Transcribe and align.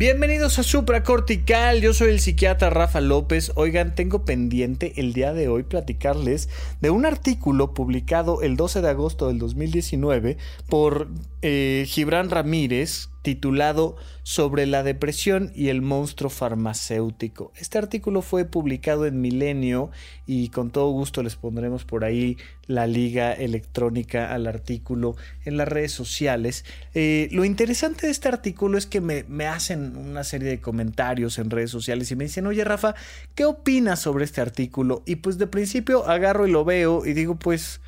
Bienvenidos 0.00 0.58
a 0.58 0.62
Supra 0.62 1.02
Cortical, 1.02 1.82
yo 1.82 1.92
soy 1.92 2.08
el 2.08 2.20
psiquiatra 2.20 2.70
Rafa 2.70 3.02
López. 3.02 3.52
Oigan, 3.54 3.94
tengo 3.94 4.24
pendiente 4.24 4.94
el 4.96 5.12
día 5.12 5.34
de 5.34 5.48
hoy 5.48 5.62
platicarles 5.62 6.48
de 6.80 6.88
un 6.88 7.04
artículo 7.04 7.74
publicado 7.74 8.40
el 8.40 8.56
12 8.56 8.80
de 8.80 8.88
agosto 8.88 9.28
del 9.28 9.38
2019 9.38 10.38
por 10.70 11.08
eh, 11.42 11.84
Gibran 11.86 12.30
Ramírez, 12.30 13.08
titulado 13.22 13.96
Sobre 14.22 14.66
la 14.66 14.82
depresión 14.82 15.52
y 15.54 15.68
el 15.68 15.82
monstruo 15.82 16.30
farmacéutico. 16.30 17.52
Este 17.56 17.78
artículo 17.78 18.22
fue 18.22 18.44
publicado 18.44 19.06
en 19.06 19.20
Milenio 19.20 19.90
y 20.26 20.48
con 20.50 20.70
todo 20.70 20.90
gusto 20.90 21.22
les 21.22 21.36
pondremos 21.36 21.84
por 21.84 22.04
ahí 22.04 22.36
la 22.66 22.86
liga 22.86 23.32
electrónica 23.32 24.32
al 24.32 24.46
artículo 24.46 25.16
en 25.44 25.56
las 25.56 25.68
redes 25.68 25.92
sociales. 25.92 26.64
Eh, 26.94 27.28
lo 27.32 27.44
interesante 27.44 28.06
de 28.06 28.12
este 28.12 28.28
artículo 28.28 28.78
es 28.78 28.86
que 28.86 29.00
me, 29.00 29.24
me 29.24 29.46
hacen 29.46 29.96
una 29.96 30.24
serie 30.24 30.48
de 30.48 30.60
comentarios 30.60 31.38
en 31.38 31.50
redes 31.50 31.70
sociales 31.70 32.10
y 32.10 32.16
me 32.16 32.24
dicen, 32.24 32.46
oye 32.46 32.64
Rafa, 32.64 32.94
¿qué 33.34 33.44
opinas 33.44 34.00
sobre 34.00 34.24
este 34.24 34.40
artículo? 34.40 35.02
Y 35.06 35.16
pues 35.16 35.38
de 35.38 35.46
principio 35.46 36.08
agarro 36.08 36.46
y 36.46 36.50
lo 36.50 36.64
veo 36.64 37.04
y 37.04 37.12
digo, 37.12 37.36
pues 37.36 37.80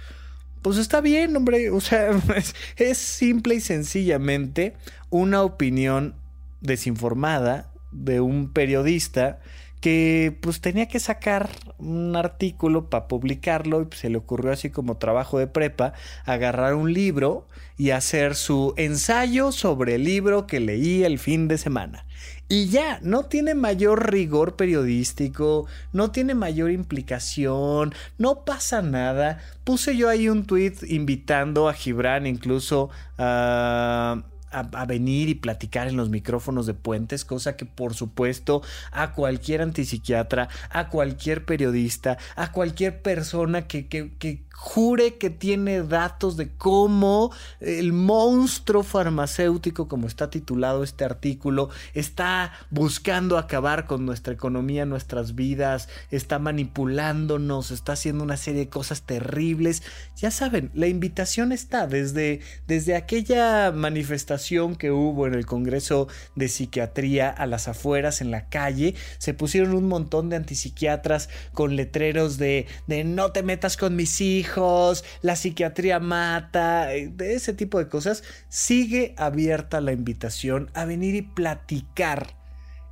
pues 0.63 0.79
está 0.79 1.01
bien, 1.01 1.37
hombre. 1.37 1.71
O 1.71 1.81
sea, 1.81 2.11
es, 2.77 2.99
simple 2.99 3.57
y 3.57 3.61
sencillamente 3.61 4.75
una 5.11 5.43
opinión 5.43 6.15
desinformada 6.61 7.71
de 7.91 8.21
un 8.21 8.53
periodista 8.53 9.41
que 9.83 10.39
pues 10.41 10.61
tenía 10.61 10.87
que 10.87 11.01
sacar 11.01 11.51
un 11.79 12.15
artículo 12.15 12.89
para 12.89 13.09
publicarlo 13.09 13.83
y 13.83 13.87
pues, 13.87 13.99
se 13.99 14.11
le 14.11 14.17
ocurrió 14.17 14.53
así 14.53 14.71
como 14.71 14.97
trabajo 14.97 15.41
de 15.41 15.49
prepa 15.49 15.93
agarrar 16.25 16.75
un 16.75 16.95
libro 16.95 17.49
y 17.77 17.91
hacer 17.91 18.37
su 18.37 18.75
ensayo 18.77 19.51
sobre 19.51 19.97
el 19.97 20.05
libro 20.05 20.47
que 20.47 20.61
leí 20.61 21.03
el 21.03 21.19
fin 21.19 21.49
de 21.49 21.59
semana. 21.59 22.07
Y 22.49 22.69
ya, 22.69 23.01
no 23.03 23.25
tiene 23.25 23.57
mayor 23.57 24.13
rigor 24.13 24.55
periodístico, 24.55 25.67
no 25.93 26.13
tiene 26.13 26.37
mayor 26.37 26.71
implicación, 26.71 27.93
no 28.19 28.45
pasa 28.45 28.83
nada. 28.83 29.41
Puse 29.65 29.97
yo 29.97 30.09
ahí 30.09 30.29
un 30.29 30.45
tweet 30.45 30.75
invitando 30.87 31.69
a 31.69 31.75
Gibran 31.75 32.27
incluso 32.27 32.91
a 33.19 34.23
a, 34.53 34.85
venir 34.87 35.29
y 35.29 35.35
platicar 35.35 35.89
en 35.89 35.97
los 35.97 36.11
micrófonos 36.11 36.67
de 36.67 36.75
puentes, 36.75 37.25
cosa 37.25 37.57
que 37.57 37.65
por 37.65 37.95
supuesto 37.95 38.63
a 38.91 39.13
cualquier 39.13 39.63
antipsiquiatra, 39.63 40.49
a 40.71 40.89
cualquier 40.89 41.45
periodista, 41.45 42.19
a 42.37 42.53
cualquier 42.53 43.03
persona 43.03 43.67
que, 43.67 43.87
que, 43.87 44.13
que 44.19 44.43
jure 44.55 45.17
que 45.17 45.31
tiene 45.31 45.83
datos 45.83 46.37
de 46.37 46.49
cómo 46.51 47.33
el 47.61 47.93
monstruo 47.93 48.83
farmacéutico, 48.83 49.89
como 49.89 50.07
está 50.07 50.31
titulado 50.31 50.85
este 50.85 51.05
artículo, 51.05 51.71
está 51.95 52.53
buscando 52.71 53.39
acabar 53.39 53.87
con 53.87 54.07
nuestra 54.07 54.33
economía, 54.33 54.87
nuestras 54.87 55.35
vidas, 55.35 55.89
está 56.11 56.39
manipulándonos, 56.39 57.71
está 57.71 57.95
haciendo 57.95 58.23
una 58.23 58.37
serie 58.37 58.61
de 58.61 58.69
cosas 58.69 59.03
terribles. 59.03 59.83
Ya 60.17 60.31
saben, 60.31 60.71
la 60.75 60.87
invitación 60.87 61.51
está 61.51 61.87
desde, 61.87 62.41
desde 62.69 62.95
aquella 62.95 63.73
manifestación 63.73 64.42
que 64.79 64.91
hubo 64.91 65.27
en 65.27 65.35
el 65.35 65.47
Congreso 65.47 66.09
de 66.35 66.49
Psiquiatría 66.49 67.31
a 67.31 67.47
las 67.47 67.69
afueras, 67.69 68.21
en 68.21 68.31
la 68.31 68.49
calle, 68.49 68.95
se 69.19 69.35
pusieron 69.35 69.75
un 69.75 69.87
montón 69.87 70.29
de 70.29 70.37
antipsiquiatras 70.37 71.29
con 71.55 71.77
letreros 71.77 72.39
de, 72.39 72.67
de 72.89 73.05
no 73.05 73.31
te 73.31 73.43
metas 73.43 73.77
con 73.77 73.95
mis 73.95 74.21
hijos, 74.21 75.05
la 75.23 75.37
psiquiatría 75.37 76.01
mata, 76.01 76.93
eh, 76.93 77.09
de 77.09 77.35
ese 77.35 77.55
tipo 77.55 77.79
de 77.79 77.89
cosas, 77.89 78.25
sigue 78.49 79.15
abierta 79.17 79.81
la 79.81 79.93
invitación 79.93 80.71
a 80.75 80.85
venir 80.85 81.15
y 81.15 81.23
platicar 81.23 82.37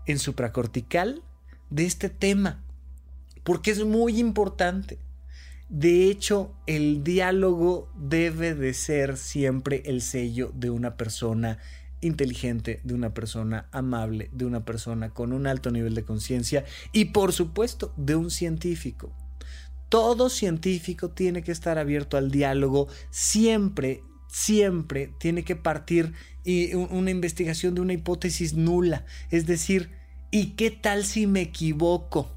en 0.06 0.18
supracortical 0.18 1.22
de 1.68 1.84
este 1.84 2.10
tema, 2.10 2.62
porque 3.42 3.72
es 3.72 3.84
muy 3.84 4.18
importante. 4.20 4.98
De 5.70 6.10
hecho, 6.10 6.52
el 6.66 7.04
diálogo 7.04 7.92
debe 7.96 8.56
de 8.56 8.74
ser 8.74 9.16
siempre 9.16 9.84
el 9.86 10.02
sello 10.02 10.50
de 10.52 10.68
una 10.68 10.96
persona 10.96 11.58
inteligente, 12.00 12.80
de 12.82 12.92
una 12.92 13.14
persona 13.14 13.68
amable, 13.70 14.30
de 14.32 14.46
una 14.46 14.64
persona 14.64 15.10
con 15.10 15.32
un 15.32 15.46
alto 15.46 15.70
nivel 15.70 15.94
de 15.94 16.04
conciencia 16.04 16.64
y 16.92 17.06
por 17.06 17.32
supuesto 17.32 17.94
de 17.96 18.16
un 18.16 18.32
científico. 18.32 19.12
Todo 19.88 20.28
científico 20.28 21.10
tiene 21.10 21.44
que 21.44 21.52
estar 21.52 21.78
abierto 21.78 22.16
al 22.16 22.32
diálogo, 22.32 22.88
siempre, 23.10 24.02
siempre 24.26 25.14
tiene 25.20 25.44
que 25.44 25.54
partir 25.54 26.14
y 26.42 26.74
una 26.74 27.12
investigación 27.12 27.76
de 27.76 27.82
una 27.82 27.92
hipótesis 27.92 28.54
nula, 28.54 29.04
es 29.30 29.46
decir, 29.46 29.92
¿y 30.32 30.56
qué 30.56 30.72
tal 30.72 31.04
si 31.04 31.28
me 31.28 31.42
equivoco? 31.42 32.36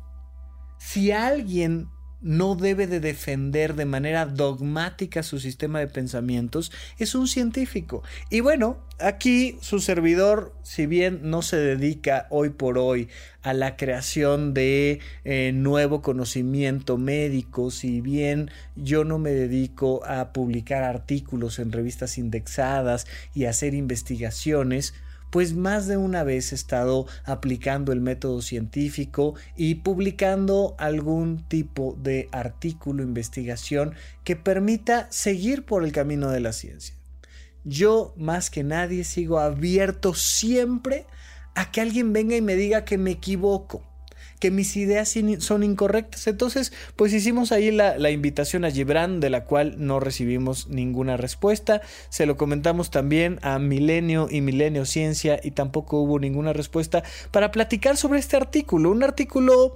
Si 0.78 1.12
alguien 1.12 1.88
no 2.24 2.56
debe 2.56 2.88
de 2.88 3.00
defender 3.00 3.76
de 3.76 3.86
manera 3.86 4.26
dogmática 4.26 5.22
su 5.22 5.40
sistema 5.40 5.80
de 5.80 5.88
pensamientos, 5.88 6.72
es 6.98 7.14
un 7.14 7.28
científico. 7.28 8.02
Y 8.30 8.40
bueno, 8.40 8.78
aquí 9.00 9.58
su 9.62 9.80
servidor, 9.80 10.54
si 10.64 10.86
bien 10.86 11.20
no 11.24 11.42
se 11.42 11.58
dedica 11.58 12.28
hoy 12.30 12.50
por 12.50 12.78
hoy 12.78 13.10
a 13.42 13.54
la 13.54 13.76
creación 13.76 14.54
de 14.54 15.00
eh, 15.26 15.52
nuevo 15.54 16.02
conocimiento 16.02 16.98
médico, 16.98 17.70
si 17.70 18.02
bien 18.02 18.50
yo 18.76 19.04
no 19.04 19.20
me 19.20 19.32
dedico 19.32 20.04
a 20.06 20.32
publicar 20.32 20.84
artículos 20.84 21.60
en 21.60 21.72
revistas 21.72 22.18
indexadas 22.18 23.06
y 23.36 23.46
hacer 23.46 23.74
investigaciones, 23.74 24.94
pues 25.34 25.56
más 25.56 25.88
de 25.88 25.98
una 25.98 26.24
vez 26.24 26.52
he 26.52 26.56
estado 26.56 27.08
aplicando 27.26 27.92
el 27.92 28.02
método 28.02 28.44
científico 28.44 29.34
y 29.58 29.74
publicando 29.74 30.76
algún 30.78 31.44
tipo 31.48 31.98
de 32.00 32.30
artículo, 32.32 33.02
investigación 33.02 33.96
que 34.24 34.36
permita 34.36 35.08
seguir 35.12 35.66
por 35.66 35.84
el 35.84 35.92
camino 35.92 36.30
de 36.30 36.40
la 36.40 36.54
ciencia. 36.54 36.94
Yo 37.64 38.14
más 38.16 38.52
que 38.52 38.64
nadie 38.64 39.04
sigo 39.06 39.40
abierto 39.40 40.14
siempre 40.14 41.08
a 41.56 41.72
que 41.72 41.82
alguien 41.82 42.14
venga 42.14 42.36
y 42.36 42.42
me 42.42 42.56
diga 42.56 42.86
que 42.86 43.00
me 43.00 43.10
equivoco 43.10 43.82
que 44.44 44.52
mis 44.52 44.76
ideas 44.76 45.16
son 45.40 45.64
incorrectas. 45.64 46.28
Entonces, 46.28 46.74
pues 46.98 47.14
hicimos 47.14 47.54
ahí 47.54 47.72
la, 47.72 48.12
invitación 48.12 48.66
a 48.66 48.72
Gibran, 48.72 49.22
de 49.22 49.30
la 49.30 49.46
cual 49.46 49.76
no 49.78 50.02
recibimos 50.02 50.68
ninguna 50.68 51.16
respuesta. 51.16 51.82
Se 52.10 52.26
lo 52.26 52.36
comentamos 52.36 52.92
también 52.92 53.40
a 53.42 53.58
Milenio 53.58 54.28
y 54.30 54.42
Milenio 54.42 54.84
Ciencia 54.84 55.40
y 55.42 55.52
tampoco 55.52 56.02
hubo 56.02 56.20
ninguna 56.20 56.52
respuesta 56.52 57.06
para 57.32 57.52
platicar 57.52 57.96
sobre 57.96 58.20
este 58.20 58.36
artículo. 58.36 58.92
Un 58.92 59.04
artículo... 59.04 59.76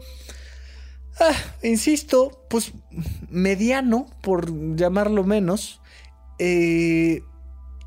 Ah, 1.18 1.32
insisto, 1.64 2.46
pues 2.50 2.74
mediano, 3.30 4.08
por 4.22 4.76
llamarlo 4.76 5.24
menos, 5.24 5.80
eh, 6.40 7.22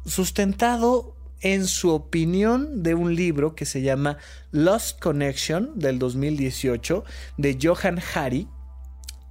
sustentado 0.06 1.19
en 1.40 1.66
su 1.66 1.90
opinión 1.90 2.82
de 2.82 2.94
un 2.94 3.14
libro 3.14 3.54
que 3.54 3.64
se 3.64 3.82
llama 3.82 4.18
Lost 4.52 5.00
Connection 5.00 5.78
del 5.78 5.98
2018 5.98 7.04
de 7.38 7.58
Johan 7.60 7.98
Hari. 8.14 8.48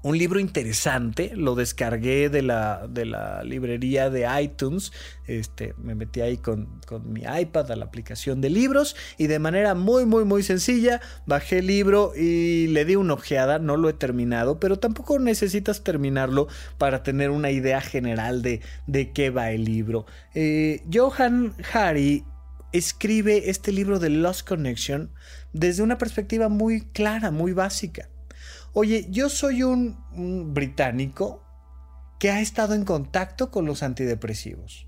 Un 0.02 0.18
libro 0.18 0.40
interesante, 0.40 1.34
lo 1.36 1.56
descargué 1.56 2.30
de 2.30 2.42
la, 2.42 2.88
de 2.88 3.06
la 3.06 3.44
librería 3.44 4.10
de 4.10 4.26
iTunes, 4.42 4.94
este, 5.28 5.74
me 5.78 5.94
metí 5.94 6.22
ahí 6.22 6.38
con, 6.38 6.80
con, 6.88 7.12
mi 7.12 7.24
iPad 7.24 7.70
a 7.70 7.76
la 7.76 7.84
aplicación 7.84 8.40
de 8.40 8.50
libros 8.50 8.96
y 9.18 9.28
de 9.28 9.40
manera 9.40 9.76
muy 9.76 10.06
muy 10.06 10.24
muy 10.24 10.42
sencilla 10.42 11.02
bajé 11.26 11.60
el 11.60 11.68
libro 11.68 12.14
y 12.16 12.68
le 12.68 12.86
di 12.86 12.96
una 12.96 13.16
ojeada, 13.16 13.60
no 13.60 13.76
lo 13.76 13.90
he 13.90 13.94
terminado, 13.94 14.58
pero 14.58 14.80
tampoco 14.80 15.20
necesitas 15.20 15.84
terminarlo 15.84 16.48
para 16.78 17.04
tener 17.04 17.30
una 17.30 17.52
idea 17.52 17.82
general 17.82 18.42
de, 18.42 18.62
de 18.88 19.12
qué 19.12 19.32
va 19.32 19.52
el 19.52 19.66
libro. 19.66 20.06
Eh, 20.34 20.82
Johan 20.94 21.56
Hari 21.74 22.24
escribe 22.72 23.50
este 23.50 23.74
libro 23.74 24.00
de 24.00 24.10
Lost 24.10 24.48
Connection 24.48 25.12
desde 25.52 25.84
una 25.84 25.98
perspectiva 25.98 26.48
muy 26.48 26.82
clara, 26.82 27.32
muy 27.32 27.52
básica. 27.52 28.08
Oye, 28.74 29.08
yo 29.10 29.30
soy 29.30 29.64
un, 29.64 29.98
británico 30.54 31.44
que 32.20 32.32
ha 32.32 32.42
estado 32.42 32.74
en 32.74 32.86
contacto 32.86 33.50
con 33.52 33.66
los 33.66 33.84
antidepresivos. 33.84 34.88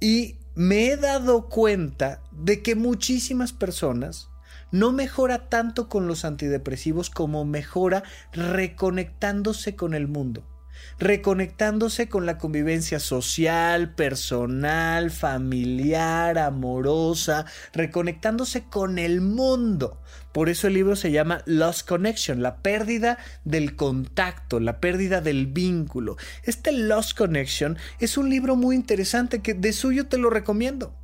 Y 0.00 0.38
me 0.54 0.88
he 0.88 0.96
dado 0.96 1.48
cuenta 1.48 2.22
de 2.32 2.62
que 2.62 2.74
muchísimas 2.74 3.52
personas 3.52 4.28
no 4.72 4.92
mejora 4.92 5.48
tanto 5.48 5.88
con 5.88 6.06
los 6.06 6.24
antidepresivos 6.24 7.10
como 7.10 7.44
mejora 7.44 8.02
reconectándose 8.32 9.76
con 9.76 9.94
el 9.94 10.08
mundo 10.08 10.55
reconectándose 10.98 12.08
con 12.08 12.26
la 12.26 12.38
convivencia 12.38 13.00
social, 13.00 13.94
personal, 13.94 15.10
familiar, 15.10 16.38
amorosa, 16.38 17.46
reconectándose 17.72 18.64
con 18.64 18.98
el 18.98 19.20
mundo. 19.20 20.00
Por 20.32 20.48
eso 20.48 20.66
el 20.66 20.74
libro 20.74 20.96
se 20.96 21.10
llama 21.10 21.42
Lost 21.46 21.88
Connection, 21.88 22.42
la 22.42 22.56
pérdida 22.58 23.18
del 23.44 23.74
contacto, 23.76 24.60
la 24.60 24.80
pérdida 24.80 25.20
del 25.20 25.46
vínculo. 25.46 26.16
Este 26.42 26.72
Lost 26.72 27.16
Connection 27.16 27.78
es 28.00 28.18
un 28.18 28.28
libro 28.28 28.56
muy 28.56 28.76
interesante 28.76 29.40
que 29.40 29.54
de 29.54 29.72
suyo 29.72 30.08
te 30.08 30.18
lo 30.18 30.30
recomiendo. 30.30 30.94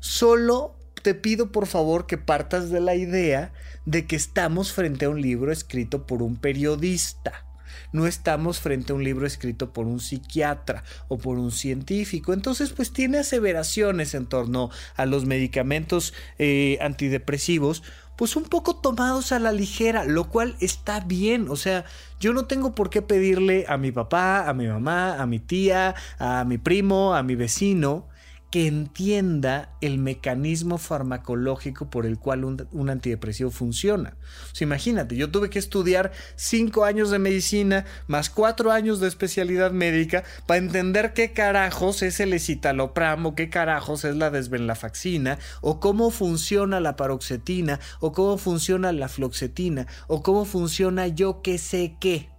Solo 0.00 0.76
te 1.02 1.14
pido 1.14 1.52
por 1.52 1.66
favor 1.66 2.06
que 2.06 2.18
partas 2.18 2.70
de 2.70 2.80
la 2.80 2.94
idea 2.94 3.52
de 3.86 4.06
que 4.06 4.16
estamos 4.16 4.72
frente 4.72 5.06
a 5.06 5.10
un 5.10 5.20
libro 5.20 5.52
escrito 5.52 6.06
por 6.06 6.22
un 6.22 6.36
periodista. 6.36 7.46
No 7.92 8.06
estamos 8.06 8.60
frente 8.60 8.92
a 8.92 8.96
un 8.96 9.04
libro 9.04 9.26
escrito 9.26 9.72
por 9.72 9.86
un 9.86 10.00
psiquiatra 10.00 10.84
o 11.08 11.18
por 11.18 11.38
un 11.38 11.50
científico. 11.50 12.32
Entonces, 12.32 12.70
pues 12.70 12.92
tiene 12.92 13.18
aseveraciones 13.18 14.14
en 14.14 14.26
torno 14.26 14.70
a 14.96 15.06
los 15.06 15.24
medicamentos 15.24 16.14
eh, 16.38 16.78
antidepresivos, 16.80 17.82
pues 18.16 18.36
un 18.36 18.44
poco 18.44 18.76
tomados 18.76 19.32
a 19.32 19.38
la 19.38 19.50
ligera, 19.50 20.04
lo 20.04 20.28
cual 20.28 20.54
está 20.60 21.00
bien. 21.00 21.48
O 21.48 21.56
sea, 21.56 21.86
yo 22.20 22.34
no 22.34 22.44
tengo 22.44 22.74
por 22.74 22.90
qué 22.90 23.00
pedirle 23.00 23.64
a 23.66 23.78
mi 23.78 23.92
papá, 23.92 24.46
a 24.46 24.52
mi 24.52 24.66
mamá, 24.66 25.20
a 25.20 25.24
mi 25.24 25.38
tía, 25.38 25.94
a 26.18 26.44
mi 26.44 26.58
primo, 26.58 27.14
a 27.14 27.22
mi 27.22 27.34
vecino, 27.34 28.09
que 28.50 28.66
entienda 28.66 29.76
el 29.80 29.98
mecanismo 29.98 30.76
farmacológico 30.76 31.88
por 31.88 32.04
el 32.04 32.18
cual 32.18 32.44
un, 32.44 32.90
antidepresivo 32.90 33.50
funciona. 33.50 34.16
Imagínate, 34.60 35.16
yo 35.16 35.30
tuve 35.30 35.50
que 35.50 35.60
estudiar 35.60 36.10
cinco 36.34 36.84
años 36.84 37.10
de 37.10 37.20
medicina 37.20 37.84
más 38.08 38.28
cuatro 38.28 38.72
años 38.72 38.98
de 38.98 39.06
especialidad 39.06 39.70
médica 39.70 40.24
para 40.46 40.58
entender 40.58 41.14
qué 41.14 41.32
carajos 41.32 42.02
es 42.02 42.18
el 42.20 42.32
escitalopram 42.32 43.34
qué 43.34 43.50
carajos 43.50 44.04
es 44.04 44.16
la 44.16 44.30
desvenlafaxina 44.30 45.38
o 45.60 45.78
cómo 45.78 46.10
funciona 46.10 46.80
la 46.80 46.96
paroxetina 46.96 47.78
o 48.00 48.12
cómo 48.12 48.36
funciona 48.36 48.92
la 48.92 49.08
floxetina 49.08 49.86
o 50.08 50.22
cómo 50.22 50.44
funciona 50.44 51.06
yo 51.06 51.40
qué 51.42 51.58
sé 51.58 51.96
qué 52.00 52.30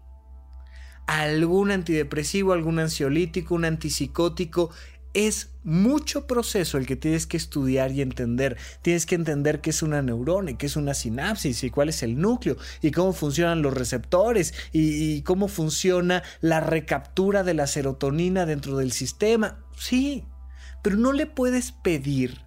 algún 1.11 1.71
antidepresivo, 1.71 2.53
algún 2.53 2.79
ansiolítico, 2.79 3.55
un 3.55 3.65
antipsicótico, 3.65 4.69
es 5.13 5.49
mucho 5.63 6.25
proceso 6.27 6.77
el 6.77 6.85
que 6.85 6.95
tienes 6.95 7.27
que 7.27 7.37
estudiar 7.37 7.91
y 7.91 8.01
entender. 8.01 8.57
Tienes 8.81 9.05
que 9.05 9.15
entender 9.15 9.61
qué 9.61 9.69
es 9.69 9.83
una 9.83 10.01
neurona, 10.01 10.57
qué 10.57 10.65
es 10.65 10.75
una 10.75 10.93
sinapsis 10.93 11.63
y 11.63 11.69
cuál 11.69 11.89
es 11.89 12.03
el 12.03 12.19
núcleo 12.19 12.57
y 12.81 12.91
cómo 12.91 13.13
funcionan 13.13 13.61
los 13.61 13.73
receptores 13.73 14.53
y, 14.71 15.15
y 15.15 15.21
cómo 15.21 15.47
funciona 15.47 16.23
la 16.39 16.59
recaptura 16.59 17.43
de 17.43 17.53
la 17.53 17.67
serotonina 17.67 18.45
dentro 18.45 18.77
del 18.77 18.91
sistema. 18.91 19.63
Sí, 19.77 20.25
pero 20.81 20.95
no 20.95 21.13
le 21.13 21.27
puedes 21.27 21.71
pedir 21.71 22.41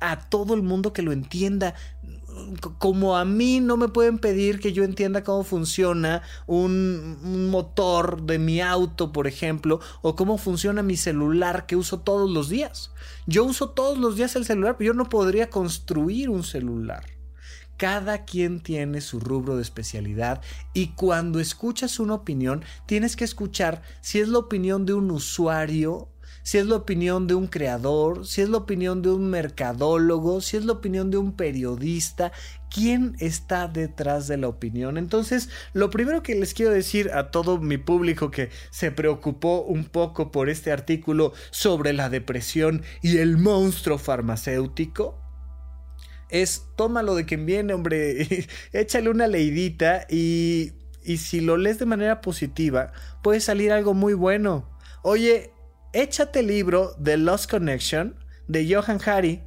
a 0.00 0.28
todo 0.28 0.54
el 0.54 0.62
mundo 0.62 0.92
que 0.92 1.02
lo 1.02 1.12
entienda 1.12 1.74
como 2.78 3.16
a 3.16 3.24
mí 3.24 3.60
no 3.60 3.76
me 3.76 3.88
pueden 3.88 4.18
pedir 4.18 4.60
que 4.60 4.72
yo 4.72 4.84
entienda 4.84 5.24
cómo 5.24 5.44
funciona 5.44 6.22
un, 6.46 7.48
motor 7.50 8.22
de 8.22 8.38
mi 8.38 8.60
auto, 8.60 9.12
por 9.12 9.26
ejemplo, 9.26 9.80
o 10.02 10.16
cómo 10.16 10.38
funciona 10.38 10.82
mi 10.82 10.96
celular 10.96 11.66
que 11.66 11.76
uso 11.76 12.00
todos 12.00 12.30
los 12.30 12.48
días. 12.48 12.92
Yo 13.26 13.44
uso 13.44 13.70
todos 13.70 13.98
los 13.98 14.16
días 14.16 14.36
el 14.36 14.44
celular, 14.44 14.76
pero 14.76 14.88
yo 14.88 14.94
no 14.94 15.08
podría 15.08 15.50
construir 15.50 16.30
un 16.30 16.42
celular. 16.42 17.04
Cada 17.76 18.24
quien 18.24 18.60
tiene 18.60 19.00
su 19.00 19.20
rubro 19.20 19.56
de 19.56 19.62
especialidad 19.62 20.42
y 20.74 20.88
cuando 20.88 21.38
escuchas 21.38 22.00
una 22.00 22.14
opinión, 22.14 22.64
tienes 22.86 23.14
que 23.14 23.24
escuchar 23.24 23.82
si 24.00 24.18
es 24.18 24.28
la 24.28 24.38
opinión 24.38 24.84
de 24.84 24.94
un 24.94 25.10
usuario 25.10 26.08
si 26.48 26.56
es 26.56 26.64
la 26.64 26.76
opinión 26.76 27.26
de 27.26 27.34
un 27.34 27.46
creador, 27.46 28.26
si 28.26 28.40
es 28.40 28.48
la 28.48 28.56
opinión 28.56 29.02
de 29.02 29.10
un 29.10 29.28
mercadólogo, 29.28 30.40
si 30.40 30.56
es 30.56 30.64
la 30.64 30.72
opinión 30.72 31.10
de 31.10 31.18
un 31.18 31.36
periodista, 31.36 32.32
quién 32.70 33.16
está 33.20 33.68
detrás 33.68 34.28
de 34.28 34.38
la 34.38 34.48
opinión. 34.48 34.96
Entonces, 34.96 35.50
lo 35.74 35.90
primero 35.90 36.22
que 36.22 36.34
les 36.36 36.54
quiero 36.54 36.72
decir 36.72 37.10
a 37.12 37.30
todo 37.30 37.58
mi 37.58 37.76
público 37.76 38.30
que 38.30 38.48
se 38.70 38.90
preocupó 38.90 39.60
un 39.60 39.84
poco 39.84 40.32
por 40.32 40.48
este 40.48 40.72
artículo 40.72 41.34
sobre 41.50 41.92
la 41.92 42.08
depresión 42.08 42.82
y 43.02 43.18
el 43.18 43.36
monstruo 43.36 43.98
farmacéutico, 43.98 45.20
es 46.30 46.64
tómalo 46.76 47.14
de 47.14 47.26
quien 47.26 47.44
viene, 47.44 47.74
hombre, 47.74 48.46
échale 48.72 49.10
una 49.10 49.26
leidita 49.26 50.06
y, 50.08 50.72
y 51.04 51.18
si 51.18 51.42
lo 51.42 51.58
lees 51.58 51.78
de 51.78 51.84
manera 51.84 52.22
positiva, 52.22 52.92
puede 53.22 53.40
salir 53.40 53.70
algo 53.70 53.92
muy 53.92 54.14
bueno. 54.14 54.66
Oye, 55.02 55.52
échate 55.92 56.40
el 56.40 56.48
libro 56.48 56.94
The 57.02 57.16
Lost 57.16 57.50
Connection 57.50 58.16
de 58.46 58.72
Johan 58.72 59.00
Hari 59.04 59.42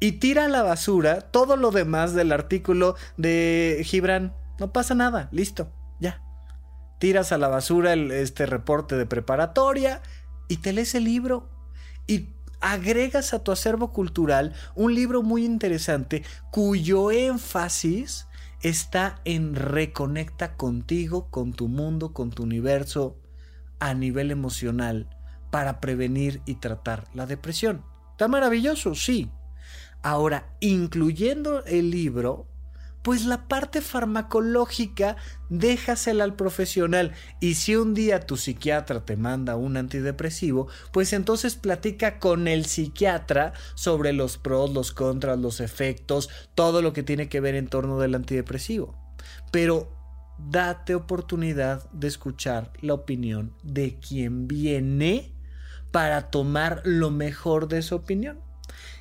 y 0.00 0.12
tira 0.12 0.44
a 0.44 0.48
la 0.48 0.62
basura 0.62 1.20
todo 1.20 1.56
lo 1.56 1.70
demás 1.70 2.14
del 2.14 2.32
artículo 2.32 2.96
de 3.16 3.82
Gibran. 3.84 4.34
No 4.58 4.72
pasa 4.72 4.94
nada, 4.94 5.28
listo, 5.32 5.72
ya. 6.00 6.22
Tiras 6.98 7.32
a 7.32 7.38
la 7.38 7.48
basura 7.48 7.94
este 7.94 8.46
reporte 8.46 8.96
de 8.96 9.06
preparatoria 9.06 10.02
y 10.48 10.58
te 10.58 10.72
lees 10.72 10.94
el 10.94 11.04
libro 11.04 11.48
y 12.06 12.28
agregas 12.60 13.34
a 13.34 13.44
tu 13.44 13.52
acervo 13.52 13.92
cultural 13.92 14.52
un 14.74 14.94
libro 14.94 15.22
muy 15.22 15.44
interesante 15.44 16.24
cuyo 16.50 17.12
énfasis 17.12 18.26
está 18.62 19.20
en 19.24 19.54
reconecta 19.54 20.56
contigo, 20.56 21.30
con 21.30 21.52
tu 21.52 21.68
mundo, 21.68 22.12
con 22.12 22.30
tu 22.30 22.42
universo 22.42 23.16
a 23.78 23.94
nivel 23.94 24.32
emocional 24.32 25.08
para 25.50 25.80
prevenir 25.80 26.40
y 26.46 26.56
tratar 26.56 27.04
la 27.14 27.26
depresión. 27.26 27.84
Está 28.12 28.28
maravilloso, 28.28 28.94
sí. 28.94 29.30
Ahora, 30.02 30.54
incluyendo 30.60 31.64
el 31.64 31.90
libro, 31.90 32.46
pues 33.02 33.24
la 33.24 33.48
parte 33.48 33.80
farmacológica 33.80 35.16
déjasela 35.48 36.24
al 36.24 36.34
profesional 36.34 37.12
y 37.40 37.54
si 37.54 37.76
un 37.76 37.94
día 37.94 38.26
tu 38.26 38.36
psiquiatra 38.36 39.04
te 39.04 39.16
manda 39.16 39.56
un 39.56 39.76
antidepresivo, 39.76 40.68
pues 40.92 41.12
entonces 41.12 41.54
platica 41.54 42.18
con 42.18 42.48
el 42.48 42.66
psiquiatra 42.66 43.54
sobre 43.74 44.12
los 44.12 44.36
pros, 44.36 44.70
los 44.72 44.92
contras, 44.92 45.38
los 45.38 45.60
efectos, 45.60 46.28
todo 46.54 46.82
lo 46.82 46.92
que 46.92 47.02
tiene 47.02 47.28
que 47.28 47.40
ver 47.40 47.54
en 47.54 47.68
torno 47.68 47.98
del 47.98 48.14
antidepresivo. 48.14 48.94
Pero 49.50 49.96
date 50.38 50.94
oportunidad 50.94 51.90
de 51.92 52.08
escuchar 52.08 52.72
la 52.80 52.94
opinión 52.94 53.54
de 53.62 53.98
quien 53.98 54.46
viene 54.48 55.37
para 55.90 56.30
tomar 56.30 56.82
lo 56.84 57.10
mejor 57.10 57.68
de 57.68 57.82
su 57.82 57.94
opinión. 57.94 58.38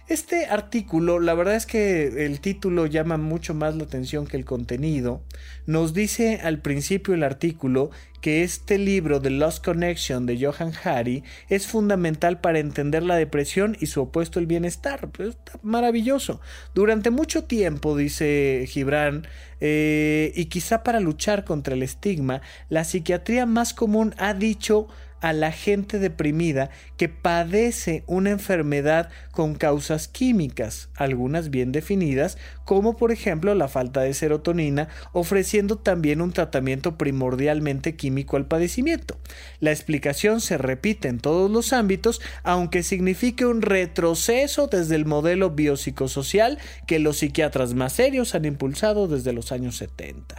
Este 0.08 0.46
artículo, 0.46 1.20
la 1.20 1.34
verdad 1.34 1.56
es 1.56 1.66
que 1.66 2.26
el 2.26 2.40
título 2.40 2.86
llama 2.86 3.18
mucho 3.18 3.54
más 3.54 3.76
la 3.76 3.84
atención 3.84 4.26
que 4.26 4.38
el 4.38 4.46
contenido. 4.46 5.22
Nos 5.66 5.94
dice 5.94 6.40
al 6.42 6.60
principio 6.60 7.14
el 7.14 7.24
artículo 7.24 7.92
que 8.22 8.44
este 8.44 8.78
libro 8.78 9.22
The 9.22 9.32
Lost 9.32 9.66
Connection 9.66 10.26
de 10.26 10.42
Johan 10.42 10.72
Hari 10.82 11.26
es 11.50 11.68
fundamental 11.68 12.40
para 12.40 12.60
entender 12.60 13.04
la 13.04 13.18
depresión 13.18 13.76
y 13.82 13.88
su 13.88 14.02
opuesto 14.02 14.40
el 14.40 14.46
bienestar. 14.46 15.10
Pues, 15.10 15.30
está 15.30 15.60
maravilloso. 15.62 16.40
Durante 16.74 17.10
mucho 17.10 17.44
tiempo, 17.44 17.98
dice 17.98 18.64
Gibran, 18.66 19.28
eh, 19.60 20.32
y 20.38 20.46
quizá 20.46 20.84
para 20.84 21.02
luchar 21.02 21.44
contra 21.44 21.74
el 21.74 21.84
estigma, 21.84 22.42
la 22.70 22.86
psiquiatría 22.86 23.46
más 23.46 23.74
común 23.74 24.16
ha 24.20 24.34
dicho 24.34 24.88
a 25.22 25.34
la 25.34 25.52
gente 25.52 26.00
deprimida 26.00 26.70
que 26.98 27.10
padece 27.10 28.04
una 28.08 28.32
enfermedad 28.32 29.10
con 29.32 29.56
causas 29.56 30.08
químicas, 30.08 30.90
algunas 30.96 31.50
bien 31.50 31.72
definidas, 31.72 32.38
como 32.66 32.98
por 32.98 33.12
ejemplo 33.12 33.54
la 33.56 33.68
falta 33.68 34.02
de 34.02 34.14
serotonina, 34.14 34.90
ofreciendo 35.14 35.78
también 35.78 36.22
un 36.22 36.32
tratamiento 36.32 36.98
primordialmente 36.98 37.96
químico 37.96 38.38
al 38.38 38.48
padecimiento. 38.48 39.18
La 39.60 39.72
explicación 39.72 40.42
se 40.42 40.58
repite 40.58 41.08
en 41.08 41.20
todos 41.20 41.50
los 41.50 41.74
ámbitos, 41.74 42.22
aunque 42.44 42.84
signifique 42.84 43.46
un 43.46 43.62
retroceso 43.62 44.68
desde 44.68 44.96
el 44.96 45.06
modelo 45.06 45.52
biopsicosocial 45.52 46.60
que 46.86 47.00
los 47.00 47.18
psiquiatras 47.18 47.74
más 47.74 47.94
serios 47.94 48.36
han 48.36 48.46
impulsado 48.46 49.08
desde 49.08 49.34
los 49.34 49.52
años 49.52 49.78
70. 49.78 50.36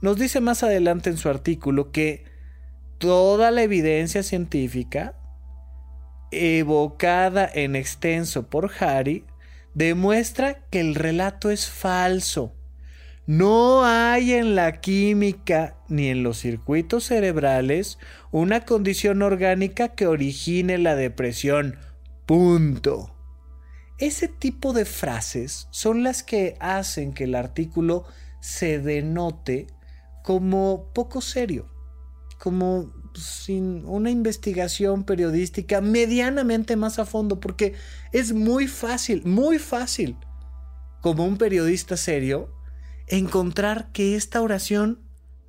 Nos 0.00 0.18
dice 0.18 0.40
más 0.40 0.62
adelante 0.62 1.10
en 1.10 1.16
su 1.16 1.28
artículo 1.28 1.90
que 1.90 2.33
toda 2.98 3.50
la 3.50 3.62
evidencia 3.62 4.22
científica 4.22 5.14
evocada 6.30 7.48
en 7.52 7.76
extenso 7.76 8.48
por 8.48 8.70
Harry 8.80 9.24
demuestra 9.74 10.64
que 10.70 10.80
el 10.80 10.94
relato 10.94 11.50
es 11.50 11.68
falso. 11.68 12.54
No 13.26 13.84
hay 13.84 14.32
en 14.34 14.54
la 14.54 14.80
química 14.80 15.76
ni 15.88 16.08
en 16.08 16.22
los 16.22 16.38
circuitos 16.38 17.04
cerebrales 17.04 17.98
una 18.30 18.64
condición 18.64 19.22
orgánica 19.22 19.88
que 19.88 20.06
origine 20.06 20.76
la 20.78 20.94
depresión. 20.94 21.78
Punto. 22.26 23.14
Ese 23.98 24.28
tipo 24.28 24.72
de 24.72 24.84
frases 24.84 25.68
son 25.70 26.02
las 26.02 26.22
que 26.22 26.56
hacen 26.60 27.14
que 27.14 27.24
el 27.24 27.34
artículo 27.34 28.04
se 28.40 28.78
denote 28.78 29.68
como 30.22 30.90
poco 30.92 31.20
serio 31.20 31.73
como 32.44 32.92
sin 33.14 33.86
una 33.86 34.10
investigación 34.10 35.04
periodística 35.04 35.80
medianamente 35.80 36.76
más 36.76 36.98
a 36.98 37.06
fondo, 37.06 37.40
porque 37.40 37.72
es 38.12 38.34
muy 38.34 38.66
fácil, 38.66 39.24
muy 39.24 39.58
fácil, 39.58 40.18
como 41.00 41.24
un 41.24 41.38
periodista 41.38 41.96
serio, 41.96 42.52
encontrar 43.06 43.92
que 43.92 44.14
esta 44.14 44.42
oración 44.42 44.98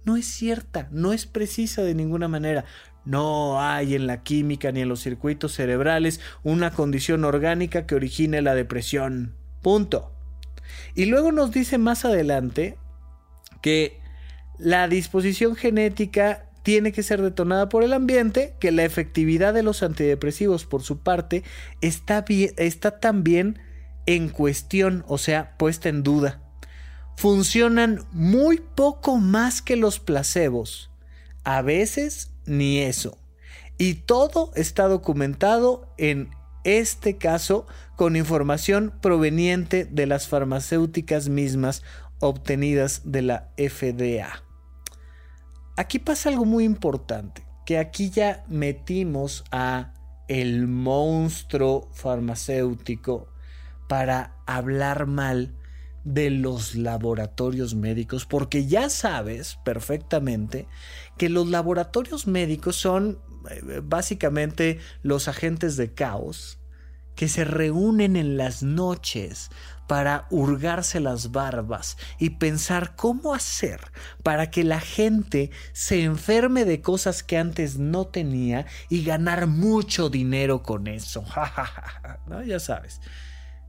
no 0.05 0.15
es 0.15 0.25
cierta, 0.25 0.87
no 0.89 1.11
es 1.11 1.25
precisa 1.25 1.81
de 1.81 1.95
ninguna 1.95 2.29
manera. 2.29 2.63
No 3.03 3.61
hay 3.61 3.93
en 3.93 4.07
la 4.07 4.23
química 4.23 4.71
ni 4.71 4.79
en 4.79 4.87
los 4.87 5.01
circuitos 5.01 5.51
cerebrales 5.53 6.21
una 6.43 6.71
condición 6.71 7.25
orgánica 7.25 7.85
que 7.85 7.95
origine 7.95 8.41
la 8.41 8.55
depresión. 8.55 9.35
Punto. 9.61 10.13
Y 10.95 11.07
luego 11.07 11.33
nos 11.33 11.51
dice 11.51 11.77
más 11.77 12.05
adelante 12.05 12.77
que 13.61 13.99
la 14.57 14.87
disposición 14.87 15.57
genética 15.57 16.45
tiene 16.65 16.91
que 16.91 17.03
ser 17.03 17.21
detonada 17.21 17.69
por 17.69 17.83
el 17.83 17.93
ambiente, 17.93 18.55
que 18.59 18.71
la 18.71 18.83
efectividad 18.83 19.53
de 19.53 19.61
los 19.61 19.83
antidepresivos 19.83 20.65
por 20.65 20.81
su 20.81 20.97
parte 20.97 21.43
está, 21.79 22.25
también 22.99 23.59
en 24.07 24.29
cuestión, 24.29 25.05
o 25.07 25.19
sea, 25.19 25.55
puesta 25.57 25.89
en 25.89 26.01
duda. 26.01 26.41
Funcionan 27.17 28.03
muy 28.11 28.57
poco 28.57 29.17
más 29.17 29.61
que 29.61 29.75
los 29.75 29.99
placebos, 29.99 30.89
a 31.43 31.61
veces 31.61 32.31
ni 32.47 32.79
eso. 32.79 33.19
Y 33.77 33.93
todo 33.93 34.51
está 34.55 34.87
documentado 34.87 35.93
en 35.99 36.31
este 36.63 37.17
caso 37.17 37.67
con 37.95 38.15
información 38.15 38.91
proveniente 39.03 39.85
de 39.85 40.07
las 40.07 40.27
farmacéuticas 40.27 41.29
mismas 41.29 41.83
obtenidas 42.19 43.03
de 43.05 43.21
la 43.21 43.49
FDA. 43.55 44.45
Aquí 45.77 45.99
pasa 45.99 46.29
algo 46.29 46.45
muy 46.45 46.63
importante, 46.63 47.45
que 47.65 47.77
aquí 47.77 48.09
ya 48.09 48.45
metimos 48.47 49.43
a 49.51 49.93
el 50.27 50.67
monstruo 50.67 51.89
farmacéutico 51.93 53.27
para 53.87 54.35
hablar 54.45 55.05
mal 55.05 55.53
de 56.05 56.29
los 56.29 56.75
laboratorios 56.75 57.75
médicos, 57.75 58.25
porque 58.25 58.67
ya 58.67 58.89
sabes 58.89 59.57
perfectamente 59.65 60.67
que 61.17 61.29
los 61.29 61.47
laboratorios 61.47 62.27
médicos 62.27 62.75
son 62.77 63.19
eh, 63.49 63.81
básicamente 63.83 64.79
los 65.01 65.27
agentes 65.27 65.77
de 65.77 65.93
caos 65.93 66.59
que 67.15 67.27
se 67.27 67.43
reúnen 67.43 68.15
en 68.15 68.37
las 68.37 68.61
noches 68.61 69.49
para 69.87 70.27
hurgarse 70.29 70.99
las 70.99 71.31
barbas 71.31 71.97
y 72.19 72.31
pensar 72.31 72.95
cómo 72.95 73.33
hacer 73.33 73.81
para 74.23 74.49
que 74.49 74.63
la 74.63 74.79
gente 74.79 75.51
se 75.73 76.03
enferme 76.03 76.65
de 76.65 76.81
cosas 76.81 77.23
que 77.23 77.37
antes 77.37 77.77
no 77.77 78.05
tenía 78.05 78.65
y 78.89 79.03
ganar 79.03 79.47
mucho 79.47 80.09
dinero 80.09 80.63
con 80.63 80.87
eso. 80.87 81.23
¿No? 82.27 82.43
Ya 82.43 82.59
sabes. 82.59 83.01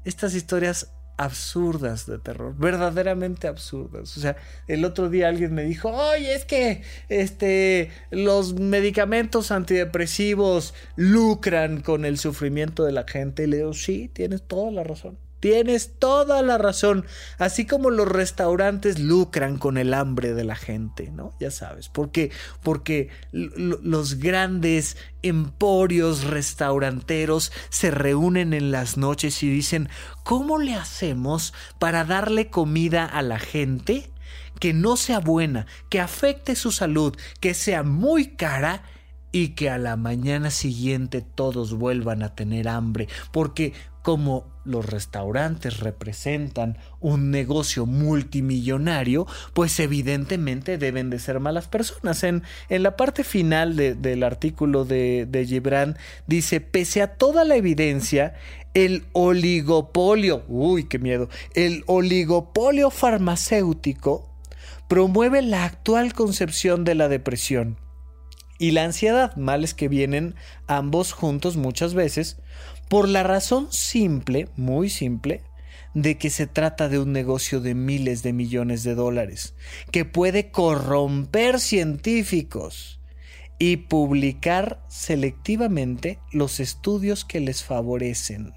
Estas 0.04 0.35
historias 0.35 0.92
absurdas 1.16 2.06
de 2.06 2.18
terror, 2.18 2.54
verdaderamente 2.56 3.49
absurdas. 3.49 4.16
O 4.16 4.20
sea, 4.20 4.37
el 4.66 4.85
otro 4.85 5.08
día 5.08 5.28
alguien 5.28 5.54
me 5.54 5.64
dijo, 5.64 5.90
oye, 5.90 6.35
es 6.35 6.44
que 6.44 6.82
este, 7.08 7.90
los 8.11 8.54
medicamentos 8.54 9.50
antidepresivos 9.50 10.75
lucran 10.94 11.80
con 11.80 12.04
el 12.04 12.18
sufrimiento 12.18 12.85
de 12.85 12.92
la 12.92 13.04
gente. 13.08 13.44
Y 13.44 13.46
le 13.46 13.58
digo, 13.58 13.73
sí, 13.73 14.11
tienes 14.12 14.42
toda 14.42 14.70
la 14.70 14.85
razón. 14.85 15.18
Tienes 15.40 15.98
toda 15.98 16.42
la 16.42 16.58
razón. 16.58 17.04
Así 17.38 17.66
como 17.66 17.90
los 17.90 18.08
restaurantes 18.08 18.98
lucran 18.98 19.58
con 19.58 19.76
el 19.76 19.92
hambre 19.94 20.32
de 20.34 20.44
la 20.44 20.56
gente, 20.56 21.10
¿no? 21.10 21.34
Ya 21.38 21.50
sabes. 21.50 21.88
Porque, 21.88 22.30
porque 22.62 23.10
los 23.32 24.14
grandes 24.18 24.96
emporios 25.22 26.24
restauranteros 26.24 27.52
se 27.68 27.90
reúnen 27.90 28.54
en 28.54 28.70
las 28.70 28.96
noches 28.96 29.42
y 29.42 29.50
dicen, 29.50 29.88
¿cómo 30.24 30.58
le 30.58 30.74
hacemos 30.74 31.52
para 31.78 32.04
darle 32.04 32.48
comida 32.48 33.04
a 33.04 33.22
la 33.22 33.38
gente 33.38 34.10
que 34.58 34.72
no 34.72 34.96
sea 34.96 35.20
buena, 35.20 35.66
que 35.90 36.00
afecte 36.00 36.56
su 36.56 36.72
salud, 36.72 37.14
que 37.40 37.54
sea 37.54 37.82
muy 37.82 38.36
cara? 38.36 38.82
y 39.32 39.50
que 39.50 39.68
a 39.68 39.76
la 39.76 39.96
mañana 39.96 40.50
siguiente 40.50 41.20
todos 41.20 41.74
vuelvan 41.74 42.22
a 42.22 42.34
tener 42.34 42.68
hambre, 42.68 43.06
porque 43.32 43.74
como 44.00 44.55
los 44.66 44.87
restaurantes 44.87 45.80
representan 45.80 46.78
un 47.00 47.30
negocio 47.30 47.87
multimillonario, 47.87 49.26
pues 49.54 49.78
evidentemente 49.80 50.78
deben 50.78 51.11
de 51.11 51.18
ser 51.18 51.40
malas 51.40 51.68
personas. 51.68 52.23
En, 52.25 52.42
en 52.68 52.82
la 52.82 52.96
parte 52.96 53.25
final 53.25 53.76
del 53.76 54.23
artículo 54.23 54.85
de, 54.85 55.26
de 55.28 55.46
Gibran 55.46 55.96
dice, 56.26 56.61
pese 56.61 57.02
a 57.02 57.16
toda 57.16 57.44
la 57.44 57.56
evidencia, 57.56 58.35
el 58.75 59.04
oligopolio, 59.12 60.44
uy, 60.49 60.85
qué 60.85 60.99
miedo, 60.99 61.28
el 61.54 61.82
oligopolio 61.87 62.90
farmacéutico 62.90 64.30
promueve 64.88 65.42
la 65.42 65.64
actual 65.64 66.12
concepción 66.12 66.85
de 66.85 66.94
la 66.94 67.08
depresión 67.08 67.78
y 68.58 68.70
la 68.70 68.85
ansiedad, 68.85 69.37
males 69.37 69.75
que 69.75 69.88
vienen 69.88 70.35
ambos 70.66 71.12
juntos 71.12 71.56
muchas 71.56 71.94
veces, 71.94 72.38
por 72.88 73.08
la 73.08 73.22
razón 73.22 73.68
simple, 73.70 74.48
muy 74.56 74.90
simple, 74.90 75.42
de 75.94 76.18
que 76.18 76.30
se 76.30 76.46
trata 76.46 76.88
de 76.88 76.98
un 76.98 77.12
negocio 77.12 77.60
de 77.60 77.74
miles 77.74 78.22
de 78.22 78.32
millones 78.32 78.82
de 78.82 78.94
dólares, 78.94 79.54
que 79.90 80.04
puede 80.04 80.50
corromper 80.50 81.58
científicos 81.58 83.00
y 83.58 83.78
publicar 83.78 84.84
selectivamente 84.88 86.18
los 86.32 86.60
estudios 86.60 87.24
que 87.24 87.40
les 87.40 87.64
favorecen. 87.64 88.52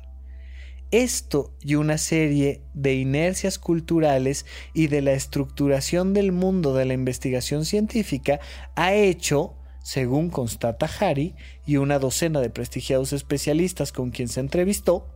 Esto 0.91 1.53
y 1.61 1.75
una 1.75 1.97
serie 1.97 2.63
de 2.73 2.95
inercias 2.95 3.59
culturales 3.59 4.45
y 4.73 4.87
de 4.87 5.01
la 5.01 5.13
estructuración 5.13 6.13
del 6.13 6.31
mundo 6.31 6.73
de 6.73 6.85
la 6.85 6.93
investigación 6.93 7.63
científica 7.63 8.39
ha 8.75 8.93
hecho 8.93 9.58
según 9.89 10.29
constata 10.29 10.87
Harry 10.99 11.33
y 11.65 11.77
una 11.77 11.97
docena 11.97 12.41
de 12.41 12.51
prestigiados 12.51 13.11
especialistas 13.11 13.91
con 13.91 14.11
quien 14.11 14.27
se 14.27 14.39
entrevistó, 14.39 15.07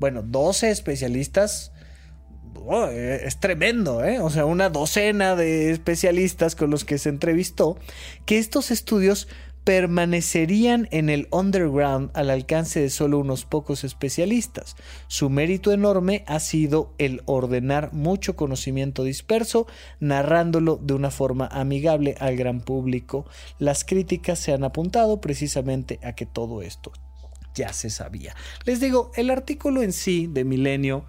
bueno, 0.00 0.22
12 0.22 0.70
especialistas, 0.70 1.70
oh, 2.64 2.86
eh, 2.86 3.26
es 3.26 3.40
tremendo, 3.40 4.02
¿eh? 4.02 4.20
O 4.20 4.30
sea, 4.30 4.46
una 4.46 4.70
docena 4.70 5.36
de 5.36 5.70
especialistas 5.70 6.56
con 6.56 6.70
los 6.70 6.86
que 6.86 6.96
se 6.96 7.10
entrevistó, 7.10 7.76
que 8.24 8.38
estos 8.38 8.70
estudios 8.70 9.28
permanecerían 9.66 10.86
en 10.92 11.10
el 11.10 11.26
underground 11.32 12.12
al 12.14 12.30
alcance 12.30 12.78
de 12.78 12.88
solo 12.88 13.18
unos 13.18 13.44
pocos 13.44 13.82
especialistas. 13.82 14.76
Su 15.08 15.28
mérito 15.28 15.72
enorme 15.72 16.22
ha 16.28 16.38
sido 16.38 16.94
el 16.98 17.22
ordenar 17.26 17.92
mucho 17.92 18.36
conocimiento 18.36 19.02
disperso, 19.02 19.66
narrándolo 19.98 20.78
de 20.80 20.94
una 20.94 21.10
forma 21.10 21.48
amigable 21.48 22.14
al 22.20 22.36
gran 22.36 22.60
público. 22.60 23.26
Las 23.58 23.82
críticas 23.82 24.38
se 24.38 24.52
han 24.52 24.62
apuntado 24.62 25.20
precisamente 25.20 25.98
a 26.04 26.12
que 26.12 26.26
todo 26.26 26.62
esto 26.62 26.92
ya 27.56 27.72
se 27.72 27.90
sabía. 27.90 28.36
Les 28.66 28.78
digo, 28.78 29.10
el 29.16 29.30
artículo 29.30 29.82
en 29.82 29.92
sí 29.92 30.28
de 30.28 30.44
Milenio, 30.44 31.06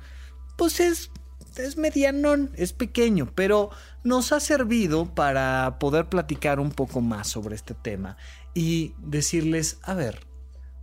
pues 0.57 0.79
es 0.79 1.11
es 1.59 1.77
medianón, 1.77 2.51
es 2.55 2.73
pequeño, 2.73 3.31
pero 3.33 3.71
nos 4.03 4.31
ha 4.31 4.39
servido 4.39 5.13
para 5.13 5.77
poder 5.79 6.07
platicar 6.07 6.59
un 6.59 6.71
poco 6.71 7.01
más 7.01 7.27
sobre 7.27 7.55
este 7.55 7.73
tema 7.73 8.17
y 8.57 8.95
decirles, 8.97 9.77
a 9.83 9.93
ver, 9.93 10.21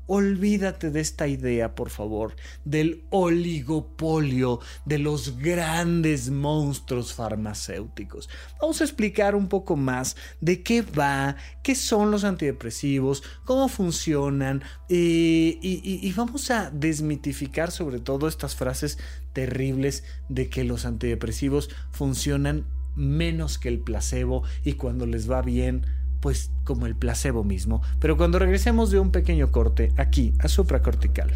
olvídate 0.07 0.93
de 0.93 1.01
esta 1.01 1.27
idea, 1.27 1.75
por 1.75 1.91
favor, 1.91 2.37
del 2.65 3.03
oligopolio 3.11 4.61
de 4.85 5.01
los 5.01 5.39
grandes 5.39 6.31
monstruos 6.31 7.15
farmacéuticos. 7.15 8.29
Vamos 8.61 8.81
a 8.81 8.85
explicar 8.85 9.35
un 9.35 9.49
poco 9.49 9.75
más 9.75 10.15
de 10.41 10.63
qué 10.63 10.83
va, 10.83 11.35
qué 11.65 11.75
son 11.75 12.13
los 12.13 12.23
antidepresivos, 12.23 13.25
cómo 13.45 13.67
funcionan 13.67 14.63
y, 14.89 15.59
y 15.61 16.13
vamos 16.13 16.53
a 16.53 16.71
desmitificar 16.71 17.73
sobre 17.73 17.99
todo 17.99 18.29
estas 18.29 18.55
frases 18.55 18.99
terribles 19.33 20.05
de 20.29 20.49
que 20.49 20.63
los 20.63 20.85
antidepresivos 20.85 21.71
funcionan 21.91 22.69
menos 22.95 23.59
que 23.59 23.69
el 23.69 23.81
placebo 23.81 24.45
y 24.63 24.75
cuando 24.75 25.07
les 25.07 25.29
va 25.29 25.43
bien 25.43 25.85
pues 26.25 26.51
como 26.65 26.87
el 26.87 26.97
placebo 26.97 27.45
mismo. 27.45 27.83
Pero 28.01 28.17
cuando 28.17 28.39
regresemos 28.39 28.91
de 28.91 28.99
un 28.99 29.11
pequeño 29.11 29.53
corte 29.53 29.93
aquí 29.99 30.33
a 30.39 30.49
supracortical. 30.49 31.31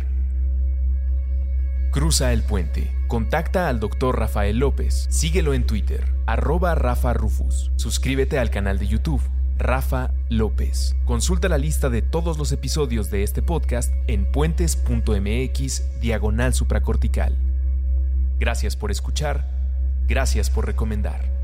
Cruza 1.93 2.33
el 2.33 2.43
puente. 2.43 2.91
Contacta 3.07 3.69
al 3.69 3.81
doctor 3.81 4.19
Rafael 4.19 4.59
López. 4.59 5.07
Síguelo 5.11 5.53
en 5.53 5.67
Twitter, 5.67 6.11
arroba 6.25 6.75
Rafa 6.75 7.13
Rufus. 7.13 7.71
Suscríbete 7.77 8.39
al 8.39 8.49
canal 8.49 8.79
de 8.79 8.87
YouTube, 8.87 9.21
Rafa 9.59 10.11
López. 10.31 10.97
Consulta 11.05 11.51
la 11.51 11.59
lista 11.59 11.91
de 11.91 12.01
todos 12.01 12.39
los 12.39 12.51
episodios 12.53 13.11
de 13.11 13.25
este 13.25 13.43
podcast 13.43 13.93
en 14.07 14.25
puentes.mx 14.33 16.01
diagonal 16.01 16.55
supracortical. 16.55 17.37
Gracias 18.39 18.75
por 18.75 18.91
escuchar. 18.91 19.51
Gracias 20.07 20.49
por 20.49 20.65
recomendar. 20.65 21.38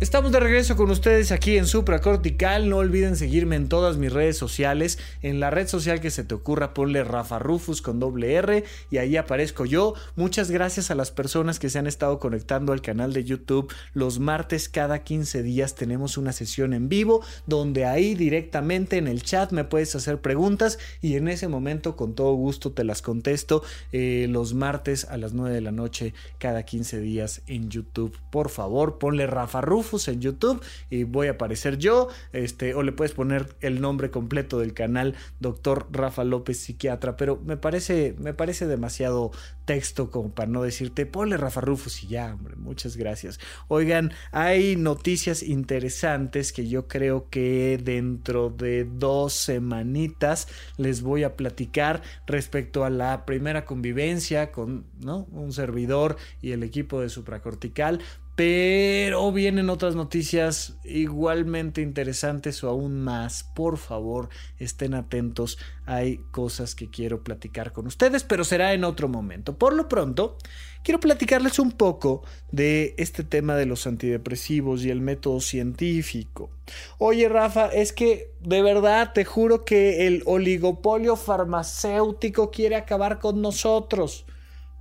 Estamos 0.00 0.32
de 0.32 0.40
regreso 0.40 0.74
con 0.74 0.90
ustedes 0.90 1.30
aquí 1.30 1.56
en 1.56 1.66
Supracortical. 1.66 2.68
No 2.68 2.78
olviden 2.78 3.14
seguirme 3.14 3.54
en 3.54 3.68
todas 3.68 3.96
mis 3.96 4.12
redes 4.12 4.36
sociales. 4.36 4.98
En 5.22 5.38
la 5.38 5.50
red 5.50 5.68
social 5.68 6.00
que 6.00 6.10
se 6.10 6.24
te 6.24 6.34
ocurra, 6.34 6.74
ponle 6.74 7.04
Rafa 7.04 7.38
Rufus 7.38 7.80
con 7.80 8.00
doble 8.00 8.34
R 8.34 8.64
y 8.90 8.96
ahí 8.98 9.16
aparezco 9.16 9.64
yo. 9.64 9.94
Muchas 10.16 10.50
gracias 10.50 10.90
a 10.90 10.96
las 10.96 11.12
personas 11.12 11.60
que 11.60 11.70
se 11.70 11.78
han 11.78 11.86
estado 11.86 12.18
conectando 12.18 12.72
al 12.72 12.82
canal 12.82 13.12
de 13.12 13.22
YouTube. 13.22 13.72
Los 13.92 14.18
martes 14.18 14.68
cada 14.68 15.04
15 15.04 15.44
días 15.44 15.76
tenemos 15.76 16.18
una 16.18 16.32
sesión 16.32 16.74
en 16.74 16.88
vivo 16.88 17.24
donde 17.46 17.84
ahí 17.84 18.16
directamente 18.16 18.96
en 18.96 19.06
el 19.06 19.22
chat 19.22 19.52
me 19.52 19.62
puedes 19.62 19.94
hacer 19.94 20.20
preguntas 20.20 20.80
y 21.02 21.14
en 21.14 21.28
ese 21.28 21.46
momento 21.46 21.94
con 21.94 22.16
todo 22.16 22.34
gusto 22.34 22.72
te 22.72 22.82
las 22.82 23.00
contesto 23.00 23.62
eh, 23.92 24.26
los 24.28 24.54
martes 24.54 25.04
a 25.04 25.16
las 25.18 25.34
9 25.34 25.54
de 25.54 25.60
la 25.60 25.72
noche 25.72 26.14
cada 26.38 26.64
15 26.64 26.98
días 26.98 27.42
en 27.46 27.70
YouTube. 27.70 28.18
Por 28.30 28.50
favor, 28.50 28.98
ponle 28.98 29.28
Rafa 29.28 29.60
Rufus 29.60 29.83
en 30.08 30.20
YouTube 30.20 30.62
y 30.90 31.04
voy 31.04 31.28
a 31.28 31.32
aparecer 31.32 31.78
yo, 31.78 32.08
este, 32.32 32.74
o 32.74 32.82
le 32.82 32.92
puedes 32.92 33.12
poner 33.12 33.54
el 33.60 33.80
nombre 33.80 34.10
completo 34.10 34.58
del 34.58 34.74
canal, 34.74 35.14
doctor 35.40 35.86
Rafa 35.90 36.24
López 36.24 36.58
Psiquiatra, 36.58 37.16
pero 37.16 37.40
me 37.44 37.56
parece, 37.56 38.14
me 38.18 38.34
parece 38.34 38.66
demasiado 38.66 39.30
texto 39.64 40.10
como 40.10 40.30
para 40.30 40.50
no 40.50 40.62
decirte, 40.62 41.06
ponle 41.06 41.36
Rafa 41.36 41.60
Rufus 41.60 42.02
y 42.02 42.08
ya, 42.08 42.34
hombre, 42.34 42.56
muchas 42.56 42.96
gracias. 42.96 43.38
Oigan, 43.68 44.12
hay 44.32 44.76
noticias 44.76 45.42
interesantes 45.42 46.52
que 46.52 46.68
yo 46.68 46.88
creo 46.88 47.28
que 47.30 47.78
dentro 47.82 48.50
de 48.50 48.84
dos 48.84 49.32
semanitas 49.32 50.48
les 50.76 51.02
voy 51.02 51.24
a 51.24 51.36
platicar 51.36 52.02
respecto 52.26 52.84
a 52.84 52.90
la 52.90 53.24
primera 53.26 53.64
convivencia 53.64 54.50
con 54.50 54.86
¿no? 55.00 55.26
un 55.30 55.52
servidor 55.52 56.16
y 56.42 56.52
el 56.52 56.62
equipo 56.62 57.00
de 57.00 57.08
supracortical. 57.08 58.00
Pero 58.36 59.30
vienen 59.30 59.70
otras 59.70 59.94
noticias 59.94 60.76
igualmente 60.82 61.82
interesantes 61.82 62.64
o 62.64 62.68
aún 62.68 63.00
más. 63.00 63.44
Por 63.44 63.78
favor, 63.78 64.28
estén 64.58 64.94
atentos. 64.94 65.56
Hay 65.86 66.18
cosas 66.32 66.74
que 66.74 66.90
quiero 66.90 67.22
platicar 67.22 67.72
con 67.72 67.86
ustedes, 67.86 68.24
pero 68.24 68.42
será 68.42 68.72
en 68.72 68.82
otro 68.82 69.08
momento. 69.08 69.56
Por 69.56 69.74
lo 69.74 69.88
pronto, 69.88 70.36
quiero 70.82 70.98
platicarles 70.98 71.60
un 71.60 71.70
poco 71.70 72.24
de 72.50 72.94
este 72.98 73.22
tema 73.22 73.54
de 73.54 73.66
los 73.66 73.86
antidepresivos 73.86 74.84
y 74.84 74.90
el 74.90 75.00
método 75.00 75.40
científico. 75.40 76.50
Oye, 76.98 77.28
Rafa, 77.28 77.66
es 77.68 77.92
que 77.92 78.32
de 78.40 78.62
verdad 78.62 79.12
te 79.12 79.24
juro 79.24 79.64
que 79.64 80.08
el 80.08 80.24
oligopolio 80.26 81.14
farmacéutico 81.14 82.50
quiere 82.50 82.74
acabar 82.74 83.20
con 83.20 83.40
nosotros. 83.40 84.26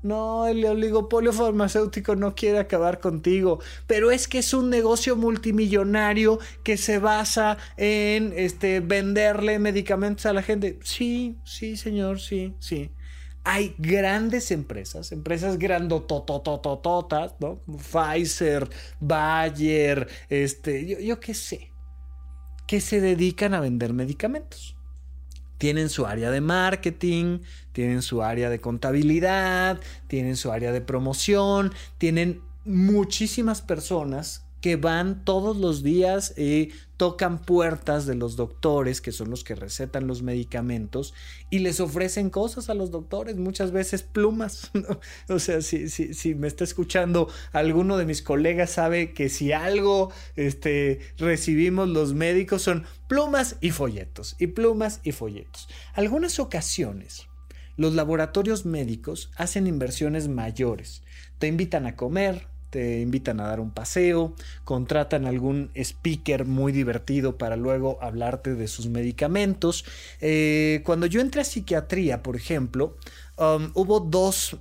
No, 0.03 0.47
el 0.47 0.65
oligopolio 0.65 1.31
farmacéutico 1.31 2.17
no 2.17 2.35
quiere 2.35 2.59
acabar 2.59 2.99
contigo, 2.99 3.59
pero 3.87 4.11
es 4.11 4.27
que 4.27 4.39
es 4.39 4.53
un 4.53 4.69
negocio 4.69 5.15
multimillonario 5.15 6.39
que 6.61 6.75
se 6.75 6.99
basa 6.99 7.57
en 7.77 8.33
este 8.35 8.81
venderle 8.81 9.59
medicamentos 9.59 10.25
a 10.25 10.33
la 10.33 10.43
gente. 10.43 10.77
Sí, 10.83 11.37
sí, 11.45 11.77
señor, 11.77 12.19
sí, 12.19 12.53
sí. 12.59 12.91
Hay 13.45 13.75
grandes 13.77 14.51
empresas, 14.51 15.13
empresas 15.13 15.57
grandotototototas, 15.57 17.35
¿no? 17.39 17.61
Pfizer, 17.65 18.69
Bayer, 18.99 20.07
este, 20.29 20.85
yo, 20.85 20.99
yo 20.99 21.21
qué 21.21 21.33
sé, 21.33 21.71
que 22.67 22.81
se 22.81 22.99
dedican 22.99 23.53
a 23.53 23.61
vender 23.61 23.93
medicamentos 23.93 24.75
tienen 25.63 25.89
su 25.89 26.05
área 26.05 26.29
de 26.29 26.41
marketing, 26.41 27.39
tienen 27.73 28.01
su 28.01 28.23
área 28.23 28.49
de 28.49 28.61
contabilidad, 28.61 29.79
tienen 30.07 30.37
su 30.37 30.51
área 30.51 30.71
de 30.71 30.81
promoción, 30.81 31.73
tienen 31.97 32.41
muchísimas 32.65 33.61
personas 33.61 34.45
que 34.63 34.77
van 34.77 35.25
todos 35.25 35.57
los 35.57 35.83
días 35.83 36.37
y 36.37 36.71
tocan 36.95 37.41
puertas 37.41 38.05
de 38.05 38.15
los 38.15 38.37
doctores, 38.37 39.01
que 39.01 39.11
son 39.11 39.29
los 39.29 39.43
que 39.43 39.55
recetan 39.55 40.07
los 40.07 40.21
medicamentos, 40.21 41.13
y 41.49 41.59
les 41.59 41.81
ofrecen 41.81 42.29
cosas 42.29 42.69
a 42.69 42.73
los 42.73 42.89
doctores, 42.89 43.35
muchas 43.35 43.73
veces 43.73 44.03
plumas. 44.03 44.71
O 45.27 45.39
sea, 45.39 45.61
si, 45.61 45.89
si, 45.89 46.13
si, 46.13 46.33
me 46.33 46.47
está 46.47 46.63
escuchando 46.63 47.27
alguno 47.51 47.97
de 47.97 48.05
mis 48.05 48.21
colegas, 48.21 48.69
sabe 48.69 49.13
que 49.13 49.27
si 49.27 49.51
algo 49.51 50.13
este, 50.37 51.01
recibimos 51.17 51.89
los 51.89 52.13
médicos 52.13 52.61
son 52.61 52.85
plumas 53.09 53.57
y 53.59 53.71
folletos, 53.71 54.37
y 54.39 54.47
plumas 54.47 55.01
y 55.03 55.11
folletos. 55.11 55.67
Algunas 55.93 56.39
ocasiones, 56.39 57.27
los 57.77 57.93
laboratorios 57.93 58.65
médicos 58.65 59.31
hacen 59.35 59.67
inversiones 59.67 60.27
mayores. 60.27 61.03
Te 61.39 61.47
invitan 61.47 61.85
a 61.85 61.95
comer, 61.95 62.47
te 62.73 63.01
invitan 63.01 63.39
a 63.39 63.47
dar 63.47 63.59
un 63.59 63.69
paseo, 63.69 64.33
contratan 64.63 65.27
algún 65.27 65.69
speaker 65.75 66.45
muy 66.45 66.71
divertido 66.71 67.37
para 67.37 67.55
luego 67.55 67.99
hablarte 68.01 68.55
de 68.55 68.67
sus 68.67 68.87
medicamentos. 68.87 69.85
Eh, 70.21 70.81
cuando 70.83 71.05
yo 71.05 71.21
entré 71.21 71.41
a 71.41 71.43
psiquiatría, 71.43 72.23
por 72.23 72.35
ejemplo, 72.35 72.97
um, 73.37 73.69
hubo 73.75 73.99
dos, 73.99 74.57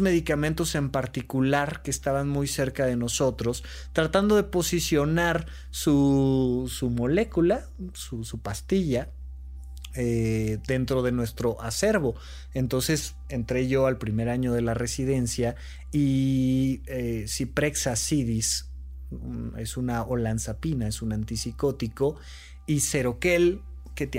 medicamentos 0.00 0.74
en 0.74 0.90
particular 0.90 1.82
que 1.82 1.92
estaban 1.92 2.28
muy 2.28 2.48
cerca 2.48 2.84
de 2.84 2.96
nosotros, 2.96 3.62
tratando 3.92 4.34
de 4.34 4.42
posicionar 4.42 5.46
su, 5.70 6.68
molécula, 6.90 7.68
su 7.94 8.40
pastilla, 8.40 9.08
eh, 9.94 10.58
dentro 10.66 11.02
de 11.02 11.12
nuestro 11.12 11.60
acervo. 11.60 12.14
Entonces 12.54 13.14
entré 13.28 13.68
yo 13.68 13.86
al 13.86 13.98
primer 13.98 14.30
año 14.30 14.54
de 14.54 14.62
la 14.62 14.72
residencia 14.72 15.54
y 15.90 16.80
eh, 16.86 17.26
Ciprexa 17.28 17.94
Sidis 17.96 18.70
mm, 19.10 19.58
es 19.58 19.76
una 19.76 20.02
olanzapina, 20.02 20.88
es 20.88 21.02
un 21.02 21.12
antipsicótico, 21.12 22.16
y 22.66 22.80
Ceroquel, 22.80 23.60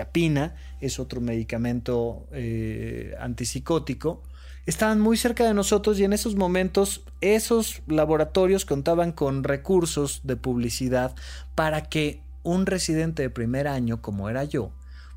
apina 0.01 0.55
es 0.79 0.99
otro 0.99 1.19
medicamento 1.19 2.27
eh, 2.31 3.15
antipsicótico. 3.19 4.23
Estaban 4.65 5.01
muy 5.01 5.17
cerca 5.17 5.45
de 5.45 5.53
nosotros 5.53 5.99
y 5.99 6.05
en 6.05 6.13
esos 6.13 6.35
momentos 6.35 7.03
esos 7.19 7.81
laboratorios 7.87 8.63
contaban 8.65 9.11
con 9.11 9.43
recursos 9.43 10.21
de 10.23 10.37
publicidad 10.37 11.15
para 11.55 11.89
que 11.89 12.21
un 12.43 12.65
residente 12.65 13.23
de 13.23 13.29
primer 13.29 13.67
año 13.67 14.01
como 14.01 14.29
era 14.29 14.43
yo 14.43 14.71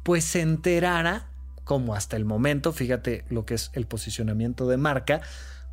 pues 0.07 0.25
se 0.25 0.41
enterara, 0.41 1.27
como 1.65 1.97
hasta 1.97 2.17
el 2.17 2.25
momento, 2.25 2.73
fíjate 2.73 3.25
lo 3.29 3.45
que 3.45 3.55
es 3.55 3.73
el 3.73 3.89
posicionamiento 3.89 4.69
de 4.69 4.77
marca, 4.77 5.21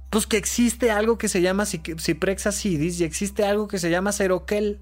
pues 0.10 0.26
que 0.26 0.38
existe 0.38 0.90
algo 0.90 1.20
que 1.20 1.30
se 1.30 1.44
llama 1.44 1.68
Ciprexa 1.68 2.52
sidis 2.52 3.00
y 3.00 3.04
existe 3.04 3.46
algo 3.46 3.68
que 3.68 3.78
se 3.78 3.92
llama 3.92 4.12
Ceroquel. 4.12 4.82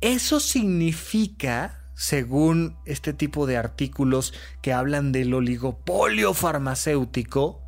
Eso 0.00 0.40
significa, 0.40 1.84
según 1.94 2.76
este 2.84 3.12
tipo 3.12 3.46
de 3.46 3.58
artículos 3.58 4.34
que 4.60 4.72
hablan 4.72 5.12
del 5.12 5.32
oligopolio 5.32 6.34
farmacéutico, 6.34 7.62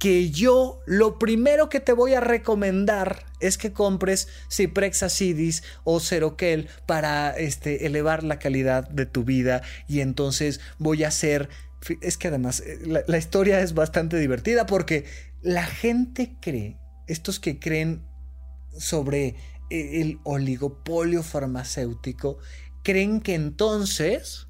que 0.00 0.30
yo 0.30 0.80
lo 0.86 1.18
primero 1.18 1.68
que 1.68 1.78
te 1.78 1.92
voy 1.92 2.14
a 2.14 2.20
recomendar 2.20 3.26
es 3.38 3.58
que 3.58 3.74
compres 3.74 4.28
Ciprex 4.50 5.02
Acidis 5.02 5.62
o 5.84 6.00
Ceroquel 6.00 6.68
para 6.86 7.36
este, 7.36 7.84
elevar 7.84 8.24
la 8.24 8.38
calidad 8.38 8.88
de 8.88 9.04
tu 9.04 9.24
vida 9.24 9.60
y 9.86 10.00
entonces 10.00 10.60
voy 10.78 11.04
a 11.04 11.08
hacer... 11.08 11.50
Es 12.00 12.16
que 12.16 12.28
además 12.28 12.60
eh, 12.60 12.78
la, 12.82 13.02
la 13.06 13.18
historia 13.18 13.60
es 13.60 13.74
bastante 13.74 14.18
divertida 14.18 14.64
porque 14.64 15.04
la 15.42 15.64
gente 15.64 16.36
cree, 16.40 16.78
estos 17.06 17.38
que 17.38 17.58
creen 17.58 18.02
sobre 18.78 19.36
eh, 19.68 20.00
el 20.00 20.18
oligopolio 20.24 21.22
farmacéutico, 21.22 22.38
creen 22.82 23.20
que 23.20 23.34
entonces, 23.34 24.46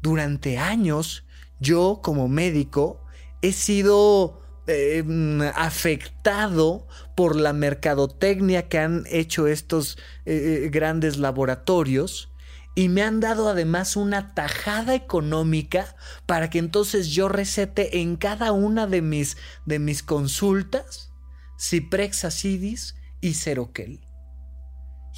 durante 0.00 0.58
años, 0.58 1.24
yo 1.58 2.00
como 2.04 2.28
médico 2.28 3.04
he 3.42 3.52
sido 3.52 4.45
Em, 4.68 5.42
afectado 5.42 6.88
por 7.14 7.36
la 7.36 7.52
mercadotecnia 7.52 8.68
que 8.68 8.80
han 8.80 9.04
hecho 9.08 9.46
estos 9.46 9.96
eh, 10.24 10.64
eh, 10.64 10.68
grandes 10.70 11.18
laboratorios 11.18 12.32
y 12.74 12.88
me 12.88 13.02
han 13.02 13.20
dado 13.20 13.48
además 13.48 13.94
una 13.94 14.34
tajada 14.34 14.96
económica 14.96 15.94
para 16.26 16.50
que 16.50 16.58
entonces 16.58 17.10
yo 17.10 17.28
recete 17.28 18.00
en 18.00 18.16
cada 18.16 18.50
una 18.50 18.88
de 18.88 19.02
mis, 19.02 19.36
de 19.66 19.78
mis 19.78 20.02
consultas 20.02 21.12
Ciprex 21.60 22.24
acidis 22.24 22.96
y 23.20 23.34
Ceroquel. 23.34 24.00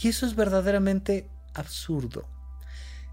Y 0.03 0.09
eso 0.09 0.27
es 0.27 0.37
verdaderamente 0.37 1.31
absurdo. 1.55 2.29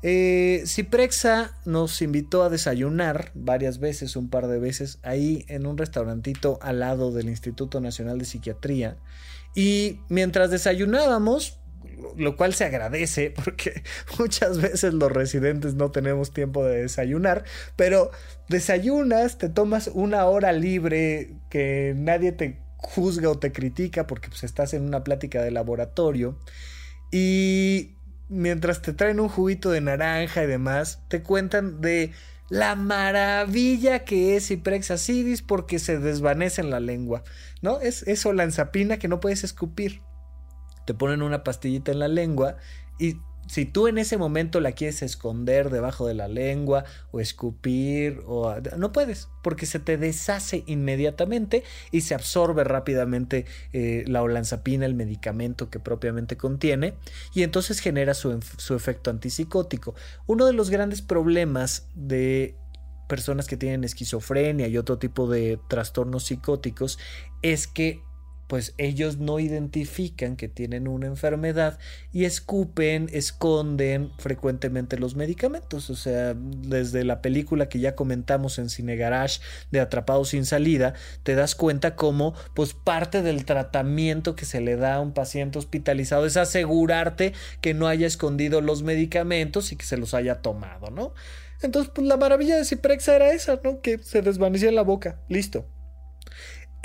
Eh, 0.08 0.66
Ciprexa 0.68 1.58
nos 1.66 2.00
invitó 2.04 2.44
a 2.44 2.50
desayunar 2.50 3.32
varias 3.34 3.80
veces, 3.80 4.16
un 4.16 4.30
par 4.30 4.46
de 4.46 4.60
veces, 4.60 5.00
ahí 5.02 5.46
en 5.48 5.66
un 5.66 5.80
restaurantito 5.80 6.60
al 6.62 6.80
lado 6.82 7.12
del 7.12 7.28
Instituto 7.28 7.82
Nacional 7.82 8.20
de 8.20 8.26
Psiquiatría. 8.26 8.98
Y 9.56 10.02
mientras 10.08 10.52
desayunábamos, 10.52 11.60
lo 12.18 12.36
cual 12.38 12.54
se 12.54 12.66
agradece 12.66 13.32
porque 13.44 13.82
muchas 14.20 14.62
veces 14.62 14.94
los 14.94 15.12
residentes 15.12 15.74
no 15.74 15.90
tenemos 15.90 16.32
tiempo 16.32 16.64
de 16.64 16.84
desayunar, 16.84 17.44
pero 17.76 18.12
desayunas, 18.48 19.40
te 19.40 19.50
tomas 19.50 19.90
una 19.92 20.26
hora 20.26 20.52
libre 20.52 21.34
que 21.50 21.96
nadie 21.98 22.32
te 22.32 22.62
juzga 22.78 23.28
o 23.32 23.40
te 23.40 23.52
critica 23.52 24.06
porque 24.06 24.30
pues, 24.30 24.44
estás 24.44 24.76
en 24.76 24.84
una 24.84 25.04
plática 25.04 25.42
de 25.42 25.50
laboratorio 25.50 26.38
Y 27.12 27.95
mientras 28.30 28.82
te 28.82 28.94
traen 28.94 29.20
un 29.20 29.30
juguito 29.30 29.72
de 29.72 29.82
naranja 29.82 30.44
y 30.44 30.48
demás, 30.48 31.02
te 31.08 31.22
cuentan 31.24 31.82
de 31.82 32.12
la 32.50 32.76
maravilla 32.76 34.06
que 34.06 34.36
es 34.36 34.48
Ciprexacidis 34.48 35.42
porque 35.42 35.80
se 35.80 36.00
desvanece 36.00 36.62
en 36.62 36.70
la 36.70 36.80
lengua, 36.80 37.24
¿no? 37.62 37.80
Es 37.80 38.04
eso 38.04 38.34
lanzapina 38.34 38.98
que 38.98 39.08
no 39.08 39.20
puedes 39.20 39.44
escupir. 39.44 40.02
Te 40.86 40.94
ponen 40.94 41.24
una 41.24 41.44
pastillita 41.44 41.92
en 41.92 42.00
la 42.00 42.08
lengua 42.08 42.58
y 43.00 43.16
si 43.48 43.66
tú 43.66 43.88
en 43.88 43.98
ese 43.98 44.18
momento 44.18 44.60
la 44.60 44.72
quieres 44.72 45.02
esconder 45.02 45.70
debajo 45.70 46.08
de 46.08 46.14
la 46.14 46.28
lengua 46.28 46.86
o 47.12 47.20
escupir 47.20 48.22
o 48.26 48.56
no 48.78 48.92
puedes 48.92 49.28
porque 49.44 49.66
se 49.66 49.80
te 49.80 49.98
deshace 49.98 50.64
inmediatamente 50.66 51.64
y 51.92 52.02
se 52.02 52.16
absorbe 52.16 52.64
rápidamente 52.64 53.46
eh, 53.74 54.04
la 54.08 54.24
olanzapina, 54.24 54.86
el 54.86 54.96
medicamento 54.96 55.70
que 55.70 55.80
propiamente 55.80 56.38
contiene 56.38 56.96
y 57.34 57.44
entonces 57.44 57.80
genera 57.80 58.14
su, 58.14 58.40
su 58.58 58.76
efecto 58.76 59.12
antipsicótico. 59.12 59.96
Uno 60.26 60.46
de 60.46 60.54
los 60.54 60.70
grandes 60.70 61.02
problemas 61.02 61.88
de 61.94 62.56
personas 63.08 63.48
que 63.48 63.58
tienen 63.58 63.84
esquizofrenia 63.84 64.68
y 64.68 64.78
otro 64.78 64.98
tipo 64.98 65.30
de 65.30 65.60
trastornos 65.70 66.24
psicóticos 66.26 66.98
es 67.42 67.68
que 67.68 68.02
pues 68.48 68.74
ellos 68.78 69.18
no 69.18 69.40
identifican 69.40 70.36
que 70.36 70.48
tienen 70.48 70.88
una 70.88 71.08
enfermedad 71.08 71.80
y 72.12 72.26
escupen, 72.26 73.10
esconden 73.12 74.12
frecuentemente 74.18 74.98
los 74.98 75.16
medicamentos. 75.16 75.90
O 75.90 75.96
sea, 75.96 76.36
desde 76.36 77.04
la 77.04 77.22
película 77.22 77.70
que 77.70 77.80
ya 77.80 77.96
comentamos 77.96 78.60
en 78.60 78.70
Cine 78.70 78.96
Garage 78.96 79.40
de 79.72 79.80
Atrapados 79.80 80.30
sin 80.30 80.46
salida, 80.46 80.94
te 81.24 81.36
das 81.36 81.56
cuenta 81.56 81.96
cómo 81.96 82.34
pues 82.54 82.74
parte 82.74 83.22
del 83.22 83.46
tratamiento 83.46 84.36
que 84.36 84.46
se 84.46 84.62
le 84.62 84.76
da 84.76 84.96
a 84.96 85.02
un 85.02 85.14
paciente 85.14 85.60
hospitalizado 85.60 86.26
es 86.26 86.38
asegurarte 86.38 87.34
que 87.62 87.74
no 87.74 87.88
haya 87.88 88.08
escondido 88.08 88.62
los 88.62 88.84
medicamentos 88.84 89.72
y 89.72 89.76
que 89.76 89.86
se 89.86 89.98
los 89.98 90.14
haya 90.14 90.42
tomado, 90.42 90.92
¿no? 90.92 91.14
Entonces, 91.62 91.92
pues 91.94 92.08
la 92.08 92.18
maravilla 92.18 92.58
de 92.58 92.66
Ciprexa 92.66 93.16
era 93.16 93.32
esa, 93.32 93.60
¿no? 93.64 93.82
Que 93.82 93.98
se 94.00 94.22
desvanecía 94.22 94.70
en 94.70 94.76
la 94.76 94.84
boca. 94.84 95.20
Listo. 95.30 95.66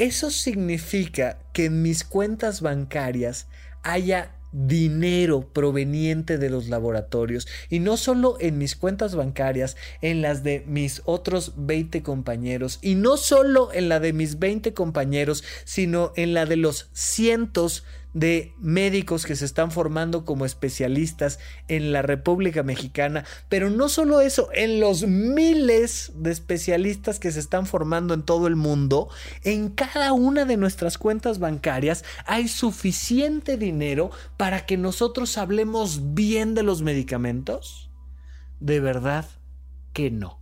Eso 0.01 0.31
significa 0.31 1.37
que 1.53 1.67
en 1.67 1.83
mis 1.83 2.05
cuentas 2.05 2.63
bancarias 2.63 3.49
haya 3.83 4.35
dinero 4.51 5.47
proveniente 5.53 6.39
de 6.39 6.49
los 6.49 6.71
laboratorios. 6.71 7.47
Y 7.69 7.81
no 7.81 7.99
solo 7.99 8.39
en 8.41 8.57
mis 8.57 8.77
cuentas 8.77 9.15
bancarias, 9.15 9.77
en 10.01 10.23
las 10.23 10.43
de 10.43 10.65
mis 10.67 11.03
otros 11.05 11.53
20 11.57 12.03
compañeros. 12.03 12.79
Y 12.81 12.95
no 12.95 13.19
solo 13.19 13.75
en 13.75 13.91
la 13.91 14.01
de 14.01 14.15
mis 14.15 14.39
20 14.39 14.73
compañeros, 14.73 15.45
sino 15.67 16.15
en 16.17 16.33
la 16.33 16.47
de 16.47 16.57
los 16.57 16.89
cientos 16.95 17.85
de 18.13 18.55
médicos 18.59 19.25
que 19.25 19.37
se 19.37 19.45
están 19.45 19.71
formando 19.71 20.25
como 20.25 20.45
especialistas 20.45 21.39
en 21.69 21.93
la 21.93 22.03
República 22.03 22.63
Mexicana, 22.63 23.25
pero 23.49 23.71
no 23.71 23.89
solo 23.89 24.21
eso, 24.21 24.49
en 24.53 24.81
los 24.81 25.07
miles 25.07 26.13
de 26.17 26.33
especialistas 26.33 27.19
que 27.21 27.31
se 27.31 27.41
están 27.41 27.67
formando 27.67 28.15
en 28.15 28.23
todo 28.23 28.47
el 28.47 28.57
mundo, 28.57 29.09
en 29.45 29.69
cada 29.71 30.13
una 30.13 30.45
de 30.45 30.57
nuestras 30.57 30.99
cuentas 30.99 31.39
bancarias 31.39 32.05
hay 32.27 32.49
suficiente 32.49 33.57
dinero 33.57 34.11
para 34.37 34.67
que 34.67 34.77
nosotros 34.77 35.39
hablemos 35.39 36.15
bien 36.15 36.55
de 36.55 36.63
los 36.63 36.83
medicamentos? 36.83 37.91
De 38.59 38.81
verdad 38.81 39.27
que 39.93 40.11
no. 40.11 40.41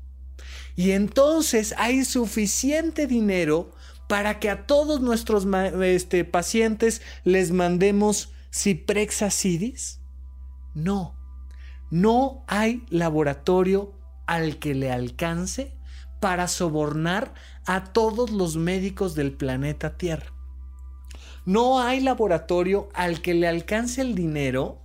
Y 0.74 0.92
entonces 0.92 1.74
hay 1.76 2.04
suficiente 2.04 3.06
dinero 3.06 3.72
para 4.08 4.40
que 4.40 4.50
a 4.50 4.66
todos 4.66 5.00
nuestros 5.00 5.46
este, 5.82 6.24
pacientes 6.24 7.02
les 7.24 7.52
mandemos 7.52 8.32
ciprexacidis? 8.52 10.00
No, 10.74 11.14
no 11.90 12.44
hay 12.48 12.84
laboratorio 12.90 13.92
al 14.26 14.58
que 14.58 14.74
le 14.74 14.90
alcance 14.90 15.72
para 16.20 16.48
sobornar 16.48 17.32
a 17.66 17.84
todos 17.92 18.30
los 18.30 18.56
médicos 18.56 19.14
del 19.14 19.32
planeta 19.32 19.96
Tierra. 19.96 20.32
No 21.44 21.80
hay 21.80 22.00
laboratorio 22.00 22.88
al 22.94 23.22
que 23.22 23.34
le 23.34 23.46
alcance 23.46 24.00
el 24.00 24.14
dinero 24.14 24.82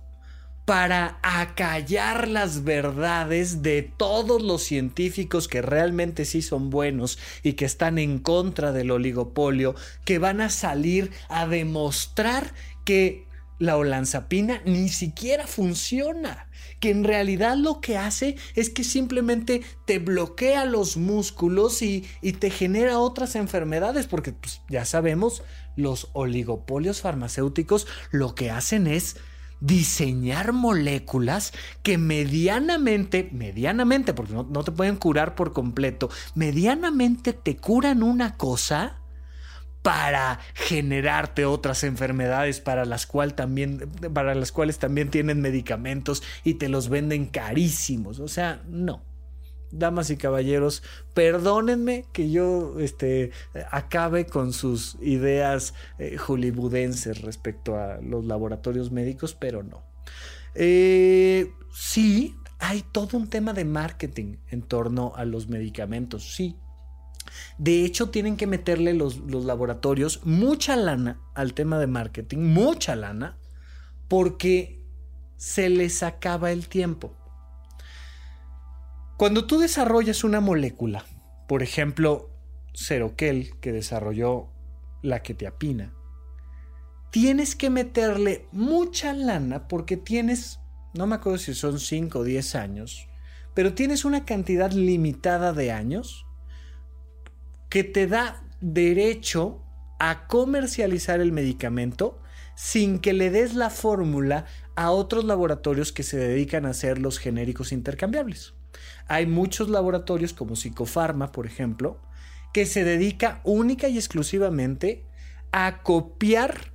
para 0.64 1.18
acallar 1.22 2.28
las 2.28 2.64
verdades 2.64 3.62
de 3.62 3.82
todos 3.82 4.42
los 4.42 4.62
científicos 4.62 5.46
que 5.46 5.60
realmente 5.60 6.24
sí 6.24 6.40
son 6.40 6.70
buenos 6.70 7.18
y 7.42 7.52
que 7.52 7.66
están 7.66 7.98
en 7.98 8.18
contra 8.18 8.72
del 8.72 8.90
oligopolio, 8.90 9.74
que 10.04 10.18
van 10.18 10.40
a 10.40 10.48
salir 10.48 11.10
a 11.28 11.46
demostrar 11.46 12.54
que 12.84 13.26
la 13.58 13.76
olanzapina 13.76 14.60
ni 14.64 14.88
siquiera 14.88 15.46
funciona, 15.46 16.48
que 16.80 16.90
en 16.90 17.04
realidad 17.04 17.56
lo 17.56 17.80
que 17.80 17.96
hace 17.96 18.36
es 18.54 18.68
que 18.68 18.84
simplemente 18.84 19.62
te 19.86 19.98
bloquea 19.98 20.64
los 20.64 20.96
músculos 20.96 21.82
y, 21.82 22.04
te 22.40 22.50
genera 22.50 22.98
otras 22.98 23.36
enfermedades, 23.36 24.06
porque 24.06 24.32
pues, 24.32 24.60
ya 24.68 24.84
sabemos, 24.84 25.42
los 25.76 26.08
oligopolios 26.12 27.00
farmacéuticos 27.00 27.86
lo 28.10 28.34
que 28.34 28.50
hacen 28.50 28.86
es 28.86 29.16
diseñar 29.60 30.52
moléculas 30.52 31.52
que 31.82 31.98
medianamente, 31.98 33.28
medianamente, 33.32 34.14
porque 34.14 34.34
no, 34.34 34.64
te 34.64 34.72
pueden 34.72 34.96
curar 34.96 35.34
por 35.34 35.52
completo, 35.52 36.10
medianamente 36.34 37.32
te 37.32 37.56
curan 37.56 38.02
una 38.02 38.36
cosa 38.36 39.00
para 39.82 40.40
generarte 40.54 41.44
otras 41.44 41.84
enfermedades 41.84 42.60
para 42.60 42.84
las, 42.86 43.06
cual 43.06 43.34
también, 43.34 43.90
para 44.14 44.34
las 44.34 44.50
cuales 44.50 44.78
también 44.78 45.10
tienen 45.10 45.40
medicamentos 45.42 46.22
y 46.42 46.54
te 46.54 46.68
los 46.70 46.88
venden 46.88 47.26
carísimos. 47.26 48.18
O 48.18 48.28
sea, 48.28 48.62
no 48.66 49.02
damas 49.78 50.10
y 50.10 50.16
caballeros, 50.16 50.82
perdónenme 51.14 52.06
que 52.12 52.30
yo 52.30 52.78
este, 52.78 53.30
acabe 53.70 54.26
con 54.26 54.52
sus 54.52 54.96
ideas 55.00 55.74
eh, 55.98 56.16
hollywoodenses 56.16 57.22
respecto 57.22 57.76
a 57.76 58.00
los 58.00 58.24
laboratorios 58.24 58.90
médicos, 58.90 59.34
pero 59.34 59.62
no. 59.62 59.82
Eh, 60.54 61.52
sí, 61.72 62.36
hay 62.58 62.82
todo 62.92 63.18
un 63.18 63.28
tema 63.28 63.52
de 63.52 63.64
marketing 63.64 64.36
en 64.50 64.62
torno 64.62 65.12
a 65.16 65.24
los 65.24 65.48
medicamentos, 65.48 66.34
sí. 66.34 66.56
De 67.58 67.84
hecho, 67.84 68.10
tienen 68.10 68.36
que 68.36 68.46
meterle 68.46 68.94
los, 68.94 69.18
los 69.18 69.44
laboratorios 69.44 70.20
mucha 70.24 70.76
lana 70.76 71.20
al 71.34 71.54
tema 71.54 71.78
de 71.78 71.86
marketing, 71.86 72.38
mucha 72.38 72.94
lana, 72.96 73.38
porque 74.08 74.84
se 75.36 75.68
les 75.68 76.02
acaba 76.02 76.52
el 76.52 76.68
tiempo. 76.68 77.16
Cuando 79.16 79.46
tú 79.46 79.60
desarrollas 79.60 80.24
una 80.24 80.40
molécula, 80.40 81.04
por 81.46 81.62
ejemplo, 81.62 82.30
Seroquel, 82.72 83.52
que 83.60 83.70
desarrolló 83.70 84.48
la 85.02 85.22
quetiapina, 85.22 85.94
tienes 87.10 87.54
que 87.54 87.70
meterle 87.70 88.48
mucha 88.50 89.12
lana 89.12 89.68
porque 89.68 89.96
tienes, 89.96 90.58
no 90.94 91.06
me 91.06 91.14
acuerdo 91.14 91.38
si 91.38 91.54
son 91.54 91.78
5 91.78 92.18
o 92.18 92.24
10 92.24 92.56
años, 92.56 93.08
pero 93.54 93.74
tienes 93.74 94.04
una 94.04 94.24
cantidad 94.24 94.72
limitada 94.72 95.52
de 95.52 95.70
años 95.70 96.26
que 97.68 97.84
te 97.84 98.08
da 98.08 98.42
derecho 98.60 99.62
a 100.00 100.26
comercializar 100.26 101.20
el 101.20 101.30
medicamento 101.30 102.20
sin 102.56 102.98
que 102.98 103.12
le 103.12 103.30
des 103.30 103.54
la 103.54 103.70
fórmula 103.70 104.46
a 104.74 104.90
otros 104.90 105.24
laboratorios 105.24 105.92
que 105.92 106.02
se 106.02 106.16
dedican 106.16 106.66
a 106.66 106.70
hacer 106.70 106.98
los 106.98 107.20
genéricos 107.20 107.70
intercambiables. 107.70 108.54
Hay 109.08 109.26
muchos 109.26 109.68
laboratorios 109.68 110.32
como 110.32 110.56
Psicofarma, 110.56 111.32
por 111.32 111.46
ejemplo, 111.46 112.00
que 112.52 112.66
se 112.66 112.84
dedica 112.84 113.40
única 113.44 113.88
y 113.88 113.96
exclusivamente 113.96 115.04
a 115.52 115.82
copiar 115.82 116.72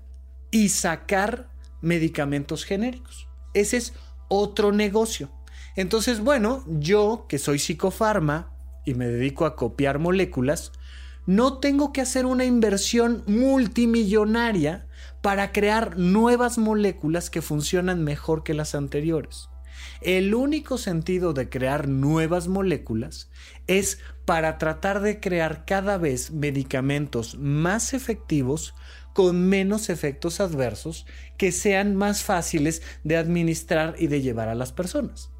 y 0.52 0.70
sacar 0.70 1.50
medicamentos 1.82 2.66
genéricos. 2.66 3.28
Ese 3.54 3.78
es 3.78 3.94
otro 4.28 4.72
negocio. 4.72 5.30
Entonces, 5.76 6.20
bueno, 6.20 6.64
yo 6.68 7.26
que 7.30 7.40
soy 7.40 7.60
psicofarma 7.60 8.52
y 8.86 8.94
me 8.94 9.08
dedico 9.08 9.46
a 9.46 9.56
copiar 9.56 10.00
moléculas, 10.00 10.72
no 11.26 11.60
tengo 11.60 11.94
que 11.94 12.02
hacer 12.02 12.26
una 12.26 12.46
inversión 12.46 13.24
multimillonaria 13.28 14.88
para 15.22 15.52
crear 15.52 15.98
nuevas 15.98 16.58
moléculas 16.58 17.30
que 17.30 17.42
funcionan 17.42 18.04
mejor 18.04 18.44
que 18.44 18.54
las 18.54 18.76
anteriores. 18.76 19.50
El 20.02 20.34
único 20.34 20.78
sentido 20.78 21.34
de 21.34 21.50
crear 21.50 21.90
nuevas 21.90 22.48
moléculas 22.48 23.30
es 23.68 24.00
para 24.26 24.58
tratar 24.58 25.02
de 25.02 25.20
crear 25.20 25.66
cada 25.66 25.98
vez 25.98 26.32
medicamentos 26.32 27.38
más 27.38 27.94
efectivos 27.94 28.74
con 29.14 29.50
menos 29.50 29.90
efectos 29.90 30.40
adversos 30.40 31.06
que 31.38 31.52
sean 31.52 31.96
más 31.96 32.24
fáciles 32.24 32.82
de 33.04 33.18
administrar 33.18 33.96
y 34.00 34.08
de 34.08 34.22
llevar 34.22 34.48
a 34.48 34.56
las 34.56 34.72
personas. 34.72 35.32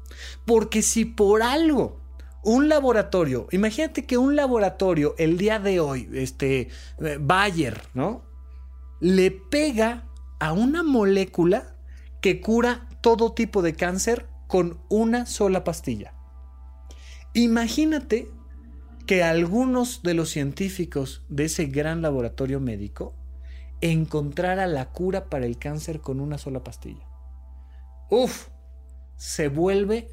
Porque 0.44 0.82
si 0.82 1.06
por 1.06 1.42
algo 1.42 2.00
un 2.42 2.68
laboratorio, 2.68 3.46
imagínate 3.52 4.04
que 4.04 4.18
un 4.18 4.36
laboratorio 4.36 5.14
el 5.16 5.38
día 5.38 5.58
de 5.58 5.80
hoy, 5.80 6.08
este 6.12 6.68
eh, 6.98 7.18
Bayer, 7.18 7.80
¿no? 7.94 8.24
Le 9.00 9.30
pega 9.30 10.06
a 10.38 10.52
una 10.52 10.82
molécula 10.82 11.76
que 12.20 12.40
cura 12.40 12.88
todo 13.00 13.32
tipo 13.32 13.62
de 13.62 13.74
cáncer 13.74 14.29
con 14.50 14.80
una 14.88 15.26
sola 15.26 15.62
pastilla. 15.62 16.12
Imagínate 17.34 18.28
que 19.06 19.22
algunos 19.22 20.02
de 20.02 20.14
los 20.14 20.30
científicos 20.30 21.22
de 21.28 21.44
ese 21.44 21.66
gran 21.66 22.02
laboratorio 22.02 22.58
médico 22.58 23.14
encontrara 23.80 24.66
la 24.66 24.90
cura 24.90 25.30
para 25.30 25.46
el 25.46 25.56
cáncer 25.56 26.00
con 26.00 26.18
una 26.18 26.36
sola 26.36 26.64
pastilla. 26.64 27.06
Uf, 28.10 28.48
se 29.14 29.46
vuelve 29.46 30.08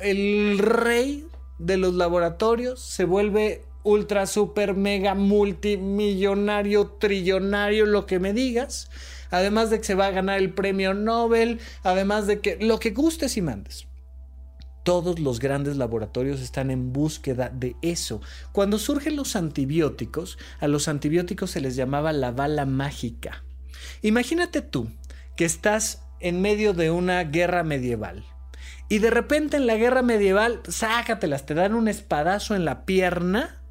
el 0.00 0.58
rey 0.58 1.28
de 1.58 1.76
los 1.76 1.92
laboratorios, 1.92 2.80
se 2.80 3.04
vuelve 3.04 3.62
ultra, 3.84 4.24
super, 4.24 4.74
mega, 4.74 5.14
multimillonario, 5.14 6.92
trillonario, 6.92 7.84
lo 7.84 8.06
que 8.06 8.18
me 8.18 8.32
digas. 8.32 8.88
Además 9.32 9.70
de 9.70 9.78
que 9.78 9.84
se 9.84 9.96
va 9.96 10.06
a 10.06 10.10
ganar 10.12 10.38
el 10.38 10.52
premio 10.52 10.94
Nobel, 10.94 11.58
además 11.82 12.28
de 12.28 12.40
que 12.40 12.58
lo 12.60 12.78
que 12.78 12.90
gustes 12.90 13.36
y 13.36 13.42
mandes. 13.42 13.88
Todos 14.84 15.18
los 15.18 15.40
grandes 15.40 15.76
laboratorios 15.76 16.40
están 16.40 16.70
en 16.70 16.92
búsqueda 16.92 17.48
de 17.48 17.74
eso. 17.82 18.20
Cuando 18.52 18.78
surgen 18.78 19.16
los 19.16 19.34
antibióticos, 19.34 20.38
a 20.60 20.68
los 20.68 20.86
antibióticos 20.86 21.50
se 21.50 21.60
les 21.60 21.76
llamaba 21.76 22.12
la 22.12 22.30
bala 22.30 22.66
mágica. 22.66 23.42
Imagínate 24.02 24.60
tú 24.60 24.88
que 25.36 25.44
estás 25.44 26.02
en 26.20 26.42
medio 26.42 26.74
de 26.74 26.90
una 26.90 27.24
guerra 27.24 27.62
medieval. 27.62 28.24
Y 28.88 28.98
de 28.98 29.10
repente 29.10 29.56
en 29.56 29.66
la 29.66 29.76
guerra 29.76 30.02
medieval, 30.02 30.60
sácatelas, 30.68 31.46
te 31.46 31.54
dan 31.54 31.74
un 31.74 31.88
espadazo 31.88 32.54
en 32.54 32.66
la 32.66 32.84
pierna 32.84 33.61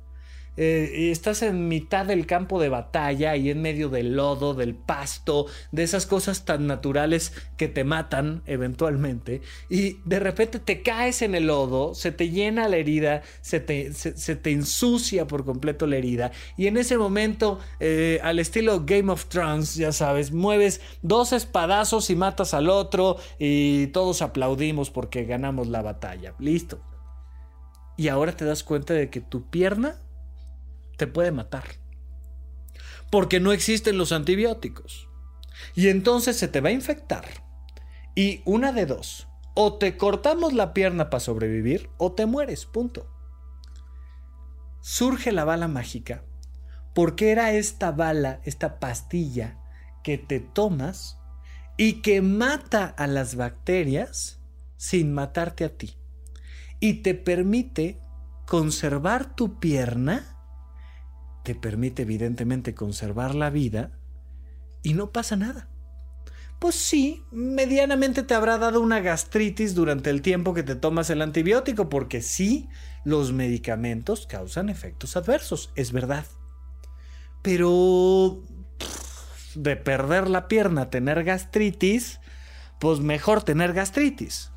eh, 0.57 1.11
estás 1.11 1.41
en 1.43 1.67
mitad 1.67 2.05
del 2.05 2.25
campo 2.25 2.59
de 2.59 2.69
batalla 2.69 3.35
y 3.35 3.49
en 3.49 3.61
medio 3.61 3.89
del 3.89 4.15
lodo, 4.15 4.53
del 4.53 4.75
pasto, 4.75 5.45
de 5.71 5.83
esas 5.83 6.05
cosas 6.05 6.45
tan 6.45 6.67
naturales 6.67 7.33
que 7.57 7.67
te 7.67 7.83
matan 7.83 8.43
eventualmente, 8.45 9.41
y 9.69 9.97
de 10.05 10.19
repente 10.19 10.59
te 10.59 10.81
caes 10.81 11.21
en 11.21 11.35
el 11.35 11.47
lodo, 11.47 11.95
se 11.95 12.11
te 12.11 12.29
llena 12.29 12.67
la 12.67 12.77
herida, 12.77 13.21
se 13.41 13.59
te, 13.59 13.93
se, 13.93 14.35
te 14.35 14.51
ensucia 14.51 15.27
por 15.27 15.45
completo 15.45 15.87
la 15.87 15.97
herida, 15.97 16.31
y 16.57 16.67
en 16.67 16.77
ese 16.77 16.97
momento, 16.97 17.59
eh, 17.79 18.19
al 18.23 18.39
estilo 18.39 18.83
Game 18.85 19.11
of 19.11 19.25
Thrones, 19.25 19.75
ya 19.75 19.91
sabes, 19.91 20.31
mueves 20.31 20.81
dos 21.01 21.33
espadazos 21.33 22.09
y 22.09 22.15
matas 22.15 22.53
al 22.53 22.69
otro, 22.69 23.17
y 23.39 23.87
todos 23.87 24.21
aplaudimos 24.21 24.89
porque 24.89 25.23
ganamos 25.25 25.67
la 25.67 25.81
batalla. 25.81 26.33
Listo. 26.39 26.81
Y 27.97 28.07
ahora 28.07 28.35
te 28.35 28.45
das 28.45 28.63
cuenta 28.63 28.93
de 28.93 29.09
que 29.09 29.21
tu 29.21 29.49
pierna 29.49 29.95
te 31.01 31.07
puede 31.07 31.31
matar. 31.31 31.63
Porque 33.09 33.39
no 33.39 33.53
existen 33.53 33.97
los 33.97 34.11
antibióticos. 34.11 35.09
Y 35.73 35.87
entonces 35.87 36.37
se 36.37 36.47
te 36.47 36.61
va 36.61 36.69
a 36.69 36.73
infectar. 36.73 37.25
Y 38.13 38.43
una 38.45 38.71
de 38.71 38.85
dos. 38.85 39.27
O 39.55 39.79
te 39.79 39.97
cortamos 39.97 40.53
la 40.53 40.75
pierna 40.75 41.09
para 41.09 41.19
sobrevivir 41.19 41.89
o 41.97 42.11
te 42.11 42.27
mueres. 42.27 42.67
Punto. 42.67 43.09
Surge 44.79 45.31
la 45.31 45.43
bala 45.43 45.67
mágica. 45.67 46.23
Porque 46.93 47.31
era 47.31 47.51
esta 47.51 47.91
bala, 47.91 48.39
esta 48.43 48.79
pastilla 48.79 49.57
que 50.03 50.19
te 50.19 50.39
tomas 50.39 51.17
y 51.77 52.03
que 52.03 52.21
mata 52.21 52.85
a 52.85 53.07
las 53.07 53.33
bacterias 53.33 54.39
sin 54.77 55.15
matarte 55.15 55.65
a 55.65 55.75
ti. 55.75 55.97
Y 56.79 57.01
te 57.01 57.15
permite 57.15 57.99
conservar 58.45 59.35
tu 59.35 59.59
pierna 59.59 60.30
te 61.43 61.55
permite 61.55 62.03
evidentemente 62.03 62.73
conservar 62.73 63.35
la 63.35 63.49
vida 63.49 63.91
y 64.83 64.93
no 64.93 65.11
pasa 65.11 65.35
nada. 65.35 65.67
Pues 66.59 66.75
sí, 66.75 67.23
medianamente 67.31 68.21
te 68.21 68.35
habrá 68.35 68.59
dado 68.59 68.81
una 68.81 68.99
gastritis 68.99 69.73
durante 69.73 70.11
el 70.11 70.21
tiempo 70.21 70.53
que 70.53 70.61
te 70.61 70.75
tomas 70.75 71.09
el 71.09 71.23
antibiótico, 71.23 71.89
porque 71.89 72.21
sí, 72.21 72.69
los 73.03 73.33
medicamentos 73.33 74.27
causan 74.27 74.69
efectos 74.69 75.17
adversos, 75.17 75.71
es 75.75 75.91
verdad. 75.91 76.25
Pero 77.41 78.43
de 79.55 79.75
perder 79.75 80.29
la 80.29 80.47
pierna 80.47 80.91
tener 80.91 81.23
gastritis, 81.23 82.19
pues 82.79 82.99
mejor 82.99 83.41
tener 83.41 83.73
gastritis. 83.73 84.51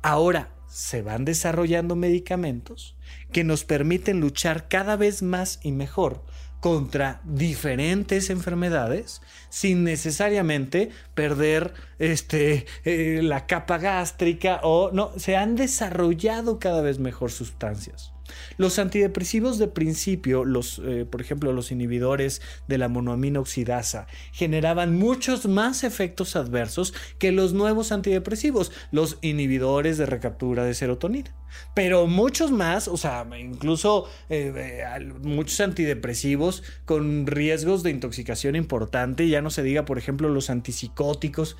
Ahora, 0.00 0.50
se 0.70 1.02
van 1.02 1.24
desarrollando 1.24 1.96
medicamentos 1.96 2.96
que 3.32 3.44
nos 3.44 3.64
permiten 3.64 4.20
luchar 4.20 4.68
cada 4.68 4.96
vez 4.96 5.22
más 5.22 5.58
y 5.62 5.72
mejor 5.72 6.22
contra 6.60 7.20
diferentes 7.24 8.30
enfermedades 8.30 9.22
sin 9.48 9.82
necesariamente 9.82 10.90
perder 11.14 11.72
este, 11.98 12.66
eh, 12.84 13.20
la 13.22 13.46
capa 13.46 13.78
gástrica 13.78 14.60
o 14.62 14.90
no, 14.92 15.10
se 15.16 15.36
han 15.36 15.56
desarrollado 15.56 16.58
cada 16.58 16.82
vez 16.82 16.98
mejor 16.98 17.30
sustancias. 17.30 18.12
Los 18.58 18.78
antidepresivos 18.78 19.58
de 19.58 19.68
principio, 19.68 20.44
los, 20.44 20.80
eh, 20.84 21.06
por 21.10 21.20
ejemplo, 21.20 21.52
los 21.52 21.72
inhibidores 21.72 22.42
de 22.68 22.78
la 22.78 22.88
monoamina 22.88 23.40
oxidasa, 23.40 24.06
generaban 24.32 24.98
muchos 24.98 25.46
más 25.46 25.84
efectos 25.84 26.36
adversos 26.36 26.94
que 27.18 27.32
los 27.32 27.52
nuevos 27.52 27.92
antidepresivos, 27.92 28.72
los 28.90 29.18
inhibidores 29.22 29.98
de 29.98 30.06
recaptura 30.06 30.64
de 30.64 30.74
serotonina. 30.74 31.39
Pero 31.74 32.06
muchos 32.06 32.50
más, 32.50 32.88
o 32.88 32.96
sea, 32.96 33.26
incluso 33.38 34.08
eh, 34.28 34.52
eh, 34.56 35.12
muchos 35.22 35.60
antidepresivos 35.60 36.62
con 36.84 37.26
riesgos 37.26 37.82
de 37.82 37.90
intoxicación 37.90 38.56
importante, 38.56 39.28
ya 39.28 39.42
no 39.42 39.50
se 39.50 39.62
diga, 39.62 39.84
por 39.84 39.98
ejemplo, 39.98 40.28
los 40.28 40.50
antipsicóticos, 40.50 41.56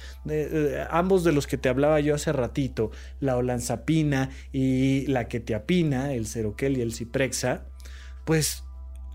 ambos 0.90 1.24
de 1.24 1.32
los 1.32 1.46
que 1.46 1.58
te 1.58 1.68
hablaba 1.68 2.00
yo 2.00 2.14
hace 2.14 2.32
ratito, 2.32 2.90
la 3.20 3.36
olanzapina 3.36 4.30
y 4.52 5.06
la 5.06 5.28
quetiapina, 5.28 6.12
el 6.12 6.26
seroquina 6.26 6.78
y 6.78 6.80
el 6.82 6.92
Ciprexa, 6.92 7.66
pues 8.24 8.64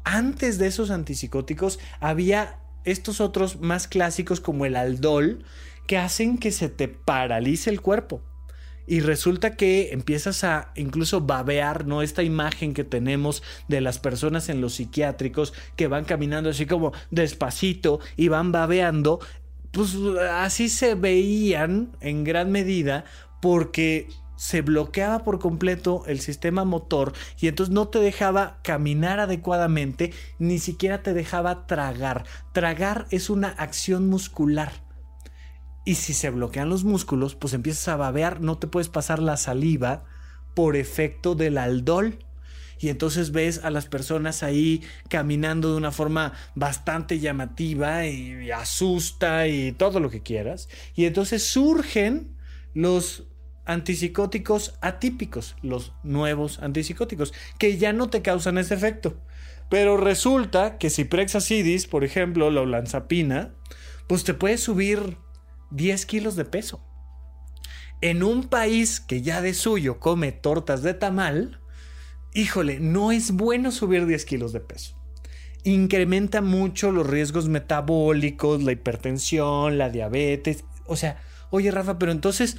antes 0.03 0.57
de 0.57 0.67
esos 0.67 0.91
antipsicóticos 0.91 1.79
había 1.99 2.59
estos 2.83 3.19
otros 3.21 3.59
más 3.59 3.87
clásicos 3.87 4.39
como 4.39 4.65
el 4.65 4.75
aldol 4.75 5.43
que 5.87 5.97
hacen 5.97 6.37
que 6.37 6.51
se 6.51 6.69
te 6.69 6.87
paralice 6.87 7.69
el 7.69 7.81
cuerpo. 7.81 8.21
Y 8.87 8.99
resulta 8.99 9.55
que 9.55 9.91
empiezas 9.91 10.43
a 10.43 10.71
incluso 10.75 11.21
babear, 11.21 11.87
¿no? 11.87 12.01
Esta 12.01 12.23
imagen 12.23 12.73
que 12.73 12.83
tenemos 12.83 13.43
de 13.67 13.81
las 13.81 13.99
personas 13.99 14.49
en 14.49 14.61
los 14.61 14.75
psiquiátricos 14.75 15.53
que 15.75 15.87
van 15.87 16.05
caminando 16.05 16.49
así 16.49 16.65
como 16.65 16.93
despacito 17.11 17.99
y 18.15 18.27
van 18.27 18.51
babeando. 18.51 19.19
Pues 19.71 19.95
así 20.31 20.69
se 20.69 20.95
veían 20.95 21.97
en 21.99 22.23
gran 22.23 22.51
medida 22.51 23.05
porque 23.41 24.07
se 24.35 24.61
bloqueaba 24.61 25.23
por 25.23 25.39
completo 25.39 26.03
el 26.07 26.19
sistema 26.19 26.65
motor 26.65 27.13
y 27.39 27.47
entonces 27.47 27.73
no 27.73 27.87
te 27.87 27.99
dejaba 27.99 28.59
caminar 28.63 29.19
adecuadamente, 29.19 30.13
ni 30.39 30.59
siquiera 30.59 31.03
te 31.03 31.13
dejaba 31.13 31.67
tragar. 31.67 32.25
Tragar 32.53 33.07
es 33.11 33.29
una 33.29 33.49
acción 33.49 34.07
muscular. 34.09 34.84
Y 35.85 35.95
si 35.95 36.13
se 36.13 36.31
bloquean 36.31 36.69
los 36.69 36.83
músculos, 36.83 37.35
pues 37.35 37.53
empiezas 37.53 37.87
a 37.87 37.95
babear, 37.95 38.41
no 38.41 38.57
te 38.57 38.65
puedes 38.65 38.89
pasar 38.89 39.19
la 39.19 39.37
saliva 39.37 40.03
por 40.55 40.75
efecto 40.75 41.35
del 41.35 41.59
aldol. 41.59 42.17
Y 42.79 42.89
entonces 42.89 43.31
ves 43.31 43.63
a 43.63 43.69
las 43.69 43.85
personas 43.85 44.41
ahí 44.41 44.81
caminando 45.09 45.71
de 45.71 45.77
una 45.77 45.91
forma 45.91 46.33
bastante 46.55 47.19
llamativa 47.19 48.05
y, 48.07 48.51
asusta 48.51 49.47
y 49.47 49.71
todo 49.73 49.99
lo 49.99 50.09
que 50.09 50.23
quieras. 50.23 50.67
Y 50.95 51.05
entonces 51.05 51.45
surgen 51.45 52.35
los 52.73 53.27
antipsicóticos 53.65 54.73
atípicos, 54.81 55.55
los 55.61 55.93
nuevos 56.03 56.59
antipsicóticos, 56.59 57.33
que 57.59 57.77
ya 57.77 57.93
no 57.93 58.09
te 58.09 58.23
causan 58.23 58.57
ese 58.57 58.73
efecto. 58.73 59.21
Pero 59.69 59.97
resulta 59.97 60.77
que 60.77 60.89
si 60.89 61.05
prexacidis, 61.05 61.87
por 61.87 62.03
ejemplo, 62.03 62.49
la 62.51 62.61
olanzapina, 62.61 63.53
pues 64.07 64.23
te 64.23 64.33
puede 64.33 64.57
subir 64.57 65.17
10 65.71 66.05
kilos 66.05 66.35
de 66.35 66.45
peso. 66.45 66.81
En 68.01 68.23
un 68.23 68.43
país 68.43 68.99
que 68.99 69.21
ya 69.21 69.41
de 69.41 69.53
suyo 69.53 69.99
come 69.99 70.31
tortas 70.31 70.83
de 70.83 70.93
tamal, 70.93 71.61
híjole, 72.33 72.79
no 72.79 73.11
es 73.11 73.31
bueno 73.31 73.71
subir 73.71 74.05
10 74.05 74.25
kilos 74.25 74.53
de 74.53 74.59
peso. 74.59 74.95
Incrementa 75.63 76.41
mucho 76.41 76.91
los 76.91 77.07
riesgos 77.07 77.47
metabólicos, 77.49 78.61
la 78.61 78.73
hipertensión, 78.73 79.77
la 79.77 79.89
diabetes. 79.89 80.65
O 80.85 80.95
sea, 80.95 81.21
oye 81.49 81.71
Rafa, 81.71 81.97
pero 81.97 82.11
entonces 82.11 82.57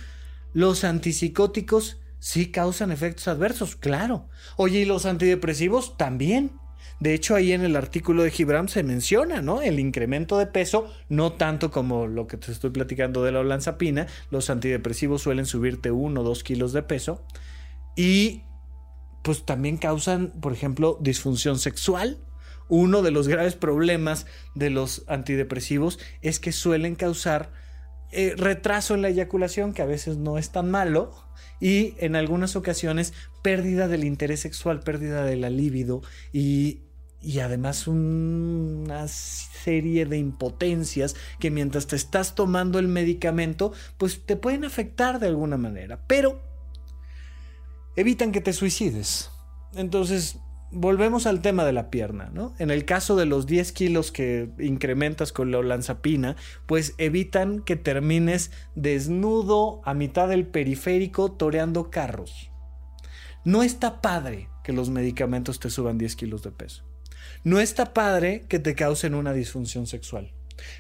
los 0.53 0.85
antipsicóticos 0.85 2.01
sí 2.19 2.51
causan 2.51 2.91
efectos 2.91 3.29
adversos, 3.29 3.77
claro. 3.77 4.29
Oye, 4.57 4.81
y 4.81 4.85
los 4.85 5.07
antidepresivos 5.07 5.97
también. 5.97 6.53
De 6.99 7.13
hecho, 7.13 7.35
ahí 7.35 7.53
en 7.53 7.63
el 7.63 7.77
artículo 7.77 8.23
de 8.23 8.31
Gibram 8.31 8.69
se 8.69 8.83
menciona, 8.83 9.43
¿no? 9.43 9.61
El 9.61 9.79
incremento 9.79 10.39
de 10.39 10.47
peso, 10.47 10.91
no 11.09 11.33
tanto 11.33 11.71
como 11.71 12.07
lo 12.07 12.27
que 12.27 12.39
te 12.39 12.51
estoy 12.51 12.71
platicando 12.71 13.23
de 13.23 13.33
la 13.33 13.41
olanzapina. 13.41 14.07
Los 14.31 14.49
antidepresivos 14.49 15.23
suelen 15.23 15.45
subirte 15.45 15.91
uno 15.91 16.23
o 16.23 16.25
dos 16.25 16.43
kilos 16.43 16.73
de 16.73 16.83
peso. 16.83 17.23
Y 17.97 18.45
pues 19.23 19.45
también 19.45 19.77
causan, 19.77 20.33
por 20.41 20.53
ejemplo, 20.53 20.99
disfunción 21.01 21.59
sexual. 21.59 22.19
Uno 22.69 23.03
de 23.03 23.11
los 23.11 23.29
graves 23.29 23.57
problemas 23.57 24.27
de 24.55 24.71
los 24.71 25.05
antidepresivos 25.07 25.99
es 26.23 26.41
que 26.41 26.53
suelen 26.53 26.95
causar 26.95 27.53
eh, 28.13 28.35
retraso 28.37 28.95
en 28.95 29.03
la 29.03 29.09
eyaculación, 29.09 29.73
que 29.75 29.83
a 29.83 29.87
veces 29.87 30.17
no 30.17 30.39
es 30.39 30.51
tan 30.51 30.71
malo, 30.71 31.13
y 31.61 31.95
en 31.99 32.17
algunas 32.17 32.57
ocasiones 32.57 33.13
pérdida 33.43 33.89
del 33.89 34.05
interés 34.05 34.41
sexual, 34.41 34.81
pérdida 34.81 35.25
de 35.25 35.37
la 35.37 35.51
libido 35.51 36.03
y, 36.33 36.86
y 37.21 37.41
además 37.41 37.87
una 37.89 39.09
serie 39.09 40.07
de 40.07 40.19
impotencias 40.19 41.17
que 41.41 41.51
mientras 41.51 41.87
te 41.87 41.97
estás 41.97 42.35
tomando 42.35 42.79
el 42.79 42.89
medicamento, 42.89 43.73
pues 43.99 44.25
te 44.25 44.37
pueden 44.37 44.65
afectar 44.65 45.19
de 45.19 45.29
alguna 45.29 45.57
manera, 45.57 46.01
pero 46.07 46.41
evitan 47.97 48.33
que 48.33 48.41
te 48.41 48.53
suicides. 48.53 49.31
Entonces, 49.75 50.39
volvemos 50.71 51.27
al 51.27 51.43
tema 51.43 51.65
de 51.65 51.73
la 51.73 51.91
pierna, 51.91 52.31
¿no? 52.33 52.55
En 52.59 52.71
el 52.71 52.85
caso 52.85 53.17
de 53.17 53.27
los 53.27 53.47
10 53.47 53.73
kilos 53.73 54.13
que 54.13 54.51
incrementas 54.59 55.33
con 55.33 55.51
la 55.51 55.59
olanzapina, 55.59 56.37
pues 56.67 56.95
evitan 56.99 57.61
que 57.61 57.77
termines 57.77 58.51
desnudo 58.75 59.81
a 59.85 59.95
mitad 59.95 60.29
del 60.29 60.47
periférico 60.47 61.33
toreando 61.33 61.91
carros. 61.91 62.51
No 63.45 63.63
está 63.63 64.01
padre 64.01 64.49
que 64.65 64.73
los 64.73 64.91
medicamentos 64.91 65.61
te 65.61 65.71
suban 65.71 65.99
10 65.99 66.17
kilos 66.17 66.43
de 66.43 66.51
peso. 66.51 66.86
No 67.47 67.61
está 67.61 67.95
padre 67.95 68.45
que 68.49 68.59
te 68.59 68.75
causen 68.75 69.15
una 69.15 69.33
disfunción 69.33 69.87
sexual. 69.87 70.33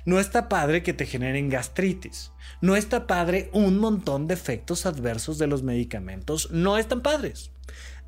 No 0.05 0.19
está 0.19 0.49
padre 0.49 0.83
que 0.83 0.93
te 0.93 1.07
generen 1.07 1.49
gastritis. 1.49 2.33
No 2.61 2.75
está 2.75 3.07
padre 3.07 3.51
un 3.53 3.79
montón 3.79 4.27
de 4.27 4.35
efectos 4.35 4.85
adversos 4.85 5.39
de 5.39 5.47
los 5.47 5.63
medicamentos. 5.63 6.51
No 6.51 6.77
están 6.77 7.03
padres 7.03 7.53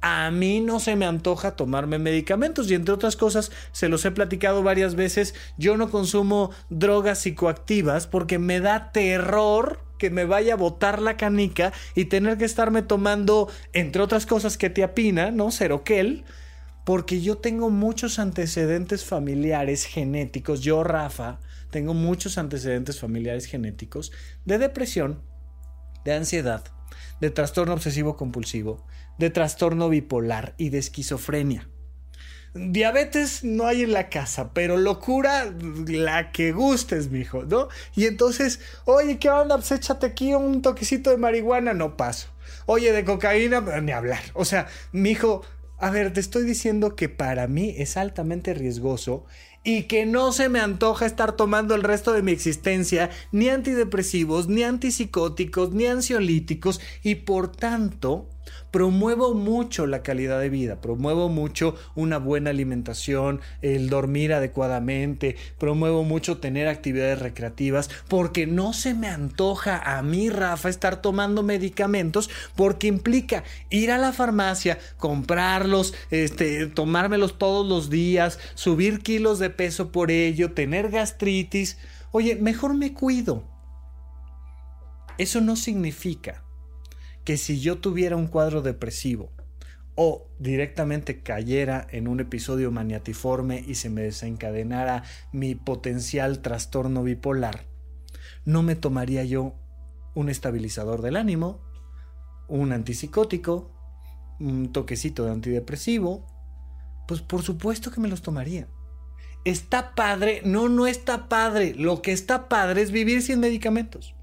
a 0.00 0.30
mí 0.30 0.60
no 0.60 0.78
se 0.78 0.94
me 0.94 1.06
antoja 1.06 1.56
tomarme 1.56 1.98
medicamentos 1.98 2.70
y 2.70 2.74
entre 2.74 2.94
otras 2.94 3.16
cosas, 3.16 3.50
se 3.72 3.88
los 3.88 4.04
he 4.04 4.12
platicado 4.12 4.62
varias 4.62 4.94
veces, 4.94 5.34
yo 5.56 5.76
no 5.76 5.90
consumo 5.90 6.52
drogas 6.70 7.18
psicoactivas 7.18 8.06
porque 8.06 8.38
me 8.38 8.60
da 8.60 8.92
terror 8.92 9.80
que 9.98 10.10
me 10.10 10.24
vaya 10.24 10.52
a 10.52 10.56
botar 10.56 11.02
la 11.02 11.16
canica 11.16 11.72
y 11.96 12.04
tener 12.04 12.38
que 12.38 12.44
estarme 12.44 12.82
tomando, 12.82 13.48
entre 13.72 14.00
otras 14.00 14.24
cosas, 14.24 14.56
que 14.56 14.70
te 14.70 14.84
apina, 14.84 15.32
¿no? 15.32 15.50
Ceroquel, 15.50 16.24
porque 16.88 17.20
yo 17.20 17.36
tengo 17.36 17.68
muchos 17.68 18.18
antecedentes 18.18 19.04
familiares 19.04 19.84
genéticos, 19.84 20.62
yo 20.62 20.82
Rafa, 20.84 21.38
tengo 21.68 21.92
muchos 21.92 22.38
antecedentes 22.38 22.98
familiares 22.98 23.44
genéticos 23.44 24.10
de 24.46 24.56
depresión, 24.56 25.20
de 26.06 26.14
ansiedad, 26.14 26.64
de 27.20 27.28
trastorno 27.28 27.74
obsesivo 27.74 28.16
compulsivo, 28.16 28.86
de 29.18 29.28
trastorno 29.28 29.90
bipolar 29.90 30.54
y 30.56 30.70
de 30.70 30.78
esquizofrenia. 30.78 31.68
Diabetes 32.54 33.44
no 33.44 33.66
hay 33.66 33.82
en 33.82 33.92
la 33.92 34.08
casa, 34.08 34.54
pero 34.54 34.78
locura 34.78 35.52
la 35.88 36.32
que 36.32 36.52
gustes, 36.52 37.10
mijo, 37.10 37.44
¿no? 37.44 37.68
Y 37.96 38.06
entonces, 38.06 38.60
oye, 38.86 39.18
¿qué 39.18 39.28
onda? 39.28 39.56
Pues 39.56 39.72
échate 39.72 40.06
aquí 40.06 40.32
un 40.32 40.62
toquecito 40.62 41.10
de 41.10 41.18
marihuana, 41.18 41.74
no 41.74 41.98
paso. 41.98 42.28
Oye, 42.64 42.92
de 42.92 43.04
cocaína, 43.04 43.60
ni 43.82 43.92
hablar. 43.92 44.22
O 44.32 44.46
sea, 44.46 44.68
mijo, 44.92 45.42
a 45.78 45.90
ver, 45.90 46.12
te 46.12 46.20
estoy 46.20 46.44
diciendo 46.44 46.96
que 46.96 47.08
para 47.08 47.46
mí 47.46 47.74
es 47.78 47.96
altamente 47.96 48.52
riesgoso 48.52 49.24
y 49.62 49.84
que 49.84 50.06
no 50.06 50.32
se 50.32 50.48
me 50.48 50.60
antoja 50.60 51.06
estar 51.06 51.32
tomando 51.32 51.74
el 51.74 51.82
resto 51.82 52.12
de 52.12 52.22
mi 52.22 52.32
existencia 52.32 53.10
ni 53.32 53.48
antidepresivos, 53.48 54.48
ni 54.48 54.62
antipsicóticos, 54.62 55.72
ni 55.72 55.86
ansiolíticos 55.86 56.80
y 57.02 57.16
por 57.16 57.52
tanto 57.52 58.28
promuevo 58.70 59.34
mucho 59.34 59.86
la 59.86 60.02
calidad 60.02 60.40
de 60.40 60.48
vida, 60.48 60.80
promuevo 60.80 61.28
mucho 61.28 61.74
una 61.94 62.18
buena 62.18 62.50
alimentación, 62.50 63.40
el 63.62 63.88
dormir 63.88 64.32
adecuadamente, 64.32 65.36
promuevo 65.58 66.04
mucho 66.04 66.38
tener 66.38 66.68
actividades 66.68 67.18
recreativas, 67.18 67.90
porque 68.08 68.46
no 68.46 68.72
se 68.72 68.94
me 68.94 69.08
antoja 69.08 69.78
a 69.78 70.02
mí, 70.02 70.30
Rafa, 70.30 70.68
estar 70.68 71.00
tomando 71.02 71.42
medicamentos, 71.42 72.30
porque 72.56 72.86
implica 72.86 73.44
ir 73.70 73.90
a 73.90 73.98
la 73.98 74.12
farmacia, 74.12 74.78
comprarlos, 74.96 75.94
este, 76.10 76.66
tomármelos 76.66 77.38
todos 77.38 77.66
los 77.66 77.90
días, 77.90 78.38
subir 78.54 79.00
kilos 79.00 79.38
de 79.38 79.50
peso 79.50 79.92
por 79.92 80.10
ello, 80.10 80.52
tener 80.52 80.90
gastritis. 80.90 81.78
Oye, 82.10 82.36
mejor 82.36 82.74
me 82.74 82.92
cuido. 82.92 83.44
Eso 85.18 85.40
no 85.40 85.56
significa 85.56 86.44
que 87.28 87.36
si 87.36 87.60
yo 87.60 87.76
tuviera 87.76 88.16
un 88.16 88.26
cuadro 88.26 88.62
depresivo 88.62 89.34
o 89.96 90.30
directamente 90.38 91.22
cayera 91.22 91.86
en 91.90 92.08
un 92.08 92.20
episodio 92.20 92.70
maniatiforme 92.70 93.62
y 93.68 93.74
se 93.74 93.90
me 93.90 94.00
desencadenara 94.00 95.02
mi 95.30 95.54
potencial 95.54 96.40
trastorno 96.40 97.02
bipolar, 97.02 97.66
no 98.46 98.62
me 98.62 98.76
tomaría 98.76 99.24
yo 99.24 99.56
un 100.14 100.30
estabilizador 100.30 101.02
del 101.02 101.16
ánimo, 101.16 101.60
un 102.48 102.72
antipsicótico, 102.72 103.76
un 104.40 104.72
toquecito 104.72 105.26
de 105.26 105.32
antidepresivo, 105.32 106.24
pues 107.06 107.20
por 107.20 107.42
supuesto 107.42 107.90
que 107.90 108.00
me 108.00 108.08
los 108.08 108.22
tomaría. 108.22 108.68
¿Está 109.44 109.94
padre? 109.94 110.40
No, 110.46 110.70
no 110.70 110.86
está 110.86 111.28
padre. 111.28 111.74
Lo 111.74 112.00
que 112.00 112.12
está 112.12 112.48
padre 112.48 112.80
es 112.80 112.90
vivir 112.90 113.20
sin 113.20 113.38
medicamentos. 113.38 114.14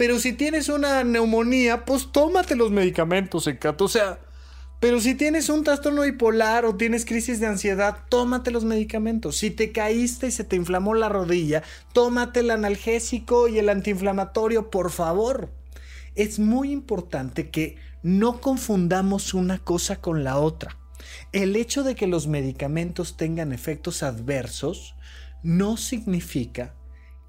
Pero 0.00 0.18
si 0.18 0.32
tienes 0.32 0.70
una 0.70 1.04
neumonía, 1.04 1.84
pues 1.84 2.08
tómate 2.10 2.56
los 2.56 2.70
medicamentos, 2.70 3.46
Encato. 3.46 3.84
O 3.84 3.88
sea, 3.88 4.18
pero 4.80 4.98
si 4.98 5.14
tienes 5.14 5.50
un 5.50 5.62
trastorno 5.62 6.00
bipolar 6.00 6.64
o 6.64 6.74
tienes 6.74 7.04
crisis 7.04 7.38
de 7.38 7.48
ansiedad, 7.48 7.98
tómate 8.08 8.50
los 8.50 8.64
medicamentos. 8.64 9.36
Si 9.36 9.50
te 9.50 9.72
caíste 9.72 10.28
y 10.28 10.30
se 10.30 10.44
te 10.44 10.56
inflamó 10.56 10.94
la 10.94 11.10
rodilla, 11.10 11.62
tómate 11.92 12.40
el 12.40 12.50
analgésico 12.50 13.46
y 13.46 13.58
el 13.58 13.68
antiinflamatorio, 13.68 14.70
por 14.70 14.90
favor. 14.90 15.52
Es 16.14 16.38
muy 16.38 16.72
importante 16.72 17.50
que 17.50 17.76
no 18.02 18.40
confundamos 18.40 19.34
una 19.34 19.58
cosa 19.58 20.00
con 20.00 20.24
la 20.24 20.38
otra. 20.38 20.78
El 21.32 21.56
hecho 21.56 21.82
de 21.82 21.94
que 21.94 22.06
los 22.06 22.26
medicamentos 22.26 23.18
tengan 23.18 23.52
efectos 23.52 24.02
adversos 24.02 24.94
no 25.42 25.76
significa 25.76 26.74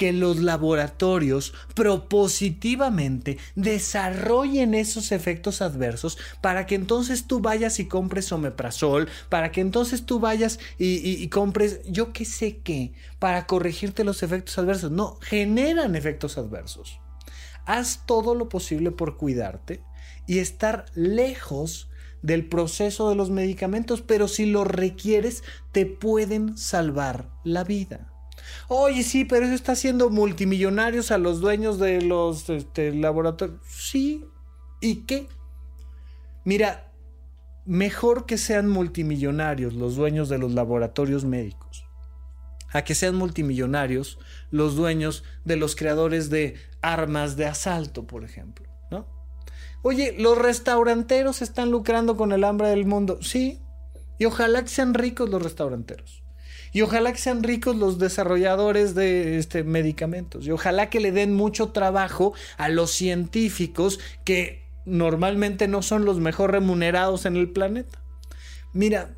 que 0.02 0.14
los 0.14 0.40
laboratorios 0.40 1.54
propositivamente 1.76 3.38
desarrollen 3.54 4.74
esos 4.74 5.12
efectos 5.12 5.62
adversos 5.62 6.18
para 6.42 6.66
que 6.66 6.74
entonces 6.74 7.28
tú 7.28 7.40
vayas 7.40 7.80
y 7.80 7.88
compres 7.88 8.32
omeprazol, 8.32 9.08
para 9.30 9.52
que 9.52 9.62
entonces 9.62 10.08
tú 10.08 10.20
vayas 10.20 10.58
y, 10.80 11.28
compres 11.28 11.82
yo 11.86 12.14
qué 12.14 12.26
sé 12.26 12.62
qué, 12.64 12.94
para 13.20 13.46
corregirte 13.46 14.04
los 14.04 14.24
efectos 14.24 14.58
adversos. 14.58 14.90
No, 14.90 15.20
generan 15.22 15.96
efectos 15.96 16.40
adversos. 16.40 17.00
Haz 17.68 18.04
todo 18.08 18.34
lo 18.34 18.50
posible 18.50 18.90
por 18.90 19.18
cuidarte 19.18 19.84
y 20.26 20.40
estar 20.40 20.86
lejos 20.96 21.92
del 22.24 22.50
proceso 22.50 23.08
de 23.08 23.16
los 23.16 23.30
medicamentos, 23.30 24.02
pero 24.02 24.28
si 24.28 24.48
lo 24.48 24.64
requieres, 24.64 25.44
te 25.72 25.86
pueden 25.86 26.58
salvar 26.58 27.30
la 27.44 27.64
vida. 27.64 28.11
Oye, 28.68 29.04
sí, 29.04 29.26
pero 29.26 29.46
eso 29.46 29.54
está 29.54 29.74
haciendo 29.74 30.10
multimillonarios 30.10 31.12
a 31.12 31.18
los 31.18 31.42
dueños 31.42 31.80
de 31.80 32.02
los 32.02 32.50
este, 32.50 32.94
laboratorios. 32.94 33.60
Sí. 33.68 34.26
¿Y 34.80 35.06
qué? 35.06 35.28
Mira, 36.44 36.92
mejor 37.66 38.26
que 38.26 38.38
sean 38.38 38.70
multimillonarios 38.70 39.74
los 39.74 39.96
dueños 39.96 40.30
de 40.30 40.38
los 40.40 40.54
laboratorios 40.54 41.26
médicos 41.26 41.86
a 42.74 42.84
que 42.84 42.96
sean 42.96 43.16
multimillonarios 43.16 44.18
los 44.50 44.76
dueños 44.76 45.24
de 45.46 45.58
los 45.58 45.76
creadores 45.76 46.30
de 46.30 46.56
armas 46.82 47.36
de 47.36 47.46
asalto, 47.46 48.08
por 48.08 48.24
ejemplo, 48.24 48.66
¿no? 48.90 49.06
Oye, 49.82 50.16
los 50.18 50.38
restauranteros 50.38 51.42
están 51.42 51.72
lucrando 51.72 52.16
con 52.16 52.32
el 52.32 52.44
hambre 52.44 52.70
del 52.70 52.86
mundo, 52.86 53.20
sí, 53.22 53.62
y 54.18 54.26
ojalá 54.26 54.62
que 54.62 54.70
sean 54.70 54.94
ricos 54.94 55.30
los 55.30 55.42
restauranteros. 55.42 56.21
Y 56.72 56.82
ojalá 56.82 57.12
que 57.12 57.20
sean 57.20 57.44
ricos 57.44 57.76
los 57.76 58.00
desarrolladores 58.00 58.96
de 58.96 59.38
este, 59.38 59.64
medicamentos. 59.64 60.46
Y 60.46 60.52
ojalá 60.52 60.90
que 60.90 61.00
le 61.00 61.12
den 61.12 61.34
mucho 61.34 61.70
trabajo 61.70 62.34
a 62.58 62.70
los 62.70 62.92
científicos 62.92 64.00
que 64.24 64.64
normalmente 64.86 65.68
no 65.68 65.82
son 65.82 66.06
los 66.06 66.20
mejor 66.20 66.52
remunerados 66.52 67.26
en 67.26 67.36
el 67.36 67.50
planeta. 67.50 68.02
Mira, 68.74 69.16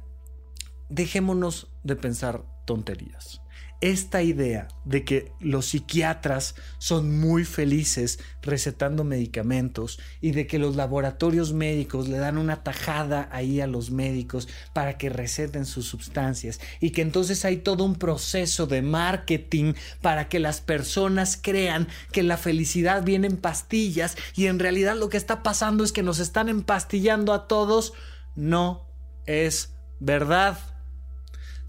dejémonos 0.89 1.67
de 1.83 1.95
pensar 1.95 2.43
tonterías 2.65 3.42
esta 3.83 4.23
idea 4.23 4.69
de 4.85 5.03
que 5.03 5.33
los 5.41 5.65
psiquiatras 5.65 6.55
son 6.77 7.19
muy 7.19 7.43
felices 7.43 8.17
recetando 8.41 9.03
medicamentos 9.03 9.99
y 10.21 10.31
de 10.31 10.47
que 10.47 10.57
los 10.57 10.77
laboratorios 10.77 11.51
médicos 11.51 12.07
le 12.07 12.17
dan 12.17 12.37
una 12.37 12.63
tajada 12.63 13.27
ahí 13.33 13.59
a 13.59 13.67
los 13.67 13.91
médicos 13.91 14.47
para 14.71 14.97
que 14.97 15.09
receten 15.09 15.65
sus 15.65 15.85
sustancias 15.85 16.61
y 16.79 16.91
que 16.91 17.01
entonces 17.01 17.43
hay 17.43 17.57
todo 17.57 17.83
un 17.83 17.95
proceso 17.95 18.67
de 18.67 18.81
marketing 18.81 19.73
para 20.01 20.29
que 20.29 20.39
las 20.39 20.61
personas 20.61 21.37
crean 21.41 21.89
que 22.13 22.23
la 22.23 22.37
felicidad 22.37 23.03
viene 23.03 23.27
en 23.27 23.35
pastillas 23.35 24.15
y 24.33 24.45
en 24.45 24.59
realidad 24.59 24.95
lo 24.95 25.09
que 25.09 25.17
está 25.17 25.43
pasando 25.43 25.83
es 25.83 25.91
que 25.91 26.03
nos 26.03 26.19
están 26.19 26.47
empastillando 26.47 27.33
a 27.33 27.49
todos, 27.49 27.91
no 28.33 28.87
es 29.25 29.75
verdad. 29.99 30.72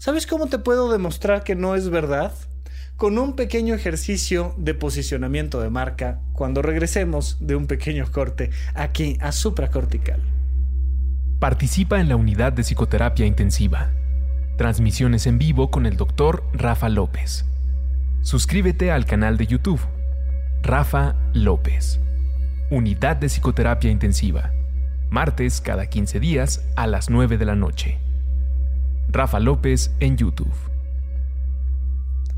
¿Sabes 0.05 0.27
cómo 0.27 0.45
te 0.45 0.59
puedo 0.59 0.91
demostrar 0.91 1.43
que 1.43 1.55
no 1.55 1.73
es 1.73 1.89
verdad? 1.89 2.31
con 2.95 3.17
un 3.17 3.35
pequeño 3.35 3.73
ejercicio 3.73 4.53
de 4.55 4.75
posicionamiento 4.75 5.59
de 5.59 5.71
marca 5.71 6.21
cuando 6.31 6.61
regresemos 6.61 7.37
de 7.39 7.55
un 7.55 7.65
pequeño 7.65 8.05
corte 8.11 8.51
aquí 8.75 9.17
a 9.19 9.31
supracortical. 9.31 10.21
Participa 11.39 11.99
en 11.99 12.07
la 12.07 12.17
unidad 12.17 12.53
de 12.53 12.61
psicoterapia 12.61 13.25
intensiva. 13.25 13.89
Transmisiones 14.59 15.25
en 15.25 15.39
vivo 15.39 15.71
con 15.71 15.87
el 15.87 15.97
doctor 15.97 16.43
Rafa 16.53 16.87
López. 16.87 17.43
Suscríbete 18.21 18.91
al 18.91 19.05
canal 19.05 19.37
de 19.37 19.47
YouTube. 19.47 19.81
Rafa 20.61 21.15
López. 21.33 21.99
Unidad 22.69 23.15
de 23.15 23.27
psicoterapia 23.27 23.89
intensiva. 23.89 24.51
Martes 25.09 25.61
cada 25.61 25.87
15 25.87 26.19
días 26.19 26.63
a 26.75 26.85
las 26.85 27.09
9 27.09 27.39
de 27.39 27.45
la 27.45 27.55
noche. 27.55 28.04
Rafa 29.09 29.39
López 29.39 29.91
en 29.99 30.17
YouTube. 30.17 30.53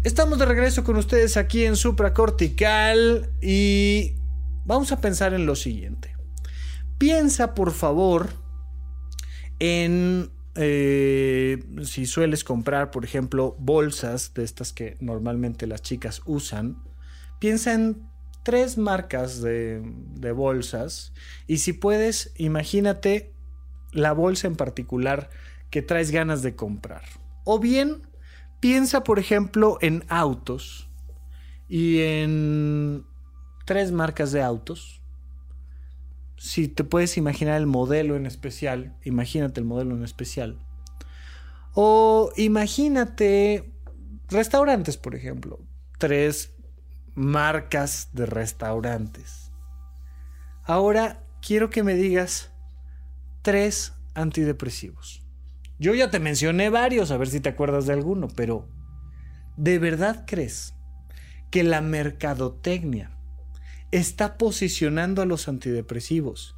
Estamos 0.03 0.39
de 0.39 0.45
regreso 0.45 0.83
con 0.83 0.95
ustedes 0.95 1.37
aquí 1.37 1.65
en 1.65 1.75
Supracortical 1.75 3.29
y 3.41 4.15
vamos 4.65 4.91
a 4.91 5.01
pensar 5.01 5.33
en 5.33 5.45
lo 5.45 5.55
siguiente. 5.55 6.15
Piensa 6.97 7.53
por 7.53 7.71
favor 7.71 8.29
en 9.59 10.29
eh, 10.55 11.63
si 11.83 12.05
sueles 12.05 12.43
comprar, 12.43 12.89
por 12.89 13.05
ejemplo, 13.05 13.55
bolsas 13.59 14.33
de 14.33 14.43
estas 14.43 14.73
que 14.73 14.97
normalmente 14.99 15.67
las 15.67 15.81
chicas 15.81 16.21
usan, 16.25 16.77
piensa 17.39 17.73
en 17.73 18.01
tres 18.43 18.77
marcas 18.77 19.41
de, 19.41 19.81
de 20.15 20.31
bolsas 20.31 21.13
y 21.47 21.57
si 21.57 21.73
puedes, 21.73 22.31
imagínate 22.37 23.33
la 23.91 24.13
bolsa 24.13 24.47
en 24.47 24.55
particular 24.55 25.29
que 25.69 25.81
traes 25.81 26.11
ganas 26.11 26.41
de 26.41 26.55
comprar. 26.55 27.03
O 27.43 27.59
bien, 27.59 28.07
piensa, 28.59 29.03
por 29.03 29.19
ejemplo, 29.19 29.77
en 29.81 30.03
autos 30.09 30.89
y 31.67 32.01
en 32.01 33.05
tres 33.65 33.91
marcas 33.91 34.31
de 34.31 34.41
autos. 34.41 35.01
Si 36.37 36.67
te 36.67 36.83
puedes 36.83 37.17
imaginar 37.17 37.57
el 37.57 37.67
modelo 37.67 38.15
en 38.15 38.25
especial, 38.25 38.95
imagínate 39.03 39.59
el 39.59 39.65
modelo 39.65 39.95
en 39.95 40.03
especial. 40.03 40.59
O 41.73 42.31
imagínate 42.37 43.73
restaurantes, 44.29 44.97
por 44.97 45.15
ejemplo. 45.15 45.59
Tres 45.97 46.53
marcas 47.15 48.09
de 48.13 48.25
restaurantes. 48.25 49.51
Ahora 50.63 51.23
quiero 51.41 51.69
que 51.69 51.83
me 51.83 51.95
digas 51.95 52.51
tres 53.41 53.93
antidepresivos. 54.13 55.26
Yo 55.79 55.93
ya 55.93 56.09
te 56.09 56.19
mencioné 56.19 56.69
varios, 56.69 57.11
a 57.11 57.17
ver 57.17 57.27
si 57.27 57.39
te 57.39 57.49
acuerdas 57.49 57.85
de 57.85 57.93
alguno, 57.93 58.27
pero 58.27 58.67
¿de 59.57 59.79
verdad 59.79 60.23
crees 60.25 60.73
que 61.51 61.63
la 61.63 61.81
mercadotecnia 61.81 63.11
está 63.91 64.37
posicionando 64.37 65.21
a 65.21 65.25
los 65.25 65.47
antidepresivos 65.47 66.55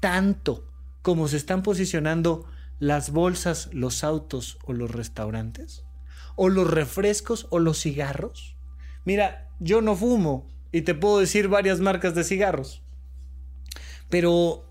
tanto 0.00 0.66
como 1.02 1.28
se 1.28 1.36
están 1.36 1.62
posicionando 1.62 2.46
las 2.78 3.10
bolsas, 3.10 3.68
los 3.72 4.04
autos 4.04 4.58
o 4.64 4.72
los 4.72 4.90
restaurantes? 4.90 5.84
¿O 6.36 6.48
los 6.48 6.70
refrescos 6.70 7.46
o 7.50 7.58
los 7.58 7.80
cigarros? 7.80 8.56
Mira, 9.04 9.48
yo 9.58 9.82
no 9.82 9.94
fumo 9.94 10.48
y 10.72 10.82
te 10.82 10.94
puedo 10.94 11.18
decir 11.18 11.48
varias 11.48 11.80
marcas 11.80 12.14
de 12.14 12.24
cigarros. 12.24 12.82
Pero 14.08 14.69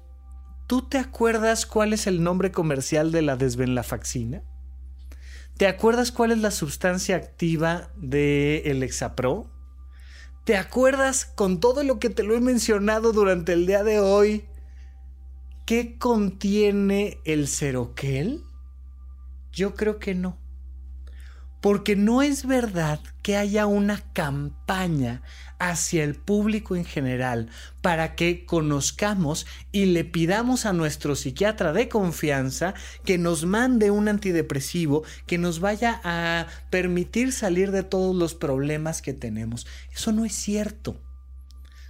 ¿Tú 0.69 0.83
te 0.83 0.99
acuerdas 0.99 1.65
cuál 1.65 1.93
es 1.93 2.05
el 2.05 2.21
nombre 2.21 2.51
comercial 2.51 3.11
de 3.11 3.23
la 3.23 3.35
desvenlafaxina? 3.35 4.43
¿Te 5.57 5.65
acuerdas 5.65 6.11
cuál 6.11 6.31
es 6.31 6.37
la 6.37 6.51
sustancia 6.51 7.15
activa 7.15 7.89
del 7.95 8.61
el 8.67 8.83
Hexapro? 8.83 9.49
¿Te 10.43 10.57
acuerdas 10.57 11.25
con 11.25 11.59
todo 11.59 11.81
lo 11.81 11.97
que 11.97 12.11
te 12.11 12.21
lo 12.21 12.35
he 12.35 12.39
mencionado 12.39 13.13
durante 13.13 13.53
el 13.53 13.65
día 13.65 13.83
de 13.83 13.99
hoy? 13.99 14.45
¿Qué 15.65 15.97
contiene 15.97 17.17
el 17.25 17.47
Ceroquel? 17.47 18.43
Yo 19.51 19.73
creo 19.73 19.97
que 19.97 20.13
no. 20.13 20.37
Porque 21.61 21.95
no 21.95 22.21
es 22.21 22.45
verdad 22.45 22.99
que 23.21 23.35
haya 23.35 23.65
una 23.65 24.01
campaña 24.13 25.21
hacia 25.59 26.05
el 26.05 26.15
público 26.15 26.75
en 26.75 26.85
general 26.85 27.49
para 27.81 28.15
que 28.15 28.45
conozcamos 28.45 29.45
y 29.71 29.85
le 29.85 30.05
pidamos 30.05 30.65
a 30.65 30.73
nuestro 30.73 31.15
psiquiatra 31.15 31.73
de 31.73 31.89
confianza 31.89 32.73
que 33.03 33.17
nos 33.17 33.45
mande 33.45 33.91
un 33.91 34.07
antidepresivo 34.07 35.03
que 35.27 35.37
nos 35.37 35.59
vaya 35.59 35.99
a 36.03 36.47
permitir 36.69 37.33
salir 37.33 37.71
de 37.71 37.83
todos 37.83 38.15
los 38.15 38.35
problemas 38.35 39.01
que 39.01 39.13
tenemos. 39.13 39.67
Eso 39.93 40.11
no 40.13 40.25
es 40.25 40.33
cierto. 40.33 41.01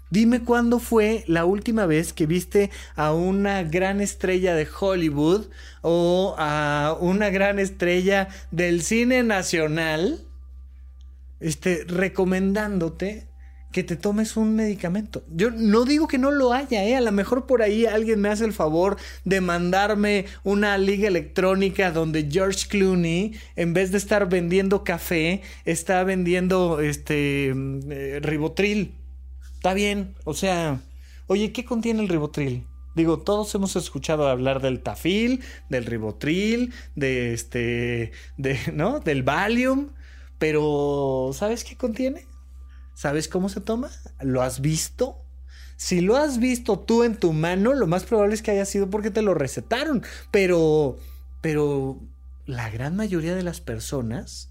Dime 0.10 0.44
cuándo 0.44 0.80
fue 0.80 1.24
la 1.28 1.46
última 1.46 1.86
vez 1.86 2.14
que 2.14 2.26
viste 2.26 2.72
a 2.96 3.14
una 3.14 3.64
gran 3.64 4.02
estrella 4.02 4.56
de 4.56 4.68
Hollywood 4.80 5.48
o 5.82 6.36
a 6.38 6.98
una 7.00 7.30
gran 7.30 7.60
estrella 7.60 8.28
del 8.50 8.82
cine 8.82 9.22
nacional 9.24 10.26
este, 11.40 11.86
recomendándote 11.88 13.30
que 13.72 13.84
te 13.84 13.96
tomes 13.96 14.36
un 14.36 14.56
medicamento. 14.56 15.24
Yo 15.30 15.52
no 15.52 15.86
digo 15.86 16.08
que 16.08 16.18
no 16.18 16.32
lo 16.32 16.54
haya, 16.54 16.84
¿eh? 16.86 16.96
a 16.96 17.02
lo 17.02 17.12
mejor 17.12 17.46
por 17.46 17.62
ahí 17.62 17.86
alguien 17.86 18.20
me 18.20 18.30
hace 18.30 18.46
el 18.46 18.54
favor 18.54 18.98
de 19.26 19.42
mandarme 19.42 20.26
una 20.44 20.78
liga 20.78 21.08
electrónica 21.08 21.92
donde 21.92 22.28
George 22.32 22.68
Clooney, 22.68 23.36
en 23.56 23.74
vez 23.74 23.92
de 23.92 24.00
estar 24.00 24.28
vendiendo 24.28 24.84
café, 24.84 25.44
está 25.66 26.04
vendiendo 26.04 26.80
este 26.80 27.54
mm, 27.54 27.80
eh, 27.92 28.20
ribotril. 28.22 28.96
Está 29.60 29.74
bien, 29.74 30.16
o 30.24 30.34
sea, 30.34 30.80
oye, 31.28 31.52
¿qué 31.52 31.66
contiene 31.66 32.02
el 32.02 32.08
ribotril? 32.08 32.66
Digo, 32.96 33.20
todos 33.20 33.54
hemos 33.56 33.76
escuchado 33.76 34.30
hablar 34.30 34.62
del 34.62 34.80
tafil, 34.80 35.44
del 35.68 35.84
ribotril, 35.84 36.74
de 36.96 37.34
este, 37.34 38.14
de, 38.38 38.58
¿no? 38.74 39.02
Del 39.02 39.22
Valium, 39.22 39.90
pero 40.38 41.32
¿sabes 41.34 41.66
qué 41.66 41.76
contiene? 41.76 42.26
¿Sabes 42.94 43.28
cómo 43.28 43.50
se 43.50 43.60
toma? 43.60 43.90
¿Lo 44.22 44.42
has 44.44 44.62
visto? 44.62 45.18
Si 45.76 46.00
lo 46.00 46.16
has 46.16 46.40
visto 46.40 46.80
tú 46.80 47.04
en 47.04 47.18
tu 47.18 47.34
mano, 47.34 47.74
lo 47.74 47.86
más 47.86 48.06
probable 48.06 48.36
es 48.36 48.42
que 48.42 48.52
haya 48.52 48.64
sido 48.64 48.90
porque 48.90 49.12
te 49.12 49.22
lo 49.22 49.34
recetaron, 49.34 50.04
pero, 50.32 50.98
pero 51.42 52.00
la 52.46 52.70
gran 52.70 52.96
mayoría 52.96 53.36
de 53.36 53.44
las 53.44 53.60
personas 53.60 54.49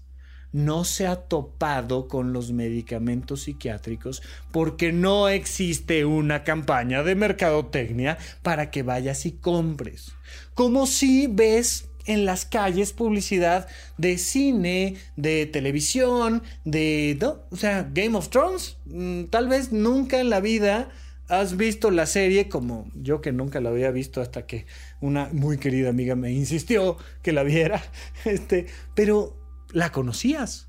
no 0.51 0.83
se 0.83 1.07
ha 1.07 1.15
topado 1.15 2.07
con 2.07 2.33
los 2.33 2.51
medicamentos 2.51 3.43
psiquiátricos 3.43 4.21
porque 4.51 4.91
no 4.91 5.29
existe 5.29 6.05
una 6.05 6.43
campaña 6.43 7.03
de 7.03 7.15
mercadotecnia 7.15 8.17
para 8.41 8.71
que 8.71 8.83
vayas 8.83 9.25
y 9.25 9.33
compres. 9.33 10.13
Como 10.53 10.87
si 10.87 11.27
ves 11.27 11.89
en 12.05 12.25
las 12.25 12.45
calles 12.45 12.91
publicidad 12.91 13.67
de 13.97 14.17
cine, 14.17 14.95
de 15.15 15.45
televisión, 15.45 16.41
de... 16.65 17.17
¿no? 17.21 17.41
O 17.51 17.55
sea, 17.55 17.87
Game 17.93 18.17
of 18.17 18.29
Thrones. 18.29 18.77
Mm, 18.85 19.25
tal 19.25 19.47
vez 19.47 19.71
nunca 19.71 20.19
en 20.19 20.29
la 20.29 20.39
vida 20.39 20.89
has 21.27 21.55
visto 21.55 21.91
la 21.91 22.07
serie 22.07 22.49
como 22.49 22.89
yo 22.95 23.21
que 23.21 23.31
nunca 23.31 23.61
la 23.61 23.69
había 23.69 23.91
visto 23.91 24.19
hasta 24.19 24.47
que 24.47 24.65
una 24.99 25.29
muy 25.31 25.59
querida 25.59 25.89
amiga 25.89 26.15
me 26.15 26.31
insistió 26.31 26.97
que 27.21 27.31
la 27.31 27.43
viera. 27.43 27.81
Este, 28.25 28.65
pero 28.95 29.38
la 29.71 29.91
conocías. 29.91 30.67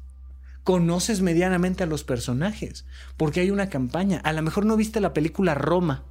Conoces 0.65 1.23
medianamente 1.23 1.85
a 1.85 1.87
los 1.87 2.05
personajes, 2.05 2.85
porque 3.17 3.41
hay 3.41 3.51
una 3.51 3.71
campaña. 3.71 4.21
A 4.25 4.33
lo 4.33 4.43
mejor 4.43 4.67
no 4.67 4.77
viste 4.77 5.01
la 5.01 5.15
película 5.15 5.55
Roma, 5.55 6.05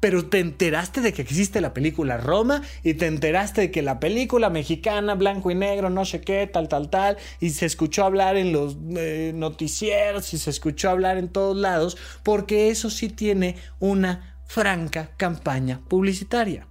pero 0.00 0.26
te 0.26 0.40
enteraste 0.40 1.02
de 1.02 1.12
que 1.12 1.22
existe 1.22 1.60
la 1.60 1.74
película 1.74 2.16
Roma 2.16 2.62
y 2.82 2.94
te 2.94 3.06
enteraste 3.06 3.60
de 3.60 3.70
que 3.70 3.82
la 3.82 4.00
película 4.00 4.48
mexicana, 4.48 5.14
blanco 5.14 5.50
y 5.50 5.54
negro, 5.54 5.90
no 5.90 6.04
sé 6.04 6.22
qué, 6.22 6.46
tal, 6.46 6.68
tal, 6.68 6.88
tal, 6.88 7.18
y 7.38 7.50
se 7.50 7.66
escuchó 7.66 8.04
hablar 8.04 8.36
en 8.36 8.52
los 8.52 8.76
eh, 8.96 9.32
noticieros 9.34 10.32
y 10.32 10.38
se 10.38 10.50
escuchó 10.50 10.90
hablar 10.90 11.18
en 11.18 11.28
todos 11.28 11.56
lados, 11.56 11.98
porque 12.22 12.70
eso 12.70 12.90
sí 12.90 13.10
tiene 13.10 13.56
una 13.78 14.42
franca 14.46 15.10
campaña 15.16 15.80
publicitaria. 15.86 16.66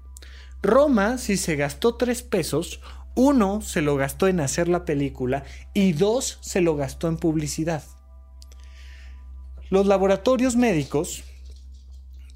Roma, 0.61 1.17
si 1.17 1.37
se 1.37 1.55
gastó 1.55 1.95
tres 1.95 2.21
pesos, 2.21 2.81
uno 3.19 3.59
se 3.59 3.81
lo 3.81 3.97
gastó 3.97 4.29
en 4.29 4.39
hacer 4.39 4.69
la 4.69 4.85
película 4.85 5.43
y 5.73 5.91
dos 5.91 6.37
se 6.39 6.61
lo 6.61 6.77
gastó 6.77 7.09
en 7.09 7.17
publicidad. 7.17 7.83
Los 9.69 9.87
laboratorios 9.87 10.55
médicos, 10.55 11.25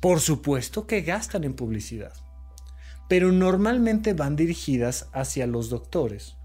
por 0.01 0.19
supuesto 0.19 0.85
que 0.85 1.01
gastan 1.01 1.45
en 1.45 1.53
publicidad, 1.53 2.11
pero 3.07 3.31
normalmente 3.31 4.13
van 4.13 4.35
dirigidas 4.35 5.07
hacia 5.13 5.47
los 5.47 5.69
doctores. 5.69 6.35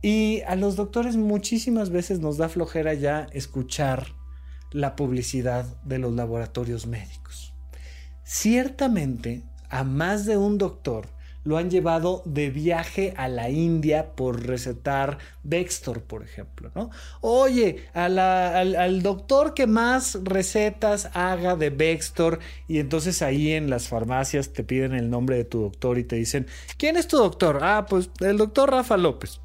Y 0.00 0.40
a 0.46 0.56
los 0.56 0.74
doctores 0.76 1.16
muchísimas 1.18 1.90
veces 1.90 2.20
nos 2.20 2.38
da 2.38 2.48
flojera 2.48 2.94
ya 2.94 3.26
escuchar 3.32 4.14
la 4.72 4.96
publicidad 4.96 5.66
de 5.84 5.98
los 5.98 6.14
laboratorios 6.14 6.86
médicos. 6.86 7.52
Ciertamente, 8.24 9.42
a 9.68 9.84
más 9.84 10.24
de 10.24 10.38
un 10.38 10.56
doctor 10.56 11.17
lo 11.48 11.56
han 11.56 11.70
llevado 11.70 12.20
de 12.26 12.50
viaje 12.50 13.14
a 13.16 13.26
la 13.26 13.48
India 13.48 14.12
por 14.14 14.46
recetar 14.46 15.16
Bextor, 15.42 16.02
por 16.02 16.22
ejemplo, 16.22 16.70
¿no? 16.74 16.90
Oye, 17.22 17.86
al, 17.94 19.02
doctor 19.02 19.54
que 19.54 19.66
más 19.66 20.18
recetas 20.24 21.08
haga 21.14 21.56
de 21.56 21.70
Bextor 21.70 22.38
y 22.66 22.80
entonces 22.80 23.22
ahí 23.22 23.52
en 23.52 23.70
las 23.70 23.88
farmacias 23.88 24.52
te 24.52 24.62
piden 24.62 24.92
el 24.92 25.08
nombre 25.08 25.36
de 25.36 25.46
tu 25.46 25.62
doctor 25.62 25.96
y 25.96 26.04
te 26.04 26.16
dicen, 26.16 26.46
¿quién 26.76 26.98
es 26.98 27.08
tu 27.08 27.16
doctor? 27.16 27.60
Ah, 27.62 27.86
pues 27.88 28.10
el 28.20 28.36
doctor 28.36 28.70
Rafa 28.70 28.98
López. 28.98 29.40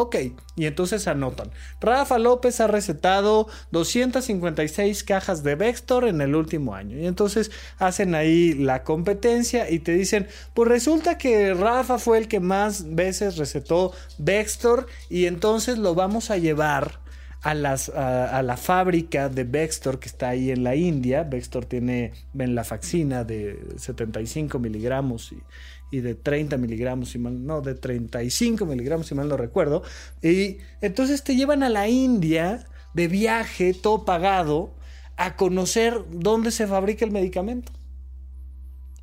Ok, 0.00 0.16
y 0.56 0.64
entonces 0.64 1.06
anotan. 1.06 1.50
Rafa 1.78 2.18
López 2.18 2.58
ha 2.60 2.66
recetado 2.66 3.48
256 3.70 5.04
cajas 5.04 5.42
de 5.42 5.56
Vextor 5.56 6.08
en 6.08 6.22
el 6.22 6.34
último 6.34 6.74
año. 6.74 6.98
Y 6.98 7.06
entonces 7.06 7.50
hacen 7.78 8.14
ahí 8.14 8.54
la 8.54 8.82
competencia 8.82 9.68
y 9.68 9.80
te 9.80 9.92
dicen, 9.92 10.26
pues 10.54 10.70
resulta 10.70 11.18
que 11.18 11.52
Rafa 11.52 11.98
fue 11.98 12.16
el 12.16 12.28
que 12.28 12.40
más 12.40 12.94
veces 12.94 13.36
recetó 13.36 13.92
Vextor 14.16 14.86
y 15.10 15.26
entonces 15.26 15.76
lo 15.76 15.94
vamos 15.94 16.30
a 16.30 16.38
llevar 16.38 17.00
a, 17.42 17.54
la 17.54 18.56
fábrica 18.56 19.28
de 19.28 19.44
Vextor 19.44 19.98
que 19.98 20.08
está 20.08 20.30
ahí 20.30 20.50
en 20.50 20.64
la 20.64 20.76
India. 20.76 21.24
Vextor 21.24 21.64
tiene 21.66 22.12
en 22.38 22.54
la 22.54 22.64
faxina 22.64 23.24
de 23.24 23.58
75 23.76 24.58
miligramos 24.58 25.32
y, 25.32 25.42
y 25.90 26.00
de 26.00 26.14
30 26.14 26.56
miligramos, 26.56 27.10
si 27.10 27.18
mal, 27.18 27.44
no, 27.44 27.60
de 27.60 27.74
35 27.74 28.64
miligramos, 28.66 29.06
si 29.06 29.14
mal 29.14 29.28
no 29.28 29.36
recuerdo. 29.36 29.82
Y 30.22 30.58
entonces 30.80 31.24
te 31.24 31.34
llevan 31.34 31.62
a 31.62 31.68
la 31.68 31.88
India 31.88 32.66
de 32.94 33.08
viaje, 33.08 33.74
todo 33.74 34.04
pagado, 34.04 34.76
a 35.16 35.36
conocer 35.36 36.04
dónde 36.10 36.50
se 36.50 36.66
fabrica 36.66 37.04
el 37.04 37.10
medicamento. 37.10 37.72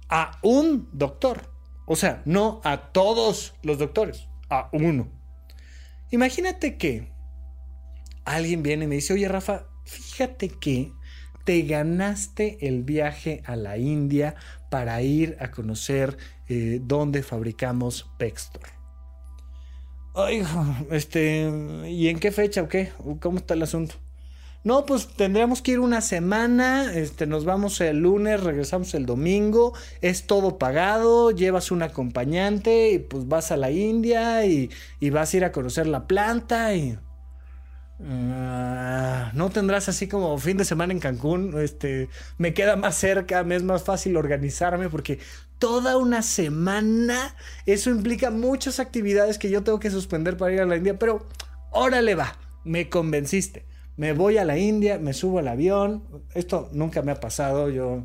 A 0.09 0.39
un 0.41 0.89
doctor. 0.93 1.51
O 1.85 1.95
sea, 1.95 2.21
no 2.25 2.61
a 2.63 2.91
todos 2.91 3.53
los 3.63 3.77
doctores, 3.77 4.27
a 4.49 4.69
uno. 4.73 5.09
Imagínate 6.11 6.77
que 6.77 7.11
alguien 8.25 8.63
viene 8.63 8.85
y 8.85 8.87
me 8.87 8.95
dice, 8.95 9.13
oye 9.13 9.27
Rafa, 9.27 9.67
fíjate 9.85 10.49
que 10.49 10.91
te 11.45 11.61
ganaste 11.61 12.67
el 12.67 12.83
viaje 12.83 13.41
a 13.45 13.55
la 13.55 13.77
India 13.77 14.35
para 14.69 15.01
ir 15.01 15.37
a 15.39 15.51
conocer 15.51 16.17
eh, 16.49 16.79
dónde 16.81 17.23
fabricamos 17.23 18.09
Pextor. 18.17 18.63
Ay, 20.15 20.43
este, 20.91 21.47
¿y 21.87 22.07
en 22.07 22.19
qué 22.19 22.31
fecha 22.31 22.63
o 22.63 22.67
qué? 22.67 22.91
¿Cómo 23.19 23.37
está 23.37 23.53
el 23.53 23.61
asunto? 23.61 23.95
No, 24.63 24.85
pues 24.85 25.07
tendríamos 25.07 25.61
que 25.61 25.71
ir 25.73 25.79
una 25.79 26.01
semana, 26.01 26.91
este, 26.93 27.27
nos 27.27 27.45
vamos 27.45 27.79
el 27.79 27.99
lunes, 27.99 28.43
regresamos 28.43 28.93
el 28.95 29.05
domingo, 29.05 29.73
es 30.01 30.27
todo 30.27 30.57
pagado, 30.57 31.31
llevas 31.31 31.71
un 31.71 31.83
acompañante 31.83 32.91
y 32.91 32.99
pues 32.99 33.27
vas 33.27 33.51
a 33.51 33.57
la 33.57 33.71
India 33.71 34.45
y, 34.45 34.69
y 34.99 35.09
vas 35.11 35.33
a 35.33 35.37
ir 35.37 35.45
a 35.45 35.51
conocer 35.51 35.87
la 35.87 36.07
planta 36.07 36.75
y... 36.75 36.97
Ah, 37.99 39.31
no 39.33 39.49
tendrás 39.49 39.89
así 39.89 40.07
como 40.07 40.37
fin 40.37 40.57
de 40.57 40.65
semana 40.65 40.93
en 40.93 40.99
Cancún. 40.99 41.59
Este, 41.59 42.09
me 42.37 42.53
queda 42.53 42.75
más 42.75 42.95
cerca, 42.95 43.43
me 43.43 43.55
es 43.55 43.63
más 43.63 43.83
fácil 43.83 44.17
organizarme 44.17 44.89
porque 44.89 45.19
toda 45.57 45.97
una 45.97 46.21
semana, 46.21 47.35
eso 47.65 47.89
implica 47.89 48.29
muchas 48.29 48.79
actividades 48.79 49.39
que 49.39 49.49
yo 49.49 49.63
tengo 49.63 49.79
que 49.79 49.89
suspender 49.89 50.37
para 50.37 50.53
ir 50.53 50.61
a 50.61 50.65
la 50.65 50.77
India, 50.77 50.99
pero 50.99 51.25
órale 51.71 52.15
va, 52.15 52.37
me 52.63 52.89
convenciste. 52.89 53.65
Me 53.95 54.13
voy 54.13 54.37
a 54.37 54.45
la 54.45 54.59
India, 54.59 54.99
me 54.99 55.13
subo 55.13 55.39
al 55.39 55.47
avión. 55.47 56.03
Esto 56.35 56.69
nunca 56.71 57.01
me 57.01 57.11
ha 57.11 57.19
pasado. 57.19 57.69
Yo 57.69 58.03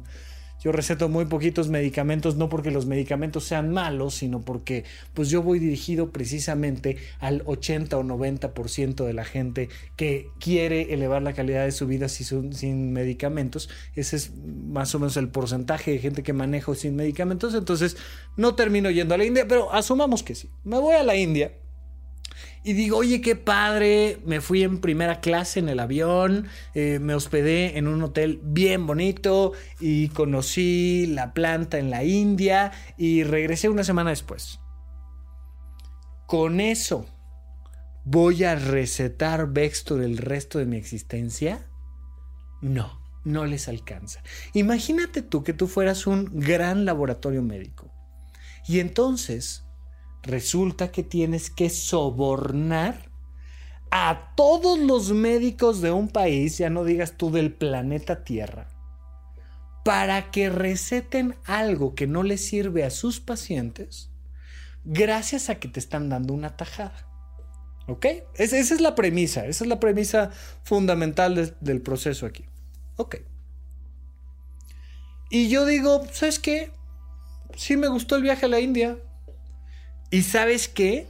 yo 0.62 0.72
receto 0.72 1.08
muy 1.08 1.24
poquitos 1.24 1.68
medicamentos, 1.68 2.36
no 2.36 2.48
porque 2.48 2.70
los 2.70 2.86
medicamentos 2.86 3.44
sean 3.44 3.72
malos, 3.72 4.14
sino 4.14 4.42
porque 4.42 4.84
pues 5.14 5.28
yo 5.28 5.42
voy 5.42 5.58
dirigido 5.58 6.10
precisamente 6.10 6.96
al 7.18 7.42
80 7.46 7.98
o 7.98 8.02
90% 8.04 9.04
de 9.04 9.12
la 9.12 9.24
gente 9.24 9.68
que 9.96 10.28
quiere 10.38 10.94
elevar 10.94 11.22
la 11.22 11.32
calidad 11.32 11.64
de 11.64 11.72
su 11.72 11.86
vida 11.86 12.08
sin, 12.08 12.52
sin 12.52 12.92
medicamentos. 12.92 13.68
Ese 13.96 14.16
es 14.16 14.32
más 14.36 14.94
o 14.94 14.98
menos 14.98 15.16
el 15.16 15.28
porcentaje 15.28 15.92
de 15.92 15.98
gente 15.98 16.22
que 16.22 16.32
manejo 16.32 16.74
sin 16.74 16.94
medicamentos. 16.94 17.54
Entonces 17.54 17.96
no 18.36 18.54
termino 18.54 18.90
yendo 18.90 19.14
a 19.14 19.18
la 19.18 19.24
India, 19.24 19.46
pero 19.48 19.72
asumamos 19.72 20.22
que 20.22 20.34
sí. 20.34 20.48
Me 20.64 20.78
voy 20.78 20.94
a 20.94 21.02
la 21.02 21.16
India 21.16 21.52
y 22.64 22.74
digo, 22.74 22.98
oye, 22.98 23.20
qué 23.20 23.34
padre, 23.34 24.20
me 24.24 24.40
fui 24.40 24.62
en 24.62 24.80
primera 24.80 25.20
clase 25.20 25.58
en 25.58 25.68
el 25.68 25.80
avión, 25.80 26.46
eh, 26.74 27.00
me 27.00 27.14
hospedé 27.14 27.76
en 27.76 27.88
un 27.88 28.02
hotel 28.02 28.40
bien 28.42 28.86
bonito 28.86 29.52
y 29.80 30.08
conocí 30.08 31.06
la 31.06 31.34
planta 31.34 31.78
en 31.78 31.90
la 31.90 32.04
India 32.04 32.70
y 32.96 33.24
regresé 33.24 33.68
una 33.68 33.82
semana 33.82 34.10
después. 34.10 34.60
Con 36.26 36.60
eso, 36.60 37.06
¿voy 38.04 38.44
a 38.44 38.54
recetar 38.54 39.52
Vextor 39.52 40.00
el 40.02 40.16
resto 40.16 40.58
de 40.58 40.66
mi 40.66 40.76
existencia? 40.76 41.66
No, 42.60 43.00
no 43.24 43.44
les 43.44 43.66
alcanza. 43.66 44.22
Imagínate 44.54 45.22
tú 45.22 45.42
que 45.42 45.52
tú 45.52 45.66
fueras 45.66 46.06
un 46.06 46.30
gran 46.32 46.84
laboratorio 46.84 47.42
médico. 47.42 47.92
Y 48.68 48.78
entonces 48.78 49.64
resulta 50.22 50.90
que 50.92 51.02
tienes 51.02 51.50
que 51.50 51.70
sobornar 51.70 53.10
a 53.90 54.32
todos 54.36 54.78
los 54.78 55.12
médicos 55.12 55.80
de 55.80 55.90
un 55.90 56.08
país, 56.08 56.58
ya 56.58 56.70
no 56.70 56.84
digas 56.84 57.16
tú 57.18 57.30
del 57.30 57.52
planeta 57.52 58.24
Tierra, 58.24 58.68
para 59.84 60.30
que 60.30 60.48
receten 60.48 61.36
algo 61.44 61.94
que 61.94 62.06
no 62.06 62.22
les 62.22 62.44
sirve 62.44 62.84
a 62.84 62.90
sus 62.90 63.20
pacientes 63.20 64.10
gracias 64.84 65.50
a 65.50 65.56
que 65.56 65.68
te 65.68 65.80
están 65.80 66.08
dando 66.08 66.34
una 66.34 66.56
tajada. 66.56 67.08
¿Ok? 67.88 68.06
esa 68.36 68.56
es 68.58 68.80
la 68.80 68.94
premisa, 68.94 69.44
esa 69.46 69.64
es 69.64 69.68
la 69.68 69.80
premisa 69.80 70.30
fundamental 70.62 71.56
del 71.60 71.82
proceso 71.82 72.26
aquí. 72.26 72.44
Ok. 72.96 73.16
Y 75.30 75.48
yo 75.48 75.66
digo, 75.66 76.02
¿sabes 76.12 76.38
qué? 76.38 76.70
Sí 77.56 77.76
me 77.76 77.88
gustó 77.88 78.16
el 78.16 78.22
viaje 78.22 78.46
a 78.46 78.48
la 78.48 78.60
India, 78.60 78.98
y 80.12 80.22
sabes 80.22 80.68
qué? 80.68 81.08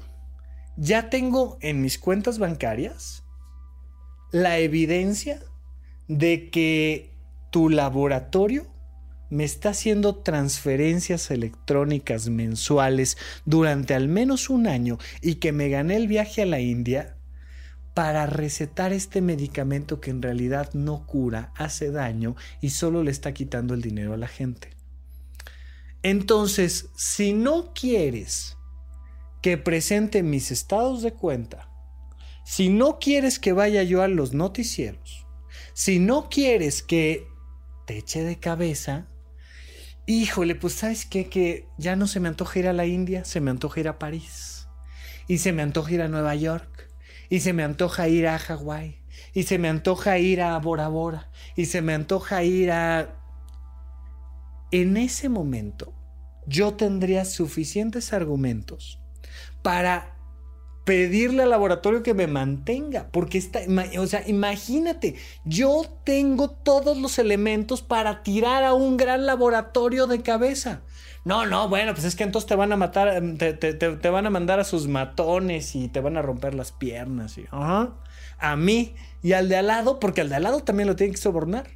Ya 0.76 1.10
tengo 1.10 1.58
en 1.60 1.82
mis 1.82 1.98
cuentas 1.98 2.38
bancarias 2.38 3.24
la 4.30 4.58
evidencia 4.58 5.42
de 6.06 6.50
que 6.50 7.10
tu 7.50 7.68
laboratorio 7.68 8.66
me 9.28 9.42
está 9.42 9.70
haciendo 9.70 10.16
transferencias 10.16 11.32
electrónicas 11.32 12.28
mensuales 12.28 13.18
durante 13.44 13.94
al 13.94 14.06
menos 14.06 14.48
un 14.48 14.68
año 14.68 14.98
y 15.20 15.34
que 15.36 15.50
me 15.50 15.68
gané 15.68 15.96
el 15.96 16.06
viaje 16.06 16.42
a 16.42 16.46
la 16.46 16.60
India 16.60 17.16
para 17.94 18.26
recetar 18.26 18.92
este 18.92 19.20
medicamento 19.20 20.00
que 20.00 20.10
en 20.10 20.22
realidad 20.22 20.72
no 20.74 21.06
cura, 21.06 21.52
hace 21.56 21.90
daño 21.90 22.36
y 22.60 22.70
solo 22.70 23.02
le 23.02 23.10
está 23.10 23.34
quitando 23.34 23.74
el 23.74 23.82
dinero 23.82 24.14
a 24.14 24.16
la 24.16 24.28
gente. 24.28 24.70
Entonces, 26.04 26.88
si 26.94 27.32
no 27.32 27.72
quieres 27.74 28.56
que 29.42 29.58
presente 29.58 30.22
mis 30.22 30.52
estados 30.52 31.02
de 31.02 31.12
cuenta, 31.12 31.68
si 32.44 32.68
no 32.68 32.98
quieres 33.00 33.40
que 33.40 33.52
vaya 33.52 33.82
yo 33.82 34.02
a 34.02 34.08
los 34.08 34.32
noticieros, 34.32 35.26
si 35.74 35.98
no 35.98 36.28
quieres 36.28 36.82
que 36.82 37.26
te 37.86 37.98
eche 37.98 38.22
de 38.22 38.38
cabeza, 38.38 39.08
híjole, 40.06 40.54
pues 40.54 40.74
sabes 40.74 41.06
qué, 41.06 41.28
que 41.28 41.66
ya 41.76 41.96
no 41.96 42.06
se 42.06 42.20
me 42.20 42.28
antoja 42.28 42.60
ir 42.60 42.68
a 42.68 42.72
la 42.72 42.86
India, 42.86 43.24
se 43.24 43.40
me 43.40 43.50
antoja 43.50 43.80
ir 43.80 43.88
a 43.88 43.98
París, 43.98 44.68
y 45.26 45.38
se 45.38 45.52
me 45.52 45.62
antoja 45.62 45.92
ir 45.92 46.02
a 46.02 46.08
Nueva 46.08 46.36
York, 46.36 46.88
y 47.28 47.40
se 47.40 47.52
me 47.52 47.64
antoja 47.64 48.08
ir 48.08 48.28
a 48.28 48.38
Hawái, 48.38 49.02
y 49.34 49.42
se 49.42 49.58
me 49.58 49.68
antoja 49.68 50.18
ir 50.18 50.40
a 50.40 50.56
Bora 50.60 50.86
Bora, 50.86 51.30
y 51.56 51.66
se 51.66 51.82
me 51.82 51.94
antoja 51.94 52.44
ir 52.44 52.70
a... 52.70 53.18
En 54.70 54.96
ese 54.96 55.28
momento, 55.28 55.94
yo 56.46 56.74
tendría 56.74 57.24
suficientes 57.24 58.12
argumentos 58.12 59.01
para 59.62 60.12
pedirle 60.84 61.44
al 61.44 61.50
laboratorio 61.50 62.02
que 62.02 62.14
me 62.14 62.26
mantenga, 62.26 63.08
porque 63.12 63.38
está, 63.38 63.60
o 63.98 64.06
sea, 64.06 64.26
imagínate, 64.26 65.14
yo 65.44 65.84
tengo 66.04 66.50
todos 66.50 66.96
los 66.96 67.18
elementos 67.18 67.82
para 67.82 68.22
tirar 68.22 68.64
a 68.64 68.74
un 68.74 68.96
gran 68.96 69.26
laboratorio 69.26 70.06
de 70.06 70.22
cabeza. 70.22 70.82
No, 71.24 71.46
no, 71.46 71.68
bueno, 71.68 71.92
pues 71.92 72.04
es 72.04 72.16
que 72.16 72.24
entonces 72.24 72.48
te 72.48 72.56
van 72.56 72.72
a 72.72 72.76
matar, 72.76 73.08
em, 73.16 73.38
te, 73.38 74.10
van 74.10 74.26
a 74.26 74.30
mandar 74.30 74.58
a 74.58 74.64
sus 74.64 74.88
matones 74.88 75.76
y 75.76 75.86
te 75.88 76.00
van 76.00 76.16
a 76.16 76.22
romper 76.22 76.54
las 76.54 76.72
piernas. 76.72 77.38
Y, 77.38 77.46
A 77.52 78.56
mí 78.56 78.96
y 79.22 79.34
al 79.34 79.48
de 79.48 79.56
al 79.56 79.68
lado, 79.68 80.00
porque 80.00 80.20
al 80.20 80.28
de 80.28 80.34
al 80.34 80.42
lado 80.42 80.64
también 80.64 80.88
lo 80.88 80.96
tienen 80.96 81.14
que 81.14 81.20
sobornar. 81.20 81.68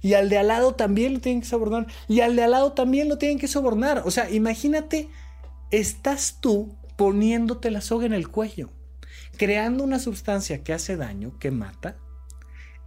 Y 0.00 0.14
al 0.14 0.30
de 0.30 0.38
al 0.38 0.48
lado 0.48 0.74
también 0.74 1.14
lo 1.14 1.20
tienen 1.20 1.42
que 1.42 1.46
sobornar. 1.48 1.86
Y 2.08 2.20
al 2.20 2.36
de 2.36 2.44
al 2.44 2.52
lado 2.52 2.72
también 2.72 3.08
lo 3.08 3.18
tienen 3.18 3.38
que 3.38 3.48
sobornar. 3.48 4.02
O 4.06 4.10
sea, 4.10 4.30
imagínate, 4.30 5.10
estás 5.70 6.38
tú 6.40 6.75
poniéndote 6.96 7.70
la 7.70 7.80
soga 7.80 8.06
en 8.06 8.14
el 8.14 8.28
cuello, 8.28 8.70
creando 9.36 9.84
una 9.84 9.98
sustancia 9.98 10.64
que 10.64 10.72
hace 10.72 10.96
daño, 10.96 11.38
que 11.38 11.50
mata, 11.50 11.96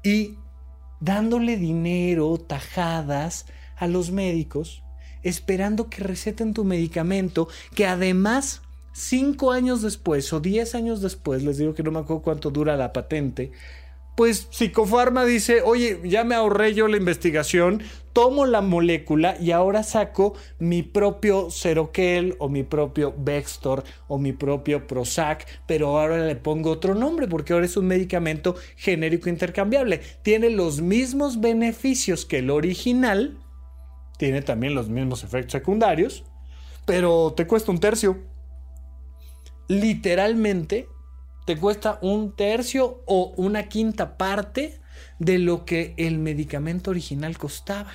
y 0.03 0.37
dándole 0.99 1.57
dinero, 1.57 2.37
tajadas 2.37 3.45
a 3.77 3.87
los 3.87 4.11
médicos 4.11 4.83
esperando 5.23 5.89
que 5.89 6.03
receten 6.03 6.53
tu 6.53 6.63
medicamento, 6.63 7.47
que 7.75 7.85
además 7.85 8.61
cinco 8.93 9.51
años 9.51 9.81
después 9.81 10.31
o 10.33 10.39
diez 10.39 10.75
años 10.75 11.01
después, 11.01 11.43
les 11.43 11.57
digo 11.57 11.73
que 11.73 11.83
no 11.83 11.91
me 11.91 11.99
acuerdo 11.99 12.23
cuánto 12.23 12.51
dura 12.51 12.77
la 12.77 12.93
patente, 12.93 13.51
pues 14.19 14.49
Psicofarma 14.51 15.23
dice, 15.23 15.61
oye, 15.61 15.97
ya 16.03 16.25
me 16.25 16.35
ahorré 16.35 16.73
yo 16.73 16.89
la 16.89 16.97
investigación, 16.97 17.81
tomo 18.11 18.45
la 18.45 18.59
molécula 18.59 19.37
y 19.39 19.51
ahora 19.51 19.81
saco 19.81 20.33
mi 20.59 20.83
propio 20.83 21.49
Seroquel 21.49 22.35
o 22.37 22.49
mi 22.49 22.63
propio 22.63 23.15
Vextor 23.17 23.85
o 24.09 24.17
mi 24.17 24.33
propio 24.33 24.87
Prozac, 24.87 25.47
pero 25.67 25.97
ahora 25.97 26.17
le 26.17 26.35
pongo 26.35 26.69
otro 26.69 26.95
nombre 26.95 27.29
porque 27.29 27.53
ahora 27.53 27.65
es 27.65 27.77
un 27.77 27.87
medicamento 27.87 28.57
genérico 28.75 29.29
intercambiable. 29.29 30.01
Tiene 30.21 30.49
los 30.49 30.81
mismos 30.81 31.39
beneficios 31.39 32.25
que 32.25 32.39
el 32.39 32.49
original, 32.49 33.37
tiene 34.17 34.41
también 34.41 34.75
los 34.75 34.89
mismos 34.89 35.23
efectos 35.23 35.53
secundarios, 35.53 36.25
pero 36.85 37.33
te 37.37 37.47
cuesta 37.47 37.71
un 37.71 37.79
tercio. 37.79 38.17
Literalmente 39.69 40.89
te 41.49 41.57
cuesta 41.57 41.97
un 42.03 42.35
tercio 42.35 43.01
o 43.07 43.33
una 43.35 43.69
quinta 43.69 44.17
parte 44.17 44.79
de 45.17 45.39
lo 45.39 45.65
que 45.65 45.95
el 45.97 46.19
medicamento 46.19 46.91
original 46.91 47.39
costaba. 47.39 47.91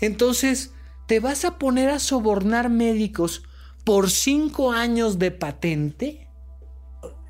Entonces, 0.00 0.72
¿te 1.06 1.20
vas 1.20 1.44
a 1.44 1.56
poner 1.56 1.88
a 1.88 2.00
sobornar 2.00 2.68
médicos 2.68 3.44
por 3.84 4.10
cinco 4.10 4.72
años 4.72 5.20
de 5.20 5.30
patente? 5.30 6.26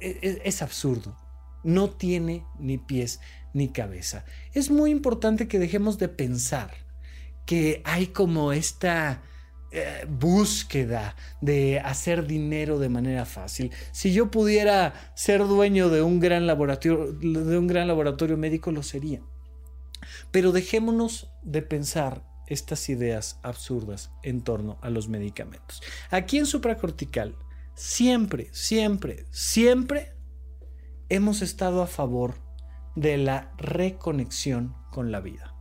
Es, 0.00 0.16
e, 0.22 0.40
es, 0.46 0.62
absurdo. 0.62 1.14
No 1.62 1.90
tiene 1.90 2.46
ni 2.58 2.78
pies 2.78 3.20
ni 3.52 3.68
cabeza. 3.68 4.24
Es 4.54 4.70
muy 4.70 4.90
importante 4.90 5.46
que 5.46 5.58
dejemos 5.58 5.98
de 5.98 6.08
pensar 6.08 6.70
que 7.44 7.82
hay 7.84 8.06
como 8.06 8.54
esta 8.54 9.20
eh, 9.70 10.06
búsqueda 10.08 11.14
de 11.42 11.78
hacer 11.80 12.26
dinero 12.26 12.78
de 12.78 12.88
manera 12.88 13.26
fácil. 13.26 13.70
Si 13.92 14.12
yo 14.12 14.30
pudiera 14.30 14.94
ser 15.14 15.46
dueño 15.46 15.90
de 15.90 16.00
un 16.00 16.20
gran 16.20 16.46
laboratorio, 16.46 17.12
de 17.12 17.58
un 17.58 17.66
gran 17.66 17.86
laboratorio 17.86 18.38
médico, 18.38 18.72
lo 18.72 18.82
sería. 18.82 19.20
Pero 20.30 20.52
dejémonos 20.52 21.30
de 21.42 21.62
pensar 21.62 22.24
estas 22.46 22.88
ideas 22.88 23.38
absurdas 23.42 24.10
en 24.22 24.40
torno 24.40 24.78
a 24.80 24.88
los 24.88 25.08
medicamentos. 25.08 25.82
Aquí 26.10 26.38
en 26.38 26.46
supracortical, 26.46 27.36
siempre, 27.74 28.48
siempre, 28.52 29.26
siempre 29.30 30.14
hemos 31.10 31.42
estado 31.42 31.82
a 31.82 31.86
favor 31.86 32.36
de 32.96 33.18
la 33.18 33.52
reconexión 33.58 34.74
con 34.90 35.12
la 35.12 35.20
vida. 35.20 35.54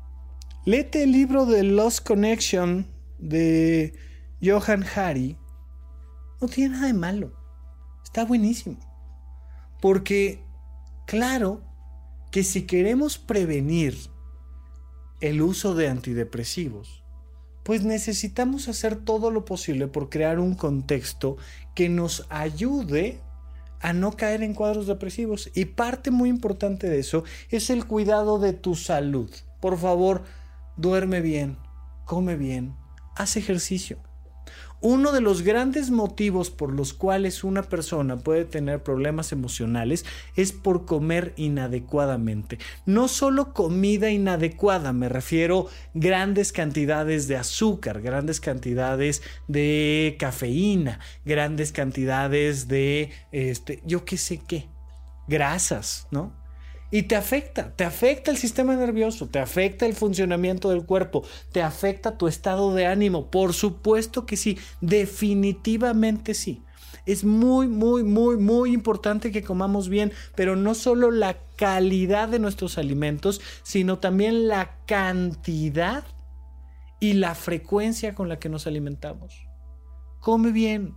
Léete 0.65 1.03
el 1.03 1.11
libro 1.11 1.45
de 1.45 1.63
Lost 1.63 2.05
Connection 2.05 2.96
de 3.17 3.93
Johan 4.41 4.83
Hari 4.83 5.37
no 6.41 6.47
tiene 6.47 6.75
nada 6.75 6.87
de 6.87 6.93
malo. 6.93 7.33
Está 8.03 8.25
buenísimo. 8.25 8.77
Porque, 9.81 10.43
claro, 11.05 11.61
que 12.31 12.43
si 12.43 12.63
queremos 12.63 13.17
prevenir 13.17 13.97
el 15.21 15.41
uso 15.41 15.75
de 15.75 15.87
antidepresivos, 15.87 17.03
pues 17.63 17.83
necesitamos 17.83 18.69
hacer 18.69 18.95
todo 18.95 19.29
lo 19.29 19.43
posible 19.43 19.87
por 19.87 20.09
crear 20.09 20.39
un 20.39 20.55
contexto 20.55 21.37
que 21.75 21.89
nos 21.89 22.25
ayude 22.29 23.19
a 23.81 23.93
no 23.93 24.13
caer 24.13 24.41
en 24.41 24.53
cuadros 24.53 24.87
depresivos. 24.87 25.51
Y 25.53 25.65
parte 25.65 26.11
muy 26.11 26.29
importante 26.29 26.89
de 26.89 26.99
eso 26.99 27.23
es 27.49 27.69
el 27.69 27.85
cuidado 27.85 28.39
de 28.39 28.53
tu 28.53 28.75
salud. 28.75 29.29
Por 29.59 29.77
favor, 29.77 30.23
duerme 30.77 31.21
bien, 31.21 31.57
come 32.05 32.35
bien, 32.35 32.75
haz 33.17 33.37
ejercicio. 33.37 33.97
Uno 34.79 35.11
de 35.11 35.21
los 35.21 35.41
grandes 35.41 35.89
motivos 35.89 36.51
por 36.51 36.71
los 36.71 36.93
cuales 36.93 37.43
una 37.43 37.63
persona 37.63 38.17
puede 38.17 38.45
tener 38.45 38.83
problemas 38.83 39.31
emocionales 39.31 40.05
es 40.35 40.51
por 40.51 40.85
comer 40.85 41.33
inadecuadamente. 41.35 42.59
No 42.85 43.07
solo 43.07 43.53
comida 43.53 44.11
inadecuada, 44.11 44.93
me 44.93 45.09
refiero 45.09 45.67
grandes 45.95 46.51
cantidades 46.51 47.27
de 47.27 47.37
azúcar, 47.37 48.01
grandes 48.01 48.39
cantidades 48.39 49.23
de 49.47 50.15
cafeína, 50.19 50.99
grandes 51.25 51.71
cantidades 51.71 52.67
de, 52.67 53.09
este, 53.31 53.81
yo 53.83 54.05
qué 54.05 54.17
sé 54.17 54.39
qué, 54.47 54.67
grasas, 55.27 56.07
¿no? 56.11 56.33
Y 56.89 57.03
te 57.03 57.15
afecta, 57.15 57.73
te 57.75 57.83
afecta 57.83 58.31
el 58.31 58.37
sistema 58.37 58.75
nervioso, 58.75 59.27
te 59.27 59.39
afecta 59.39 59.85
el 59.85 59.93
funcionamiento 59.93 60.69
del 60.69 60.85
cuerpo, 60.85 61.23
te 61.51 61.61
afecta 61.61 62.17
tu 62.17 62.27
estado 62.27 62.73
de 62.73 62.85
ánimo. 62.85 63.29
Por 63.29 63.53
supuesto 63.53 64.25
que 64.25 64.37
sí, 64.37 64.57
definitivamente 64.79 66.33
sí. 66.33 66.63
Es 67.05 67.23
muy, 67.23 67.67
muy, 67.67 68.03
muy, 68.03 68.37
muy 68.37 68.73
importante 68.73 69.31
que 69.31 69.43
comamos 69.43 69.89
bien, 69.89 70.11
pero 70.35 70.55
no 70.55 70.75
solo 70.75 71.11
la 71.11 71.37
calidad 71.55 72.29
de 72.29 72.39
nuestros 72.39 72.77
alimentos, 72.77 73.41
sino 73.63 73.99
también 73.99 74.47
la 74.47 74.77
cantidad 74.85 76.05
y 76.99 77.13
la 77.13 77.35
frecuencia 77.35 78.15
con 78.15 78.29
la 78.29 78.39
que 78.39 78.49
nos 78.49 78.67
alimentamos. 78.67 79.47
Come 80.19 80.51
bien, 80.51 80.95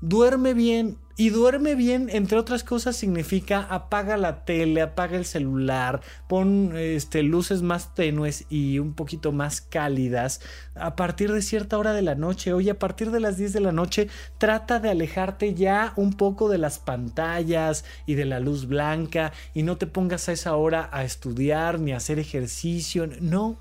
duerme 0.00 0.54
bien, 0.54 0.98
y 1.20 1.30
duerme 1.30 1.74
bien, 1.74 2.10
entre 2.12 2.38
otras 2.38 2.62
cosas, 2.62 2.94
significa 2.94 3.62
apaga 3.62 4.16
la 4.16 4.44
tele, 4.44 4.82
apaga 4.82 5.16
el 5.16 5.24
celular, 5.24 6.00
pon 6.28 6.76
este, 6.76 7.24
luces 7.24 7.60
más 7.60 7.92
tenues 7.96 8.46
y 8.50 8.78
un 8.78 8.94
poquito 8.94 9.32
más 9.32 9.60
cálidas 9.60 10.40
a 10.76 10.94
partir 10.94 11.32
de 11.32 11.42
cierta 11.42 11.76
hora 11.76 11.92
de 11.92 12.02
la 12.02 12.14
noche. 12.14 12.52
Oye, 12.52 12.70
a 12.70 12.78
partir 12.78 13.10
de 13.10 13.18
las 13.18 13.36
10 13.36 13.52
de 13.52 13.58
la 13.58 13.72
noche, 13.72 14.06
trata 14.38 14.78
de 14.78 14.90
alejarte 14.90 15.54
ya 15.54 15.92
un 15.96 16.12
poco 16.12 16.48
de 16.48 16.58
las 16.58 16.78
pantallas 16.78 17.84
y 18.06 18.14
de 18.14 18.24
la 18.24 18.38
luz 18.38 18.68
blanca 18.68 19.32
y 19.54 19.64
no 19.64 19.76
te 19.76 19.88
pongas 19.88 20.28
a 20.28 20.32
esa 20.32 20.54
hora 20.54 20.88
a 20.92 21.02
estudiar 21.02 21.80
ni 21.80 21.90
a 21.90 21.96
hacer 21.96 22.20
ejercicio. 22.20 23.08
No, 23.20 23.58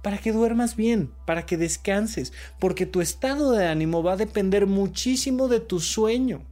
para 0.00 0.18
que 0.18 0.30
duermas 0.30 0.76
bien, 0.76 1.10
para 1.26 1.44
que 1.44 1.56
descanses, 1.56 2.32
porque 2.60 2.86
tu 2.86 3.00
estado 3.00 3.50
de 3.50 3.66
ánimo 3.66 4.04
va 4.04 4.12
a 4.12 4.16
depender 4.16 4.68
muchísimo 4.68 5.48
de 5.48 5.58
tu 5.58 5.80
sueño. 5.80 6.46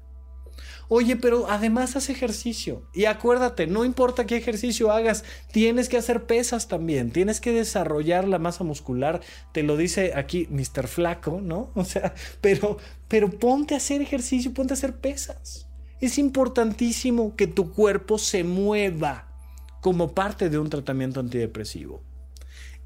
Oye, 0.88 1.16
pero 1.16 1.50
además 1.50 1.96
haz 1.96 2.10
ejercicio. 2.10 2.82
Y 2.94 3.06
acuérdate, 3.06 3.66
no 3.66 3.84
importa 3.84 4.26
qué 4.26 4.36
ejercicio 4.36 4.92
hagas, 4.92 5.24
tienes 5.52 5.88
que 5.88 5.96
hacer 5.96 6.26
pesas 6.26 6.68
también, 6.68 7.10
tienes 7.10 7.40
que 7.40 7.52
desarrollar 7.52 8.28
la 8.28 8.38
masa 8.38 8.62
muscular. 8.62 9.20
Te 9.52 9.62
lo 9.62 9.76
dice 9.76 10.12
aquí 10.14 10.46
Mr. 10.50 10.86
Flaco, 10.86 11.40
¿no? 11.40 11.70
O 11.76 11.84
sea, 11.84 12.14
pero, 12.40 12.78
pero 13.08 13.30
ponte 13.30 13.74
a 13.74 13.78
hacer 13.78 14.02
ejercicio, 14.02 14.52
ponte 14.52 14.72
a 14.72 14.76
hacer 14.76 14.96
pesas. 14.96 15.68
Es 16.00 16.18
importantísimo 16.18 17.36
que 17.36 17.46
tu 17.46 17.72
cuerpo 17.72 18.18
se 18.18 18.44
mueva 18.44 19.28
como 19.80 20.14
parte 20.14 20.50
de 20.50 20.58
un 20.58 20.68
tratamiento 20.68 21.20
antidepresivo. 21.20 22.02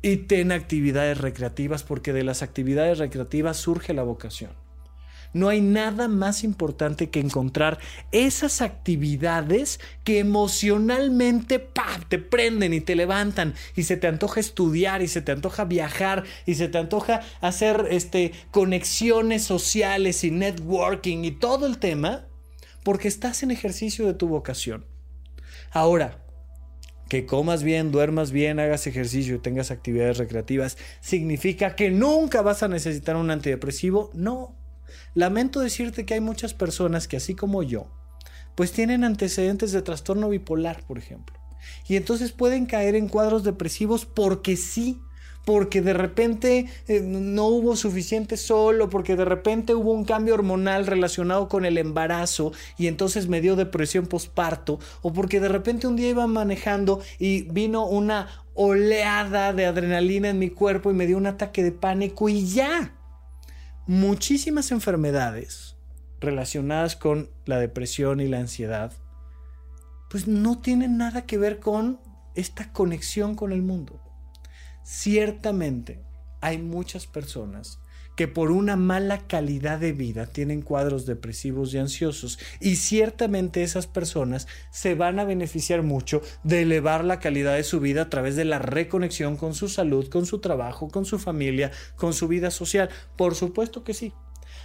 Y 0.02 0.18
ten 0.18 0.52
actividades 0.52 1.18
recreativas 1.18 1.82
porque 1.82 2.12
de 2.12 2.24
las 2.24 2.42
actividades 2.42 2.98
recreativas 2.98 3.58
surge 3.58 3.92
la 3.92 4.02
vocación. 4.02 4.52
No 5.32 5.48
hay 5.48 5.60
nada 5.60 6.08
más 6.08 6.44
importante 6.44 7.10
que 7.10 7.20
encontrar 7.20 7.78
esas 8.10 8.60
actividades 8.62 9.80
que 10.04 10.18
emocionalmente 10.18 11.68
te 12.08 12.18
prenden 12.18 12.74
y 12.74 12.80
te 12.80 12.96
levantan 12.96 13.54
y 13.76 13.84
se 13.84 13.96
te 13.96 14.06
antoja 14.06 14.40
estudiar 14.40 15.02
y 15.02 15.08
se 15.08 15.22
te 15.22 15.32
antoja 15.32 15.64
viajar 15.64 16.24
y 16.46 16.54
se 16.54 16.68
te 16.68 16.78
antoja 16.78 17.20
hacer 17.40 17.86
este, 17.90 18.32
conexiones 18.50 19.44
sociales 19.44 20.24
y 20.24 20.30
networking 20.30 21.24
y 21.24 21.30
todo 21.30 21.66
el 21.66 21.78
tema 21.78 22.26
porque 22.82 23.08
estás 23.08 23.42
en 23.42 23.50
ejercicio 23.50 24.06
de 24.06 24.14
tu 24.14 24.28
vocación. 24.28 24.84
Ahora, 25.70 26.24
que 27.08 27.26
comas 27.26 27.62
bien, 27.62 27.90
duermas 27.90 28.30
bien, 28.30 28.60
hagas 28.60 28.86
ejercicio 28.86 29.34
y 29.34 29.38
tengas 29.38 29.70
actividades 29.70 30.18
recreativas, 30.18 30.78
¿significa 31.00 31.74
que 31.74 31.90
nunca 31.90 32.42
vas 32.42 32.62
a 32.62 32.68
necesitar 32.68 33.16
un 33.16 33.30
antidepresivo? 33.30 34.10
No. 34.14 34.59
Lamento 35.14 35.60
decirte 35.60 36.04
que 36.04 36.14
hay 36.14 36.20
muchas 36.20 36.54
personas 36.54 37.08
que 37.08 37.16
así 37.16 37.34
como 37.34 37.62
yo, 37.62 37.88
pues 38.54 38.72
tienen 38.72 39.04
antecedentes 39.04 39.72
de 39.72 39.82
trastorno 39.82 40.28
bipolar, 40.28 40.84
por 40.86 40.98
ejemplo. 40.98 41.36
Y 41.88 41.96
entonces 41.96 42.32
pueden 42.32 42.66
caer 42.66 42.94
en 42.94 43.08
cuadros 43.08 43.44
depresivos 43.44 44.06
porque 44.06 44.56
sí, 44.56 45.00
porque 45.44 45.80
de 45.80 45.94
repente 45.94 46.66
eh, 46.86 47.00
no 47.00 47.46
hubo 47.46 47.76
suficiente 47.76 48.36
sol 48.36 48.80
o 48.82 48.90
porque 48.90 49.16
de 49.16 49.24
repente 49.24 49.74
hubo 49.74 49.92
un 49.92 50.04
cambio 50.04 50.34
hormonal 50.34 50.86
relacionado 50.86 51.48
con 51.48 51.64
el 51.64 51.78
embarazo 51.78 52.52
y 52.78 52.86
entonces 52.86 53.28
me 53.28 53.40
dio 53.40 53.56
depresión 53.56 54.06
postparto 54.06 54.78
o 55.02 55.12
porque 55.12 55.40
de 55.40 55.48
repente 55.48 55.86
un 55.86 55.96
día 55.96 56.10
iba 56.10 56.26
manejando 56.26 57.00
y 57.18 57.42
vino 57.50 57.86
una 57.86 58.28
oleada 58.54 59.52
de 59.52 59.66
adrenalina 59.66 60.28
en 60.28 60.38
mi 60.38 60.50
cuerpo 60.50 60.90
y 60.90 60.94
me 60.94 61.06
dio 61.06 61.16
un 61.16 61.26
ataque 61.26 61.62
de 61.62 61.72
pánico 61.72 62.28
y 62.28 62.46
ya 62.46 62.99
muchísimas 63.90 64.70
enfermedades 64.70 65.76
relacionadas 66.20 66.94
con 66.94 67.28
la 67.44 67.58
depresión 67.58 68.20
y 68.20 68.28
la 68.28 68.38
ansiedad, 68.38 68.92
pues 70.08 70.28
no 70.28 70.60
tienen 70.60 70.96
nada 70.96 71.26
que 71.26 71.38
ver 71.38 71.58
con 71.58 71.98
esta 72.36 72.72
conexión 72.72 73.34
con 73.34 73.50
el 73.50 73.62
mundo. 73.62 74.00
Ciertamente, 74.84 76.04
hay 76.40 76.58
muchas 76.58 77.08
personas 77.08 77.79
que 78.20 78.28
por 78.28 78.50
una 78.50 78.76
mala 78.76 79.26
calidad 79.26 79.78
de 79.78 79.94
vida 79.94 80.26
tienen 80.26 80.60
cuadros 80.60 81.06
depresivos 81.06 81.72
y 81.72 81.78
ansiosos 81.78 82.38
y 82.60 82.76
ciertamente 82.76 83.62
esas 83.62 83.86
personas 83.86 84.46
se 84.70 84.94
van 84.94 85.18
a 85.18 85.24
beneficiar 85.24 85.82
mucho 85.82 86.20
de 86.42 86.60
elevar 86.60 87.02
la 87.02 87.18
calidad 87.18 87.54
de 87.54 87.64
su 87.64 87.80
vida 87.80 88.02
a 88.02 88.10
través 88.10 88.36
de 88.36 88.44
la 88.44 88.58
reconexión 88.58 89.38
con 89.38 89.54
su 89.54 89.70
salud, 89.70 90.10
con 90.10 90.26
su 90.26 90.38
trabajo, 90.38 90.88
con 90.88 91.06
su 91.06 91.18
familia, 91.18 91.70
con 91.96 92.12
su 92.12 92.28
vida 92.28 92.50
social. 92.50 92.90
Por 93.16 93.34
supuesto 93.34 93.84
que 93.84 93.94
sí. 93.94 94.12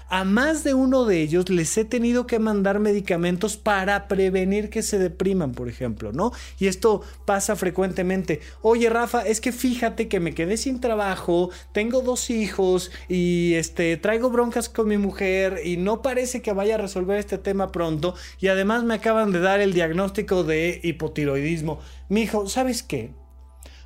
A 0.07 0.23
más 0.23 0.63
de 0.63 0.75
uno 0.75 1.05
de 1.05 1.21
ellos 1.21 1.49
les 1.49 1.75
he 1.77 1.83
tenido 1.83 2.27
que 2.27 2.37
mandar 2.37 2.79
medicamentos 2.79 3.57
para 3.57 4.07
prevenir 4.07 4.69
que 4.69 4.83
se 4.83 4.99
depriman, 4.99 5.53
por 5.53 5.67
ejemplo, 5.67 6.13
¿no? 6.13 6.31
Y 6.59 6.67
esto 6.67 7.01
pasa 7.25 7.55
frecuentemente. 7.55 8.39
Oye, 8.61 8.89
Rafa, 8.89 9.25
es 9.25 9.41
que 9.41 9.51
fíjate 9.51 10.07
que 10.07 10.19
me 10.19 10.35
quedé 10.35 10.57
sin 10.57 10.79
trabajo, 10.79 11.49
tengo 11.71 12.01
dos 12.01 12.29
hijos 12.29 12.91
y 13.09 13.55
este 13.55 13.97
traigo 13.97 14.29
broncas 14.29 14.69
con 14.69 14.87
mi 14.87 14.97
mujer 14.97 15.61
y 15.65 15.77
no 15.77 16.03
parece 16.03 16.41
que 16.43 16.53
vaya 16.53 16.75
a 16.75 16.79
resolver 16.79 17.17
este 17.17 17.39
tema 17.39 17.71
pronto 17.71 18.13
y 18.39 18.47
además 18.47 18.83
me 18.83 18.93
acaban 18.93 19.31
de 19.31 19.39
dar 19.39 19.59
el 19.59 19.73
diagnóstico 19.73 20.43
de 20.43 20.81
hipotiroidismo. 20.83 21.79
Mi 22.09 22.21
hijo, 22.21 22.47
¿sabes 22.47 22.83
qué? 22.83 23.11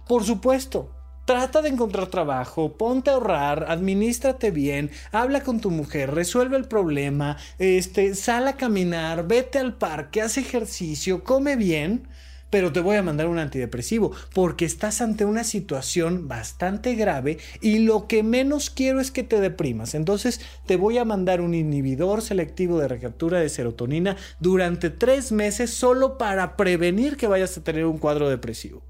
Por 0.06 0.26
supuesto, 0.26 0.99
Trata 1.30 1.62
de 1.62 1.70
encontrar 1.70 2.08
trabajo, 2.08 2.76
ponte 2.76 3.12
a 3.12 3.14
ahorrar, 3.14 3.68
administrate 3.70 4.50
bien, 4.50 4.90
habla 5.12 5.44
con 5.44 5.60
tu 5.60 5.70
mujer, 5.70 6.12
resuelve 6.12 6.58
el 6.58 6.66
problema, 6.66 7.38
este, 7.60 8.16
sal 8.16 8.48
a 8.48 8.58
caminar, 8.58 9.28
vete 9.28 9.60
al 9.60 9.76
parque, 9.76 10.24
haz 10.24 10.40
ejercicio, 10.40 11.24
come 11.24 11.56
bien, 11.56 12.08
pero 12.50 12.74
te 12.74 12.80
voy 12.80 12.96
a 12.96 13.04
mandar 13.04 13.28
un 13.28 13.38
antidepresivo 13.38 14.12
porque 14.34 14.66
estás 14.66 15.02
ante 15.02 15.24
una 15.24 15.44
situación 15.44 16.28
bastante 16.28 16.96
grave 16.96 17.38
y 17.62 17.78
lo 17.78 18.08
que 18.08 18.24
menos 18.24 18.72
quiero 18.72 19.00
es 19.00 19.12
que 19.12 19.22
te 19.22 19.40
deprimas. 19.40 19.94
Entonces 19.94 20.42
te 20.66 20.78
voy 20.78 20.98
a 20.98 21.06
mandar 21.06 21.42
un 21.42 21.54
inhibidor 21.54 22.24
selectivo 22.24 22.80
de 22.80 22.88
recaptura 22.88 23.40
de 23.40 23.50
serotonina 23.50 24.18
durante 24.40 24.90
tres 24.90 25.32
meses 25.32 25.70
solo 25.70 26.18
para 26.18 26.58
prevenir 26.58 27.18
que 27.18 27.28
vayas 27.28 27.56
a 27.56 27.64
tener 27.64 27.86
un 27.86 28.00
cuadro 28.00 28.32
depresivo. 28.32 28.82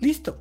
Listo 0.00 0.40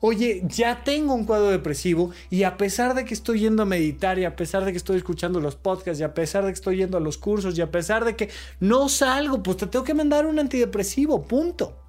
oye, 0.00 0.42
ya 0.46 0.84
tengo 0.84 1.14
un 1.14 1.24
cuadro 1.24 1.50
depresivo 1.50 2.10
y 2.30 2.42
a 2.42 2.56
pesar 2.56 2.94
de 2.94 3.04
que 3.04 3.14
estoy 3.14 3.40
yendo 3.40 3.62
a 3.62 3.66
meditar 3.66 4.18
y 4.18 4.24
a 4.24 4.36
pesar 4.36 4.64
de 4.64 4.72
que 4.72 4.78
estoy 4.78 4.96
escuchando 4.98 5.40
los 5.40 5.56
podcasts 5.56 6.00
y 6.00 6.04
a 6.04 6.14
pesar 6.14 6.44
de 6.44 6.50
que 6.50 6.54
estoy 6.54 6.78
yendo 6.78 6.96
a 6.96 7.00
los 7.00 7.18
cursos 7.18 7.56
y 7.56 7.62
a 7.62 7.70
pesar 7.70 8.04
de 8.04 8.16
que 8.16 8.30
no 8.60 8.88
salgo, 8.88 9.42
pues 9.42 9.56
te 9.56 9.66
tengo 9.66 9.84
que 9.84 9.94
mandar 9.94 10.26
un 10.26 10.38
antidepresivo, 10.38 11.24
punto. 11.24 11.82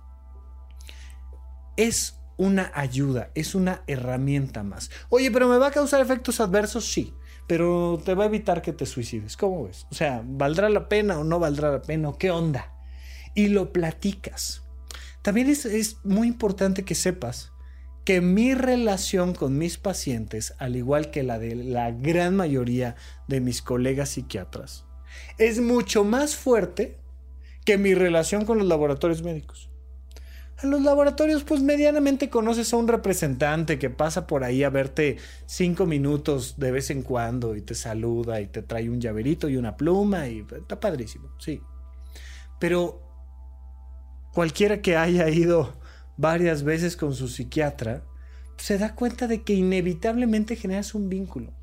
Es 1.76 2.18
una 2.38 2.72
ayuda, 2.74 3.32
es 3.36 3.55
una 3.55 3.84
herramienta 3.88 4.64
más. 4.64 4.89
Oye, 5.10 5.32
pero 5.32 5.47
me 5.47 5.58
va 5.58 5.68
a 5.68 5.72
causar 5.72 6.01
efectos 6.01 6.39
adversos, 6.39 6.86
sí, 6.86 7.14
pero 7.47 7.99
te 8.03 8.14
va 8.14 8.24
a 8.24 8.28
evitar 8.28 8.62
que 8.62 8.74
te 8.74 8.86
suicides. 8.86 9.38
¿Cómo 9.38 9.66
ves? 9.66 9.88
O 9.91 9.95
sea, 9.95 10.24
¿valdrá 10.26 10.70
la 10.70 10.88
pena 10.88 11.20
o 11.20 11.24
no 11.24 11.39
valdrá 11.39 11.72
la 11.72 11.82
pena? 11.82 12.12
¿Qué 12.18 12.32
onda? 12.32 12.74
Y 13.36 13.47
lo 13.49 13.74
platicas. 13.74 14.64
También 15.22 15.49
es, 15.49 15.66
es 15.66 15.97
muy 16.03 16.28
importante 16.28 16.84
que 16.84 16.95
sepas 16.95 17.51
que 18.08 18.22
mi 18.22 18.53
relación 18.53 19.34
con 19.34 19.58
mis 19.58 19.78
pacientes, 19.78 20.53
al 20.60 20.78
igual 20.78 21.12
que 21.12 21.24
la 21.24 21.39
de 21.39 21.55
la 21.55 21.91
gran 21.91 22.38
mayoría 22.38 22.95
de 23.28 23.41
mis 23.41 23.62
colegas 23.62 24.08
psiquiatras, 24.12 24.86
es 25.38 25.60
mucho 25.60 26.05
más 26.05 26.34
fuerte 26.34 26.95
que 27.66 27.78
mi 27.78 27.93
relación 27.93 28.45
con 28.45 28.60
los 28.60 28.68
laboratorios 28.68 29.24
médicos. 29.24 29.70
En 30.64 30.70
los 30.70 30.84
laboratorios, 30.84 31.43
pues 31.43 31.62
medianamente 31.62 32.30
conoces 32.30 32.72
a 32.72 32.78
un 32.78 32.88
representante 32.88 33.78
que 33.78 33.89
pasa 33.89 34.26
por 34.26 34.45
ahí 34.45 34.64
a 34.64 34.70
verte 34.70 35.18
cinco 35.45 35.86
minutos 35.86 36.58
de 36.58 36.72
vez 36.72 36.89
en 36.91 37.01
cuando 37.01 37.58
y 37.58 37.62
te 37.62 37.76
saluda 37.76 38.39
y 38.39 38.47
te 38.47 38.62
trae 38.62 38.89
un 38.89 39.01
llaverito 39.01 39.49
y 39.49 39.58
una 39.58 39.76
pluma 39.76 40.30
y 40.30 40.47
está 40.58 40.80
padrísimo, 40.80 41.36
sí. 41.39 41.62
Pero 42.58 43.01
cualquiera 44.32 44.82
que 44.82 44.95
haya 44.95 45.28
ido 45.28 45.74
varias 46.18 46.63
veces 46.63 46.97
con 46.97 47.13
su 47.13 47.28
psiquiatra, 47.28 48.03
se 48.57 48.78
da 48.78 48.95
cuenta 48.95 49.28
de 49.28 49.43
que 49.43 49.53
inevitablemente 49.53 50.55
generas 50.55 50.95
un 50.95 51.09
vínculo. 51.09 51.53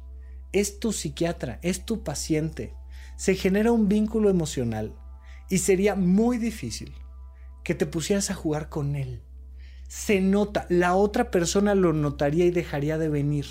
Es 0.52 0.78
tu 0.78 0.92
psiquiatra, 0.92 1.58
es 1.62 1.84
tu 1.84 2.04
paciente. 2.04 2.72
Se 3.16 3.34
genera 3.34 3.72
un 3.72 3.88
vínculo 3.88 4.30
emocional 4.30 4.94
y 5.50 5.58
sería 5.58 5.96
muy 5.96 6.38
difícil 6.38 6.94
que 7.64 7.74
te 7.74 7.86
pusieras 7.86 8.30
a 8.30 8.34
jugar 8.34 8.68
con 8.68 8.94
él. 8.94 9.22
Se 9.88 10.20
nota, 10.20 10.66
la 10.68 10.94
otra 10.94 11.30
persona 11.30 11.74
lo 11.74 11.92
notaría 11.92 12.46
y 12.46 12.50
dejaría 12.50 12.98
de 12.98 13.08
venir 13.08 13.46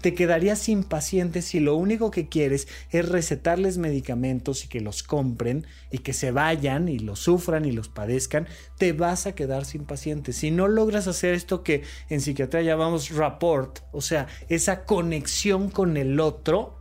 te 0.00 0.14
quedarías 0.14 0.68
impaciente 0.68 1.42
si 1.42 1.60
lo 1.60 1.76
único 1.76 2.10
que 2.10 2.28
quieres 2.28 2.68
es 2.90 3.08
recetarles 3.08 3.78
medicamentos 3.78 4.64
y 4.64 4.68
que 4.68 4.80
los 4.80 5.02
compren 5.02 5.66
y 5.90 5.98
que 5.98 6.12
se 6.12 6.30
vayan 6.30 6.88
y 6.88 6.98
los 6.98 7.20
sufran 7.20 7.64
y 7.64 7.72
los 7.72 7.88
padezcan, 7.88 8.48
te 8.78 8.92
vas 8.92 9.26
a 9.26 9.34
quedar 9.34 9.64
sin 9.64 9.84
pacientes. 9.84 10.36
Si 10.36 10.50
no 10.50 10.68
logras 10.68 11.06
hacer 11.06 11.34
esto 11.34 11.62
que 11.62 11.82
en 12.08 12.20
psiquiatría 12.20 12.62
llamamos 12.62 13.10
rapport, 13.10 13.80
o 13.92 14.00
sea, 14.00 14.26
esa 14.48 14.84
conexión 14.84 15.70
con 15.70 15.96
el 15.96 16.18
otro, 16.20 16.78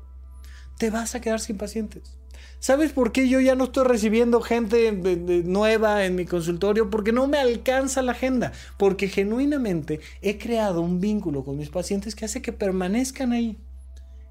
te 0.78 0.90
vas 0.90 1.16
a 1.16 1.22
quedar 1.22 1.42
sin 1.42 1.58
pacientes. 1.58 2.19
¿Sabes 2.60 2.91
por 2.91 3.14
qué 3.14 3.30
yo 3.30 3.39
ya 3.39 3.55
no 3.55 3.66
estoy 3.66 3.86
recibiendo 3.86 4.41
gente 4.41 4.91
nueva 5.45 6.05
en 6.05 6.16
mi 6.16 6.26
consultorio? 6.26 6.89
Porque 6.89 7.14
no 7.14 7.26
me 7.26 7.38
alcanza 7.38 8.01
la 8.01 8.12
agenda. 8.12 8.51
Porque 8.78 9.07
genuinamente 9.07 10.01
he 10.22 10.38
creado 10.38 10.82
un 10.82 10.99
vínculo 10.99 11.45
con 11.45 11.57
mis 11.57 11.70
pacientes 11.70 12.16
que 12.16 12.26
hace 12.26 12.41
que 12.41 12.51
permanezcan 12.51 13.32
ahí. 13.32 13.57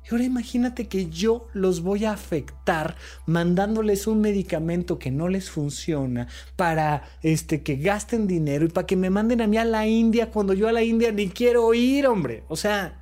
Y 0.05 0.15
ahora 0.15 0.25
imagínate 0.25 0.89
que 0.89 1.09
yo 1.09 1.49
los 1.53 1.83
voy 1.83 2.05
a 2.05 2.13
afectar 2.13 2.97
mandándoles 3.27 4.07
un 4.07 4.21
medicamento 4.21 4.99
que 4.99 5.11
no 5.11 5.29
les 5.29 5.51
funciona 5.51 6.29
para 6.57 7.05
este, 7.23 7.63
que 7.63 7.77
gasten 7.77 8.27
dinero 8.27 8.65
y 8.65 8.69
para 8.69 8.87
que 8.87 8.97
me 8.97 9.11
manden 9.11 9.43
a 9.43 9.47
mí 9.47 9.57
a 9.57 9.65
la 9.65 9.87
India 9.87 10.31
cuando 10.31 10.55
yo 10.55 10.69
a 10.69 10.73
la 10.73 10.83
India 10.83 11.13
ni 11.13 11.29
quiero 11.29 11.73
ir, 11.75 12.07
hombre. 12.07 12.45
O 12.49 12.57
sea, 12.57 12.98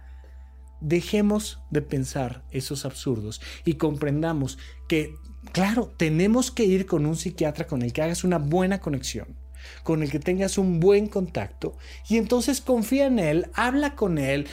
dejemos 0.87 1.59
de 1.71 1.83
pensar 1.83 2.45
esos 2.51 2.85
absurdos 2.85 3.41
y 3.65 3.75
comprendamos 3.75 4.57
que, 4.87 5.17
claro, 5.53 5.93
tenemos 5.97 6.51
que 6.51 6.65
ir 6.65 6.87
con 6.87 7.07
un 7.07 7.17
psiquiatra 7.17 7.67
con 7.67 7.83
el 7.83 7.93
que 7.93 8.03
hagas 8.03 8.23
una 8.23 8.39
buena 8.39 8.81
conexión 8.81 9.37
con 9.83 10.05
el 10.05 10.13
que 10.13 10.21
tengas 10.21 10.59
un 10.59 10.79
buen 10.79 11.09
contacto 11.09 11.77
y 12.09 12.19
entonces 12.19 12.61
confía 12.61 13.07
en 13.07 13.19
él, 13.19 13.49
habla 13.53 13.97
con 13.97 14.19
él, 14.19 14.47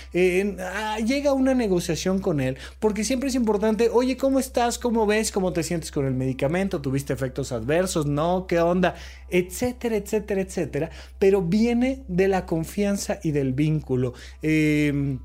ah, 0.60 0.98
llega 1.06 1.30
a 1.30 1.34
una 1.34 1.54
negociación 1.54 2.18
con 2.18 2.42
él, 2.42 2.58
porque 2.80 3.04
siempre 3.04 3.30
es 3.30 3.36
importante, 3.36 3.90
oye, 3.94 4.18
¿cómo 4.18 4.40
estás? 4.40 4.80
¿Cómo 4.80 5.06
ves? 5.06 5.32
¿Cómo 5.32 5.54
te 5.54 5.62
sientes 5.62 5.92
con 5.92 6.08
el 6.08 6.16
medicamento? 6.16 6.82
¿Tuviste 6.82 7.14
efectos 7.14 7.52
adversos? 7.52 8.08
¿No? 8.08 8.48
¿Qué 8.48 8.60
onda? 8.60 8.96
Etcétera, 9.30 9.98
etcétera, 9.98 10.42
etcétera. 10.42 10.90
Pero 11.20 11.44
viene 11.44 12.04
de 12.08 12.28
la 12.28 12.48
confianza 12.48 13.20
y 13.22 13.30
del 13.30 13.54
vínculo. 13.54 14.16
Eh, 14.42 15.20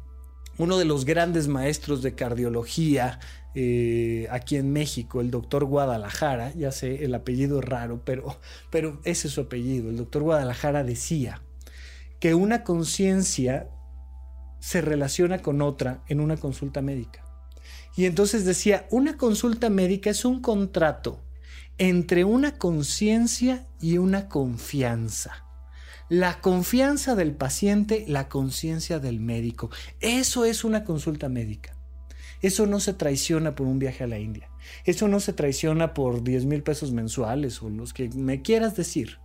uno 0.59 0.77
de 0.77 0.85
los 0.85 1.05
grandes 1.05 1.49
maestros 1.49 2.03
de 2.03 2.15
cardiología 2.15 3.21
eh, 3.55 4.29
aquí 4.31 4.57
en 4.57 4.73
México, 4.73 5.21
el 5.21 5.31
doctor 5.31 5.65
Guadalajara, 5.65 6.53
ya 6.55 6.73
sé, 6.73 7.05
el 7.05 7.15
apellido 7.15 7.61
es 7.61 7.65
raro, 7.65 8.03
pero, 8.05 8.39
pero 8.71 9.01
ese 9.05 9.29
es 9.29 9.35
su 9.35 9.43
apellido, 9.43 9.89
el 9.89 9.97
doctor 9.97 10.23
Guadalajara 10.23 10.85
decía 10.85 11.43
que 12.21 12.35
una 12.35 12.65
conciencia 12.65 13.69
se 14.59 14.81
relaciona 14.81 15.41
con 15.41 15.63
otra 15.63 16.03
en 16.09 16.21
una 16.21 16.37
consulta 16.37 16.83
médica. 16.83 17.25
Y 17.97 18.07
entonces 18.07 18.45
decía, 18.45 18.87
una 18.91 19.17
consulta 19.17 19.71
médica 19.71 20.11
es 20.11 20.25
un 20.25 20.41
contrato 20.41 21.21
entre 21.79 22.25
una 22.25 22.59
conciencia 22.59 23.67
y 23.81 23.99
una 23.99 24.29
confianza 24.29 25.48
la 26.09 26.41
confianza 26.41 27.15
del 27.15 27.33
paciente, 27.33 28.05
la 28.09 28.29
conciencia 28.29 28.99
del 28.99 29.21
médico. 29.21 29.71
Eso 30.01 30.45
es 30.45 30.65
una 30.65 30.85
consulta 30.85 31.29
médica. 31.29 31.75
Eso 32.41 32.67
no 32.67 32.81
se 32.81 32.95
traiciona 32.95 33.55
por 33.55 33.67
un 33.67 33.79
viaje 33.79 34.05
a 34.05 34.07
la 34.07 34.19
India. 34.19 34.49
Eso 34.85 35.09
no 35.09 35.21
se 35.21 35.33
traiciona 35.33 35.93
por 35.93 36.23
10 36.23 36.45
mil 36.47 36.63
pesos 36.63 36.93
mensuales 36.93 37.63
o 37.63 37.69
los 37.69 37.93
que 37.93 38.09
me 38.11 38.43
quieras 38.43 38.77
decir. 38.77 39.19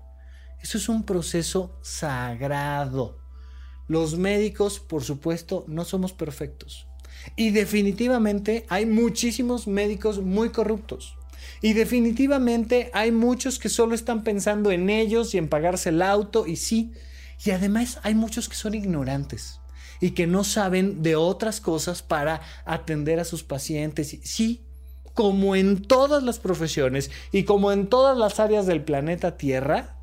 Eso 0.61 0.77
es 0.77 0.89
un 0.89 1.03
proceso 1.03 1.77
sagrado. 1.81 3.19
Los 3.87 4.17
médicos, 4.17 4.79
por 4.79 5.03
supuesto, 5.03 5.65
no 5.67 5.85
somos 5.85 6.13
perfectos. 6.13 6.87
Y 7.35 7.51
definitivamente 7.51 8.65
hay 8.69 8.85
muchísimos 8.85 9.67
médicos 9.67 10.21
muy 10.21 10.49
corruptos. 10.49 11.17
Y 11.63 11.71
definitivamente 11.71 12.91
hay 12.93 13.13
muchos 13.13 13.57
que 13.57 13.69
solo 13.69 13.95
están 13.95 14.25
pensando 14.25 14.69
en 14.69 14.89
ellos 14.89 15.33
y 15.33 15.37
en 15.37 15.47
pagarse 15.47 15.89
el 15.89 16.01
auto 16.01 16.45
y 16.45 16.57
sí. 16.57 16.91
Y 17.45 17.51
además 17.51 17.99
hay 18.03 18.15
muchos 18.15 18.49
que 18.49 18.55
son 18.55 18.75
ignorantes 18.75 19.61
y 20.01 20.11
que 20.11 20.27
no 20.27 20.43
saben 20.43 21.01
de 21.03 21.15
otras 21.15 21.61
cosas 21.61 22.03
para 22.03 22.41
atender 22.65 23.21
a 23.21 23.23
sus 23.23 23.43
pacientes. 23.43 24.19
Sí, 24.23 24.65
como 25.13 25.55
en 25.55 25.81
todas 25.81 26.21
las 26.21 26.37
profesiones 26.37 27.11
y 27.31 27.43
como 27.43 27.71
en 27.71 27.87
todas 27.87 28.17
las 28.17 28.41
áreas 28.41 28.65
del 28.65 28.83
planeta 28.83 29.37
Tierra, 29.37 29.95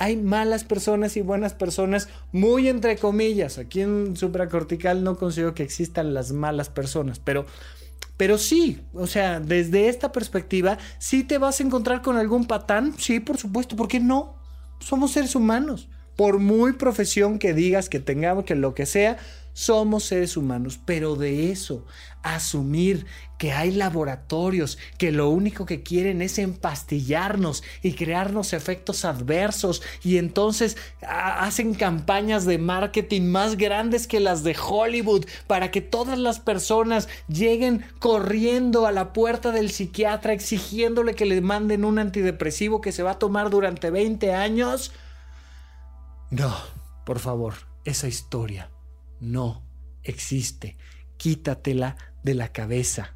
Hay 0.00 0.16
malas 0.16 0.62
personas 0.62 1.16
y 1.16 1.22
buenas 1.22 1.54
personas, 1.54 2.08
muy 2.30 2.68
entre 2.68 2.96
comillas. 2.96 3.58
Aquí 3.58 3.80
en 3.80 4.16
supracortical 4.16 5.02
no 5.02 5.16
considero 5.16 5.54
que 5.54 5.64
existan 5.64 6.14
las 6.14 6.30
malas 6.30 6.68
personas, 6.70 7.18
pero 7.18 7.46
pero 8.18 8.36
sí, 8.36 8.82
o 8.92 9.06
sea, 9.06 9.38
desde 9.38 9.88
esta 9.88 10.10
perspectiva, 10.10 10.76
sí 10.98 11.22
te 11.22 11.38
vas 11.38 11.60
a 11.60 11.62
encontrar 11.62 12.02
con 12.02 12.16
algún 12.16 12.46
patán, 12.46 12.94
sí, 12.98 13.20
por 13.20 13.38
supuesto, 13.38 13.76
¿por 13.76 13.86
qué 13.86 14.00
no? 14.00 14.34
Somos 14.80 15.12
seres 15.12 15.34
humanos. 15.34 15.88
Por 16.16 16.40
muy 16.40 16.72
profesión 16.72 17.38
que 17.38 17.54
digas 17.54 17.88
que 17.88 18.00
tengamos, 18.00 18.44
que 18.44 18.56
lo 18.56 18.74
que 18.74 18.86
sea, 18.86 19.18
somos 19.52 20.04
seres 20.04 20.36
humanos, 20.36 20.80
pero 20.84 21.14
de 21.14 21.52
eso, 21.52 21.86
asumir 22.22 23.06
que 23.38 23.52
hay 23.52 23.70
laboratorios 23.70 24.78
que 24.98 25.12
lo 25.12 25.28
único 25.30 25.64
que 25.64 25.82
quieren 25.82 26.20
es 26.22 26.38
empastillarnos 26.38 27.62
y 27.82 27.92
crearnos 27.92 28.52
efectos 28.52 29.04
adversos 29.04 29.82
y 30.02 30.18
entonces 30.18 30.76
hacen 31.06 31.74
campañas 31.74 32.44
de 32.44 32.58
marketing 32.58 33.22
más 33.22 33.56
grandes 33.56 34.06
que 34.06 34.18
las 34.20 34.42
de 34.42 34.56
Hollywood 34.58 35.26
para 35.46 35.70
que 35.70 35.80
todas 35.80 36.18
las 36.18 36.40
personas 36.40 37.08
lleguen 37.28 37.84
corriendo 38.00 38.86
a 38.86 38.92
la 38.92 39.12
puerta 39.12 39.52
del 39.52 39.70
psiquiatra 39.70 40.32
exigiéndole 40.32 41.14
que 41.14 41.26
le 41.26 41.40
manden 41.40 41.84
un 41.84 41.98
antidepresivo 41.98 42.80
que 42.80 42.92
se 42.92 43.04
va 43.04 43.12
a 43.12 43.18
tomar 43.18 43.50
durante 43.50 43.90
20 43.90 44.34
años. 44.34 44.92
No, 46.30 46.54
por 47.06 47.20
favor, 47.20 47.54
esa 47.84 48.08
historia 48.08 48.70
no 49.20 49.62
existe. 50.02 50.76
Quítatela 51.16 51.96
de 52.28 52.34
la 52.34 52.52
cabeza. 52.52 53.14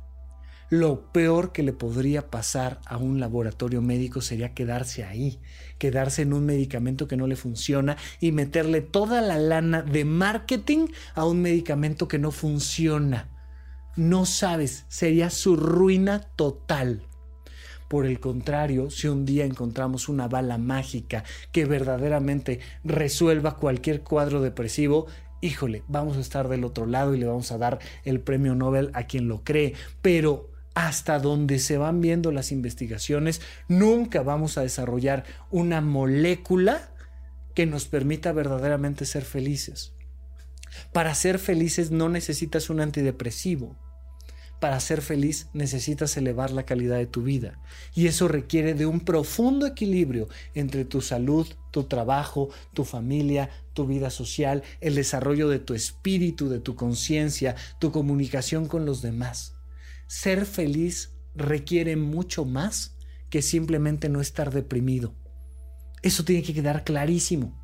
Lo 0.70 1.12
peor 1.12 1.52
que 1.52 1.62
le 1.62 1.74
podría 1.74 2.30
pasar 2.30 2.80
a 2.86 2.96
un 2.96 3.20
laboratorio 3.20 3.82
médico 3.82 4.22
sería 4.22 4.54
quedarse 4.54 5.04
ahí, 5.04 5.38
quedarse 5.76 6.22
en 6.22 6.32
un 6.32 6.46
medicamento 6.46 7.06
que 7.06 7.18
no 7.18 7.26
le 7.26 7.36
funciona 7.36 7.98
y 8.20 8.32
meterle 8.32 8.80
toda 8.80 9.20
la 9.20 9.36
lana 9.36 9.82
de 9.82 10.06
marketing 10.06 10.86
a 11.14 11.26
un 11.26 11.42
medicamento 11.42 12.08
que 12.08 12.18
no 12.18 12.30
funciona. 12.30 13.28
No 13.96 14.24
sabes, 14.24 14.86
sería 14.88 15.28
su 15.28 15.56
ruina 15.56 16.20
total. 16.34 17.02
Por 17.88 18.06
el 18.06 18.18
contrario, 18.18 18.88
si 18.88 19.08
un 19.08 19.26
día 19.26 19.44
encontramos 19.44 20.08
una 20.08 20.26
bala 20.26 20.56
mágica 20.56 21.22
que 21.52 21.66
verdaderamente 21.66 22.60
resuelva 22.82 23.58
cualquier 23.58 24.00
cuadro 24.00 24.40
depresivo, 24.40 25.06
híjole, 25.42 25.82
vamos 25.88 26.16
a 26.16 26.20
estar 26.20 26.48
del 26.48 26.64
otro 26.64 26.86
lado 26.86 27.14
y 27.14 27.18
le 27.18 27.26
vamos 27.26 27.52
a 27.52 27.58
dar 27.58 27.80
el 28.04 28.20
premio 28.20 28.54
Nobel 28.54 28.90
a 28.94 29.04
quien 29.06 29.28
lo 29.28 29.44
cree, 29.44 29.74
pero 30.00 30.50
hasta 30.74 31.18
donde 31.18 31.58
se 31.58 31.76
van 31.76 32.00
viendo 32.00 32.32
las 32.32 32.50
investigaciones, 32.50 33.42
nunca 33.68 34.22
vamos 34.22 34.56
a 34.56 34.62
desarrollar 34.62 35.24
una 35.50 35.82
molécula 35.82 36.88
que 37.54 37.66
nos 37.66 37.86
permita 37.86 38.32
verdaderamente 38.32 39.04
ser 39.04 39.24
felices. 39.24 39.92
Para 40.94 41.14
ser 41.14 41.38
felices 41.38 41.90
no 41.90 42.08
necesitas 42.08 42.70
un 42.70 42.80
antidepresivo 42.80 43.76
para 44.62 44.78
ser 44.78 45.02
feliz 45.02 45.48
necesitas 45.54 46.16
elevar 46.16 46.52
la 46.52 46.62
calidad 46.62 46.96
de 46.96 47.08
tu 47.08 47.24
vida. 47.24 47.58
Y 47.96 48.06
eso 48.06 48.28
requiere 48.28 48.74
de 48.74 48.86
un 48.86 49.00
profundo 49.00 49.66
equilibrio 49.66 50.28
entre 50.54 50.84
tu 50.84 51.00
salud, 51.00 51.48
tu 51.72 51.82
trabajo, 51.82 52.48
tu 52.72 52.84
familia, 52.84 53.50
tu 53.72 53.88
vida 53.88 54.08
social, 54.08 54.62
el 54.80 54.94
desarrollo 54.94 55.48
de 55.48 55.58
tu 55.58 55.74
espíritu, 55.74 56.48
de 56.48 56.60
tu 56.60 56.76
conciencia, 56.76 57.56
tu 57.80 57.90
comunicación 57.90 58.68
con 58.68 58.86
los 58.86 59.02
demás. 59.02 59.56
Ser 60.06 60.46
feliz 60.46 61.10
requiere 61.34 61.96
mucho 61.96 62.44
más 62.44 62.94
que 63.30 63.42
simplemente 63.42 64.08
no 64.08 64.20
estar 64.20 64.52
deprimido. 64.52 65.12
Eso 66.02 66.24
tiene 66.24 66.44
que 66.44 66.54
quedar 66.54 66.84
clarísimo. 66.84 67.60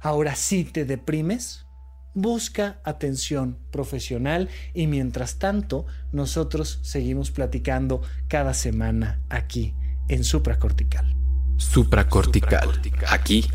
Ahora, 0.00 0.36
si 0.36 0.62
te 0.62 0.84
deprimes, 0.84 1.66
busca 2.14 2.80
atención 2.84 3.58
profesional 3.70 4.48
y 4.74 4.86
mientras 4.86 5.38
tanto 5.38 5.86
nosotros 6.12 6.80
seguimos 6.82 7.30
platicando 7.30 8.02
cada 8.28 8.54
semana 8.54 9.20
aquí 9.28 9.74
en 10.08 10.24
Supracortical. 10.24 11.14
Supracortical. 11.56 12.80
Aquí 13.08 13.46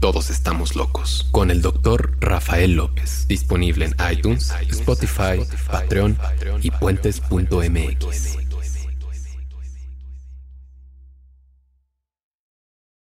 todos 0.00 0.30
estamos 0.30 0.74
locos. 0.74 1.28
Con 1.30 1.50
el 1.50 1.62
doctor 1.62 2.16
Rafael 2.20 2.72
López. 2.72 3.26
Disponible 3.28 3.86
en 3.86 3.94
iTunes, 4.12 4.52
Spotify, 4.68 5.40
Patreon 5.70 6.18
y 6.60 6.72
puentes.mx. 6.72 8.38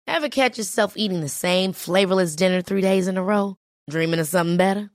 Ever 0.07 0.29
catch 0.29 0.57
yourself 0.57 0.93
eating 0.95 1.19
the 1.19 1.27
same 1.27 1.73
flavorless 1.73 2.37
dinner 2.37 2.61
three 2.61 2.81
days 2.81 3.09
in 3.09 3.17
a 3.17 3.23
row? 3.23 3.57
Dreaming 3.89 4.21
of 4.21 4.27
something 4.27 4.55
better? 4.55 4.94